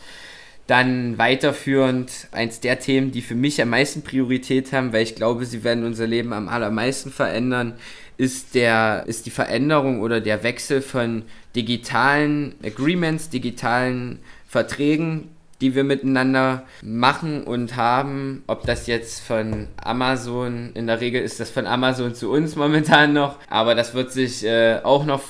Dann 0.69 1.17
weiterführend 1.17 2.29
eins 2.33 2.61
der 2.61 2.79
Themen, 2.79 3.13
die 3.13 3.23
für 3.23 3.37
mich 3.37 3.61
am 3.63 3.71
meisten 3.71 4.03
Priorität 4.03 4.73
haben, 4.73 4.93
weil 4.93 5.03
ich 5.03 5.15
glaube, 5.15 5.47
sie 5.47 5.65
werden 5.65 5.85
unser 5.85 6.07
Leben 6.07 6.33
am 6.33 6.49
allermeisten 6.49 7.11
verändern, 7.11 7.75
ist, 8.17 8.55
der, 8.55 9.05
ist 9.07 9.27
die 9.27 9.31
Veränderung 9.31 10.01
oder 10.01 10.21
der 10.21 10.43
Wechsel 10.43 10.81
von 10.83 11.25
digitalen 11.55 12.55
Agreements, 12.63 13.29
digitalen 13.31 14.21
Verträgen 14.47 15.29
die 15.61 15.75
wir 15.75 15.85
miteinander 15.85 16.65
machen 16.83 17.45
und 17.45 17.77
haben. 17.77 18.43
Ob 18.47 18.65
das 18.65 18.87
jetzt 18.87 19.21
von 19.21 19.69
Amazon, 19.77 20.71
in 20.75 20.87
der 20.87 21.01
Regel 21.01 21.23
ist 21.23 21.41
das 21.41 21.51
von 21.51 21.67
Amazon 21.67 22.15
zu 22.15 22.31
uns 22.31 22.57
momentan 22.57 23.13
noch, 23.13 23.37
aber 23.49 23.75
das 23.75 23.95
wird 23.95 24.13
sich 24.13 24.45
äh, 24.45 24.81
auch 24.83 25.05
noch, 25.05 25.23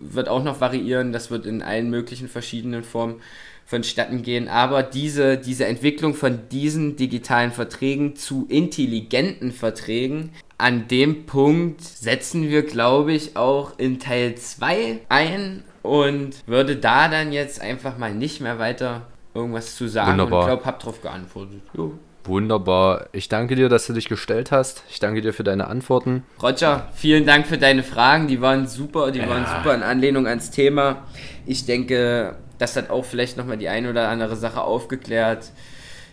wird 0.00 0.28
auch 0.28 0.44
noch 0.44 0.60
variieren. 0.60 1.12
Das 1.12 1.30
wird 1.30 1.46
in 1.46 1.62
allen 1.62 1.90
möglichen 1.90 2.28
verschiedenen 2.28 2.84
Formen 2.84 3.16
vonstatten 3.64 4.22
gehen. 4.22 4.48
Aber 4.48 4.82
diese, 4.82 5.38
diese 5.38 5.64
Entwicklung 5.64 6.14
von 6.14 6.40
diesen 6.50 6.96
digitalen 6.96 7.52
Verträgen 7.52 8.16
zu 8.16 8.46
intelligenten 8.50 9.52
Verträgen 9.52 10.30
an 10.62 10.86
dem 10.86 11.26
Punkt 11.26 11.82
setzen 11.82 12.48
wir, 12.48 12.62
glaube 12.62 13.12
ich, 13.12 13.36
auch 13.36 13.78
in 13.78 13.98
Teil 13.98 14.36
2 14.36 15.00
ein 15.08 15.64
und 15.82 16.36
würde 16.46 16.76
da 16.76 17.08
dann 17.08 17.32
jetzt 17.32 17.60
einfach 17.60 17.98
mal 17.98 18.14
nicht 18.14 18.40
mehr 18.40 18.60
weiter 18.60 19.08
irgendwas 19.34 19.74
zu 19.74 19.88
sagen. 19.88 20.12
Wunderbar. 20.12 20.38
Und 20.38 20.44
ich 20.44 20.52
glaube, 20.52 20.64
hab 20.64 20.78
drauf 20.78 21.02
geantwortet. 21.02 21.62
Jo. 21.74 21.94
Wunderbar. 22.24 23.08
Ich 23.10 23.28
danke 23.28 23.56
dir, 23.56 23.68
dass 23.68 23.88
du 23.88 23.92
dich 23.92 24.08
gestellt 24.08 24.52
hast. 24.52 24.84
Ich 24.88 25.00
danke 25.00 25.20
dir 25.20 25.32
für 25.32 25.42
deine 25.42 25.66
Antworten. 25.66 26.22
Roger, 26.40 26.88
vielen 26.94 27.26
Dank 27.26 27.48
für 27.48 27.58
deine 27.58 27.82
Fragen. 27.82 28.28
Die 28.28 28.40
waren 28.40 28.68
super, 28.68 29.10
die 29.10 29.26
waren 29.28 29.44
super 29.44 29.74
in 29.74 29.82
Anlehnung 29.82 30.28
ans 30.28 30.52
Thema. 30.52 31.02
Ich 31.44 31.66
denke, 31.66 32.36
das 32.58 32.76
hat 32.76 32.90
auch 32.90 33.04
vielleicht 33.04 33.36
nochmal 33.36 33.58
die 33.58 33.68
eine 33.68 33.90
oder 33.90 34.08
andere 34.08 34.36
Sache 34.36 34.60
aufgeklärt. 34.60 35.50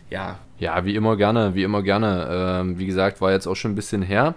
Ja, 0.09 0.39
Ja, 0.59 0.83
wie 0.83 0.95
immer 0.95 1.15
gerne, 1.15 1.55
wie 1.55 1.63
immer 1.63 1.81
gerne. 1.83 2.27
Ähm, 2.29 2.77
wie 2.77 2.85
gesagt, 2.85 3.21
war 3.21 3.31
jetzt 3.31 3.47
auch 3.47 3.55
schon 3.55 3.71
ein 3.71 3.75
bisschen 3.75 4.01
her. 4.01 4.35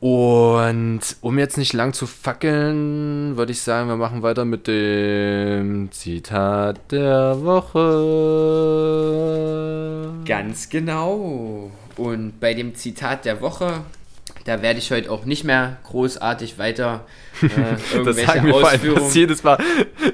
Und 0.00 1.00
um 1.20 1.38
jetzt 1.38 1.56
nicht 1.56 1.72
lang 1.72 1.92
zu 1.92 2.06
fackeln, 2.06 3.36
würde 3.36 3.52
ich 3.52 3.62
sagen, 3.62 3.88
wir 3.88 3.96
machen 3.96 4.22
weiter 4.22 4.44
mit 4.44 4.66
dem 4.66 5.90
Zitat 5.92 6.92
der 6.92 7.42
Woche. 7.42 7.82
Ganz 10.26 10.68
genau. 10.68 11.70
Und 11.96 12.40
bei 12.40 12.54
dem 12.54 12.74
Zitat 12.74 13.24
der 13.24 13.40
Woche, 13.40 13.80
da 14.44 14.60
werde 14.62 14.78
ich 14.78 14.90
heute 14.90 15.10
auch 15.10 15.24
nicht 15.24 15.44
mehr 15.44 15.78
großartig 15.84 16.58
weiter 16.58 17.06
äh, 17.42 17.48
Das 17.48 17.92
irgendwelche 17.94 18.26
sagen 18.26 18.46
wir 18.46 18.52
vor 18.54 18.68
allem 18.68 18.74
Ausführungen. 18.80 19.12
jedes 19.12 19.42
Mal. 19.42 19.58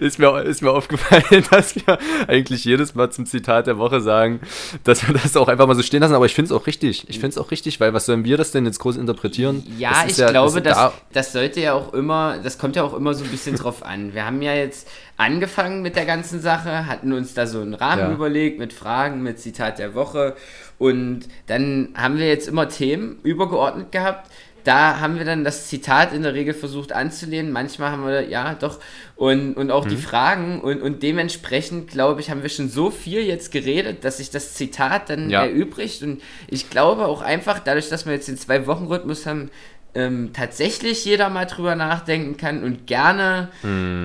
Ist 0.01 0.19
mir, 0.19 0.41
ist 0.43 0.63
mir 0.63 0.71
aufgefallen, 0.71 1.45
dass 1.51 1.75
wir 1.77 1.99
eigentlich 2.29 2.65
jedes 2.65 2.95
Mal 2.95 3.11
zum 3.11 3.27
Zitat 3.27 3.67
der 3.67 3.77
Woche 3.79 4.01
sagen, 4.01 4.41
dass 4.85 5.07
wir 5.07 5.15
das 5.15 5.37
auch 5.37 5.49
einfach 5.49 5.67
mal 5.67 5.75
so 5.75 5.83
stehen 5.83 6.01
lassen. 6.01 6.15
Aber 6.15 6.27
ich 6.27 6.35
finde 6.35 6.55
es 6.55 6.61
auch 6.61 6.67
richtig. 6.67 7.09
Ich 7.09 7.17
finde 7.19 7.29
es 7.31 7.39
auch 7.39 7.51
richtig, 7.51 7.81
weil 7.81 7.93
was 7.93 8.07
sollen 8.07 8.25
wir 8.25 8.37
das 8.37 8.53
denn 8.53 8.65
jetzt 8.67 8.79
groß 8.79 8.97
interpretieren? 8.97 9.67
Ja, 9.79 10.03
Das 10.05 10.13
ich 10.13 10.19
ja- 10.19 10.31
glaube, 10.31 10.63
das, 10.63 10.75
das, 10.75 10.77
da- 10.77 10.93
das 11.13 11.33
sollte 11.33 11.61
ja 11.61 11.73
auch 11.75 11.93
immer, 11.93 12.39
das 12.43 12.57
kommt 12.59 12.77
ja 12.77 12.85
auch 12.85 12.95
immer 12.95 13.15
so 13.15 13.25
ein 13.25 13.31
bisschen 13.31 13.57
drauf 13.57 13.85
an. 13.85 14.15
Wir 14.15 14.25
haben 14.25 14.41
ja 14.43 14.55
jetzt 14.55 14.89
angefangen 15.21 15.83
mit 15.83 15.97
der 15.97 16.07
ganzen 16.07 16.41
Sache, 16.41 16.87
hatten 16.87 17.13
uns 17.13 17.35
da 17.35 17.47
so 17.47 17.61
einen 17.61 17.75
Rahmen 17.75 18.01
Ja. 18.09 18.13
überlegt 18.13 18.59
mit 18.59 18.73
Fragen, 18.73 19.23
mit 19.23 19.39
Zitat 19.39 19.79
der 19.79 19.95
Woche 19.95 20.35
und 20.79 21.23
dann 21.47 21.91
haben 21.95 22.19
wir 22.19 22.27
jetzt 22.29 22.49
immer 22.49 22.69
Themen 22.69 23.19
übergeordnet 23.23 23.93
gehabt. 23.93 24.31
Da 24.65 25.01
haben 25.01 25.17
wir 25.17 25.25
dann 25.25 25.43
das 25.43 25.69
Zitat 25.69 26.13
in 26.13 26.23
der 26.23 26.35
Regel 26.35 26.53
versucht 26.53 26.93
anzulehnen. 26.93 27.51
Manchmal 27.51 27.93
haben 27.93 28.05
wir, 28.07 28.29
ja, 28.29 28.53
doch. 28.55 28.79
Und, 29.17 29.55
und 29.55 29.71
auch 29.71 29.87
die 29.87 29.95
Mhm. 29.95 30.01
Fragen. 30.01 30.61
Und, 30.61 30.83
und 30.83 31.03
dementsprechend, 31.03 31.89
glaube 31.91 32.21
ich, 32.21 32.31
haben 32.31 32.43
wir 32.43 32.51
schon 32.51 32.69
so 32.69 32.91
viel 32.91 33.23
jetzt 33.23 33.53
geredet, 33.53 34.05
dass 34.05 34.19
sich 34.19 34.29
das 34.29 34.53
Zitat 34.53 35.09
dann 35.09 35.31
Ja. 35.31 35.47
erübrigt. 35.47 36.03
Und 36.03 36.21
ich 36.47 36.69
glaube 36.69 37.07
auch 37.07 37.23
einfach, 37.23 37.59
dadurch, 37.61 37.89
dass 37.89 38.05
wir 38.05 38.13
jetzt 38.13 38.29
den 38.29 38.37
Zwei-Wochen-Rhythmus 38.37 39.25
haben, 39.25 39.51
ähm, 39.95 40.31
tatsächlich 40.33 41.05
jeder 41.05 41.29
mal 41.31 41.47
drüber 41.47 41.75
nachdenken 41.75 42.37
kann 42.37 42.63
und 42.63 42.87
gerne 42.87 43.49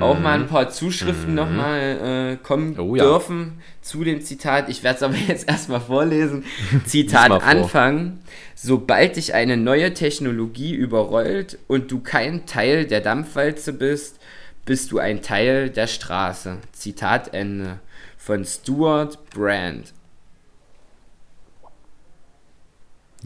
auch 0.01 0.19
mal 0.19 0.33
ein 0.39 0.47
paar 0.47 0.69
Zuschriften 0.69 1.35
nochmal 1.35 2.37
äh, 2.39 2.43
kommen 2.43 2.71
Mhm. 2.71 2.79
Oh 2.79 2.95
ja. 2.95 3.03
dürfen 3.03 3.61
zu 3.81 4.03
dem 4.03 4.21
Zitat. 4.21 4.69
Ich 4.69 4.83
werde 4.83 4.97
es 4.97 5.03
aber 5.03 5.15
jetzt 5.27 5.47
erstmal 5.47 5.81
vorlesen. 5.81 6.43
Zitat 6.85 7.27
vor. 7.27 7.43
Anfang. 7.43 8.19
Sobald 8.55 9.15
dich 9.17 9.33
eine 9.33 9.57
neue 9.57 9.93
Technologie 9.93 10.73
überrollt 10.73 11.59
und 11.67 11.91
du 11.91 11.99
kein 11.99 12.45
Teil 12.45 12.85
der 12.85 13.01
Dampfwalze 13.01 13.73
bist, 13.73 14.19
bist 14.65 14.91
du 14.91 14.97
ein 14.99 15.21
Teil 15.21 15.69
der 15.69 15.87
Straße. 15.87 16.57
Zitat 16.71 17.33
Ende. 17.33 17.79
Von 18.17 18.43
Stuart 18.43 19.29
Brand. 19.29 19.93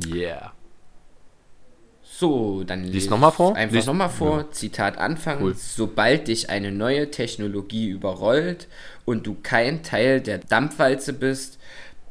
Yeah. 0.05 0.51
So, 2.20 2.65
dann 2.65 2.84
Lies 2.84 2.93
lese 2.93 3.09
noch 3.11 3.17
mal 3.17 3.30
ich 3.30 3.36
vor. 3.36 3.55
Einfach 3.55 3.76
Lies- 3.78 3.86
nochmal 3.86 4.09
vor. 4.09 4.51
Zitat 4.51 4.97
Anfang. 4.97 5.41
Cool. 5.41 5.55
Sobald 5.55 6.28
dich 6.28 6.49
eine 6.49 6.70
neue 6.70 7.11
Technologie 7.11 7.88
überrollt 7.88 8.67
und 9.05 9.26
du 9.26 9.38
kein 9.41 9.84
Teil 9.84 10.20
der 10.20 10.39
Dampfwalze 10.39 11.13
bist, 11.13 11.59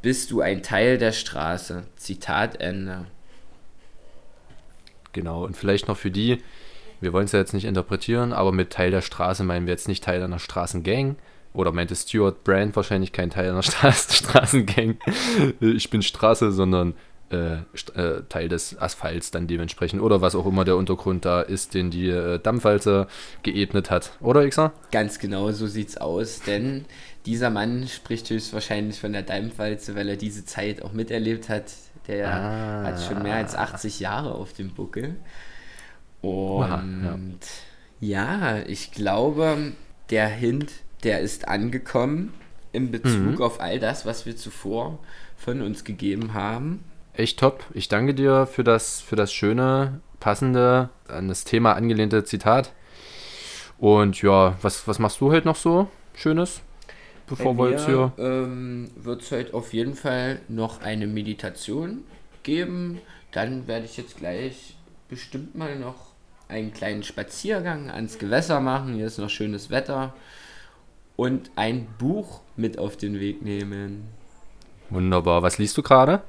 bist 0.00 0.30
du 0.30 0.40
ein 0.40 0.62
Teil 0.62 0.96
der 0.96 1.12
Straße. 1.12 1.82
Zitat 1.96 2.58
Ende. 2.58 3.04
Genau, 5.12 5.44
und 5.44 5.58
vielleicht 5.58 5.88
noch 5.88 5.98
für 5.98 6.10
die, 6.10 6.42
wir 7.02 7.12
wollen 7.12 7.26
es 7.26 7.32
ja 7.32 7.38
jetzt 7.38 7.52
nicht 7.52 7.66
interpretieren, 7.66 8.32
aber 8.32 8.50
mit 8.52 8.70
Teil 8.70 8.90
der 8.90 9.02
Straße 9.02 9.44
meinen 9.44 9.66
wir 9.66 9.72
jetzt 9.72 9.88
nicht 9.88 10.04
Teil 10.04 10.22
einer 10.22 10.38
Straßengang. 10.38 11.16
Oder 11.52 11.72
meinte 11.72 11.96
Stuart 11.96 12.44
Brand 12.44 12.76
wahrscheinlich 12.76 13.12
kein 13.12 13.28
Teil 13.30 13.50
einer 13.50 13.62
Straß 13.62 14.16
Straßengang. 14.16 14.98
Ich 15.60 15.90
bin 15.90 16.00
Straße, 16.02 16.52
sondern 16.52 16.94
Teil 17.30 18.48
des 18.48 18.78
Asphalts 18.78 19.30
dann 19.30 19.46
dementsprechend. 19.46 20.00
Oder 20.00 20.20
was 20.20 20.34
auch 20.34 20.46
immer 20.46 20.64
der 20.64 20.76
Untergrund 20.76 21.24
da 21.24 21.40
ist, 21.42 21.74
den 21.74 21.90
die 21.90 22.08
äh, 22.08 22.38
Dampfwalze 22.38 23.06
geebnet 23.42 23.90
hat. 23.90 24.12
Oder, 24.20 24.44
Ixer? 24.44 24.72
Ganz 24.92 25.18
genau 25.18 25.50
so 25.52 25.66
sieht's 25.66 25.96
aus, 25.98 26.40
denn 26.40 26.84
dieser 27.26 27.50
Mann 27.50 27.86
spricht 27.88 28.30
höchstwahrscheinlich 28.30 28.98
von 28.98 29.12
der 29.12 29.22
Dampfwalze, 29.22 29.94
weil 29.94 30.08
er 30.08 30.16
diese 30.16 30.44
Zeit 30.46 30.82
auch 30.82 30.92
miterlebt 30.92 31.48
hat. 31.48 31.64
Der 32.06 32.28
Ah. 32.32 32.84
hat 32.84 33.02
schon 33.02 33.22
mehr 33.22 33.34
als 33.36 33.54
80 33.54 34.00
Jahre 34.00 34.34
auf 34.34 34.54
dem 34.54 34.70
Buckel. 34.70 35.16
Und 36.22 36.30
Oha, 36.30 36.82
ja. 38.00 38.58
ich 38.66 38.92
glaube, 38.92 39.72
der 40.10 40.26
Hint, 40.28 40.70
der 41.04 41.20
ist 41.20 41.46
angekommen 41.48 42.32
in 42.72 42.90
Bezug 42.90 43.36
Mhm. 43.36 43.42
auf 43.42 43.60
all 43.60 43.78
das, 43.78 44.04
was 44.06 44.26
wir 44.26 44.36
zuvor 44.36 44.98
von 45.36 45.62
uns 45.62 45.84
gegeben 45.84 46.34
haben. 46.34 46.82
Echt 47.18 47.40
top. 47.40 47.64
Ich 47.74 47.88
danke 47.88 48.14
dir 48.14 48.46
für 48.46 48.62
das, 48.62 49.00
für 49.00 49.16
das 49.16 49.32
schöne, 49.32 50.00
passende, 50.20 50.88
an 51.08 51.26
das 51.26 51.42
Thema 51.42 51.72
angelehnte 51.72 52.22
Zitat. 52.22 52.72
Und 53.76 54.22
ja, 54.22 54.56
was, 54.62 54.86
was 54.86 55.00
machst 55.00 55.20
du 55.20 55.32
heute 55.32 55.48
noch 55.48 55.56
so 55.56 55.88
Schönes? 56.14 56.60
Bevor 57.26 57.58
wir 57.58 57.70
jetzt 57.70 57.86
hier. 57.86 58.12
ähm, 58.18 58.92
wird 58.94 59.22
es 59.22 59.32
heute 59.32 59.52
auf 59.54 59.72
jeden 59.72 59.96
Fall 59.96 60.38
noch 60.46 60.80
eine 60.80 61.08
Meditation 61.08 62.04
geben. 62.44 63.00
Dann 63.32 63.66
werde 63.66 63.86
ich 63.86 63.96
jetzt 63.96 64.18
gleich 64.18 64.76
bestimmt 65.08 65.56
mal 65.56 65.76
noch 65.76 66.12
einen 66.46 66.72
kleinen 66.72 67.02
Spaziergang 67.02 67.90
ans 67.90 68.20
Gewässer 68.20 68.60
machen. 68.60 68.94
Hier 68.94 69.06
ist 69.06 69.18
noch 69.18 69.28
schönes 69.28 69.70
Wetter. 69.70 70.14
Und 71.16 71.50
ein 71.56 71.88
Buch 71.98 72.42
mit 72.54 72.78
auf 72.78 72.96
den 72.96 73.18
Weg 73.18 73.42
nehmen. 73.42 74.06
Wunderbar. 74.88 75.42
Was 75.42 75.58
liest 75.58 75.76
du 75.76 75.82
gerade? 75.82 76.22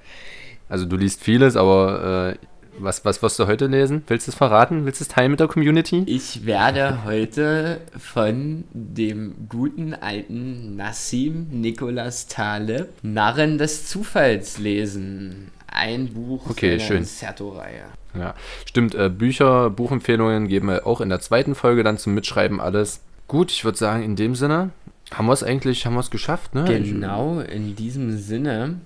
Also 0.69 0.85
du 0.85 0.95
liest 0.95 1.21
vieles, 1.21 1.55
aber 1.55 2.35
äh, 2.39 2.45
was, 2.77 3.03
was 3.03 3.21
wirst 3.21 3.39
du 3.39 3.47
heute 3.47 3.67
lesen? 3.67 4.03
Willst 4.07 4.27
du 4.27 4.31
es 4.31 4.37
verraten? 4.37 4.85
Willst 4.85 5.01
du 5.01 5.03
es 5.03 5.07
teilen 5.09 5.31
mit 5.31 5.39
der 5.39 5.47
Community? 5.47 6.03
Ich 6.05 6.45
werde 6.45 7.03
heute 7.03 7.81
von 7.97 8.63
dem 8.71 9.35
guten 9.49 9.93
alten 9.93 10.75
Nassim 10.77 11.47
Nicholas 11.51 12.27
Taleb 12.27 12.87
Narren 13.01 13.57
des 13.57 13.87
Zufalls 13.87 14.59
lesen. 14.59 15.51
Ein 15.67 16.13
Buch 16.13 16.49
Okay, 16.49 16.77
seiner 16.77 16.87
schön. 16.87 17.03
Serto-Reihe. 17.03 17.83
Ja, 18.17 18.33
stimmt. 18.65 18.95
Äh, 18.95 19.09
Bücher, 19.09 19.69
Buchempfehlungen 19.69 20.47
geben 20.47 20.67
wir 20.67 20.87
auch 20.87 21.01
in 21.01 21.09
der 21.09 21.19
zweiten 21.19 21.55
Folge 21.55 21.83
dann 21.83 21.97
zum 21.97 22.13
Mitschreiben 22.13 22.59
alles. 22.59 23.01
Gut, 23.27 23.51
ich 23.51 23.65
würde 23.65 23.77
sagen, 23.77 24.03
in 24.03 24.15
dem 24.15 24.35
Sinne 24.35 24.71
haben 25.13 25.27
wir 25.27 25.33
es 25.33 25.43
eigentlich, 25.43 25.85
haben 25.85 25.93
wir 25.93 25.99
es 25.99 26.09
geschafft, 26.11 26.55
ne? 26.55 26.63
Genau, 26.65 27.39
in 27.39 27.75
diesem 27.75 28.17
Sinne, 28.17 28.79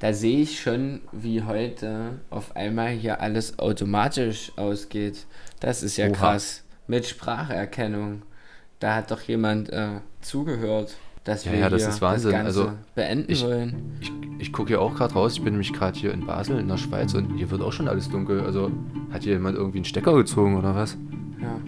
da 0.00 0.12
sehe 0.12 0.40
ich 0.42 0.60
schon, 0.60 1.00
wie 1.12 1.42
heute 1.42 2.20
auf 2.30 2.54
einmal 2.56 2.90
hier 2.90 3.20
alles 3.20 3.58
automatisch 3.58 4.52
ausgeht. 4.56 5.26
Das 5.60 5.82
ist 5.82 5.96
ja 5.96 6.06
Oha. 6.06 6.12
krass. 6.14 6.62
Mit 6.86 7.06
Spracherkennung. 7.06 8.22
Da 8.80 8.94
hat 8.94 9.10
doch 9.10 9.20
jemand 9.22 9.70
äh, 9.70 10.00
zugehört, 10.20 10.96
dass 11.24 11.44
Ja, 11.44 11.52
wir 11.52 11.58
ja, 11.58 11.68
das 11.68 11.86
ist 11.86 12.00
Wahnsinn. 12.00 12.30
das 12.30 12.42
Ganze 12.44 12.60
Also, 12.62 12.72
beenden 12.94 13.30
ich- 13.32 13.42
wollen. 13.44 13.98
Ich, 14.00 14.12
ich 14.38 14.52
gucke 14.52 14.68
hier 14.68 14.80
auch 14.80 14.94
gerade 14.94 15.12
raus. 15.14 15.34
Ich 15.34 15.42
bin 15.42 15.52
nämlich 15.54 15.72
gerade 15.72 15.98
hier 15.98 16.12
in 16.14 16.24
Basel, 16.26 16.58
in 16.58 16.68
der 16.68 16.76
Schweiz 16.78 17.12
und 17.14 17.36
hier 17.36 17.50
wird 17.50 17.60
auch 17.60 17.72
schon 17.72 17.88
alles 17.88 18.08
dunkel. 18.08 18.40
Also 18.40 18.70
hat 19.12 19.24
hier 19.24 19.32
jemand 19.34 19.56
irgendwie 19.58 19.78
einen 19.78 19.84
Stecker 19.84 20.14
gezogen 20.14 20.56
oder 20.56 20.74
was? 20.74 20.96
Ja. 21.42 21.60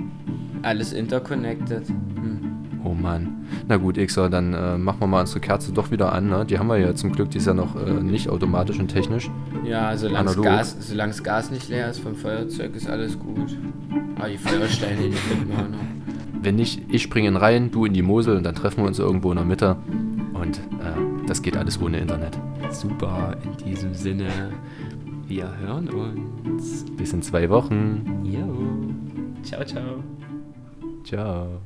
Alles 0.63 0.93
interconnected. 0.93 1.89
Hm. 1.89 2.60
Oh 2.85 2.95
Mann. 2.95 3.47
Na 3.69 3.77
gut, 3.77 3.99
Ixer, 3.99 4.31
dann 4.31 4.55
äh, 4.55 4.79
machen 4.79 5.01
wir 5.01 5.07
mal 5.07 5.21
unsere 5.21 5.41
Kerze 5.41 5.73
doch 5.73 5.91
wieder 5.91 6.13
an. 6.13 6.29
Ne? 6.29 6.47
Die 6.47 6.59
haben 6.59 6.69
wir 6.69 6.79
ja 6.79 6.95
zum 6.95 7.13
Glück, 7.13 7.31
die 7.31 7.39
ist 7.39 7.47
ja 7.47 7.55
noch 7.55 7.77
äh, 7.77 7.91
nicht 8.03 8.29
automatisch 8.29 8.79
und 8.79 8.89
technisch. 8.89 9.31
Ja, 9.65 9.97
solange 9.97 10.29
das. 10.29 10.41
Gas, 10.41 10.77
solang's 10.81 11.23
Gas 11.23 11.51
nicht 11.51 11.69
leer 11.69 11.91
ist 11.91 12.01
vom 12.01 12.15
Feuerzeug, 12.15 12.75
ist 12.75 12.89
alles 12.89 13.19
gut. 13.19 13.57
Aber 14.17 14.29
die 14.29 14.39
Feuersteine, 14.39 15.03
die 15.03 15.13
finden 15.13 15.49
wir 15.49 15.57
auch 15.57 15.69
noch. 15.69 16.43
Wenn 16.43 16.57
nicht, 16.57 16.83
ich 16.89 17.03
springe 17.03 17.29
in 17.29 17.37
rein, 17.37 17.71
du 17.71 17.85
in 17.85 17.93
die 17.93 18.03
Mosel 18.03 18.37
und 18.37 18.45
dann 18.45 18.55
treffen 18.55 18.83
wir 18.83 18.87
uns 18.87 18.99
irgendwo 18.99 19.31
in 19.31 19.37
der 19.37 19.45
Mitte. 19.45 19.77
Und 20.33 20.59
äh, 20.59 21.27
das 21.27 21.43
geht 21.43 21.57
alles 21.57 21.81
ohne 21.81 21.99
Internet. 21.99 22.39
Super, 22.71 23.37
in 23.45 23.65
diesem 23.65 23.95
Sinne, 23.95 24.29
wir 25.27 25.55
hören 25.59 25.89
uns. 25.91 26.87
Bis 26.97 27.13
in 27.13 27.21
zwei 27.21 27.51
Wochen. 27.51 28.23
Jo. 28.25 29.43
Ciao, 29.43 29.65
ciao. 29.65 30.03
Ciao. 31.05 31.61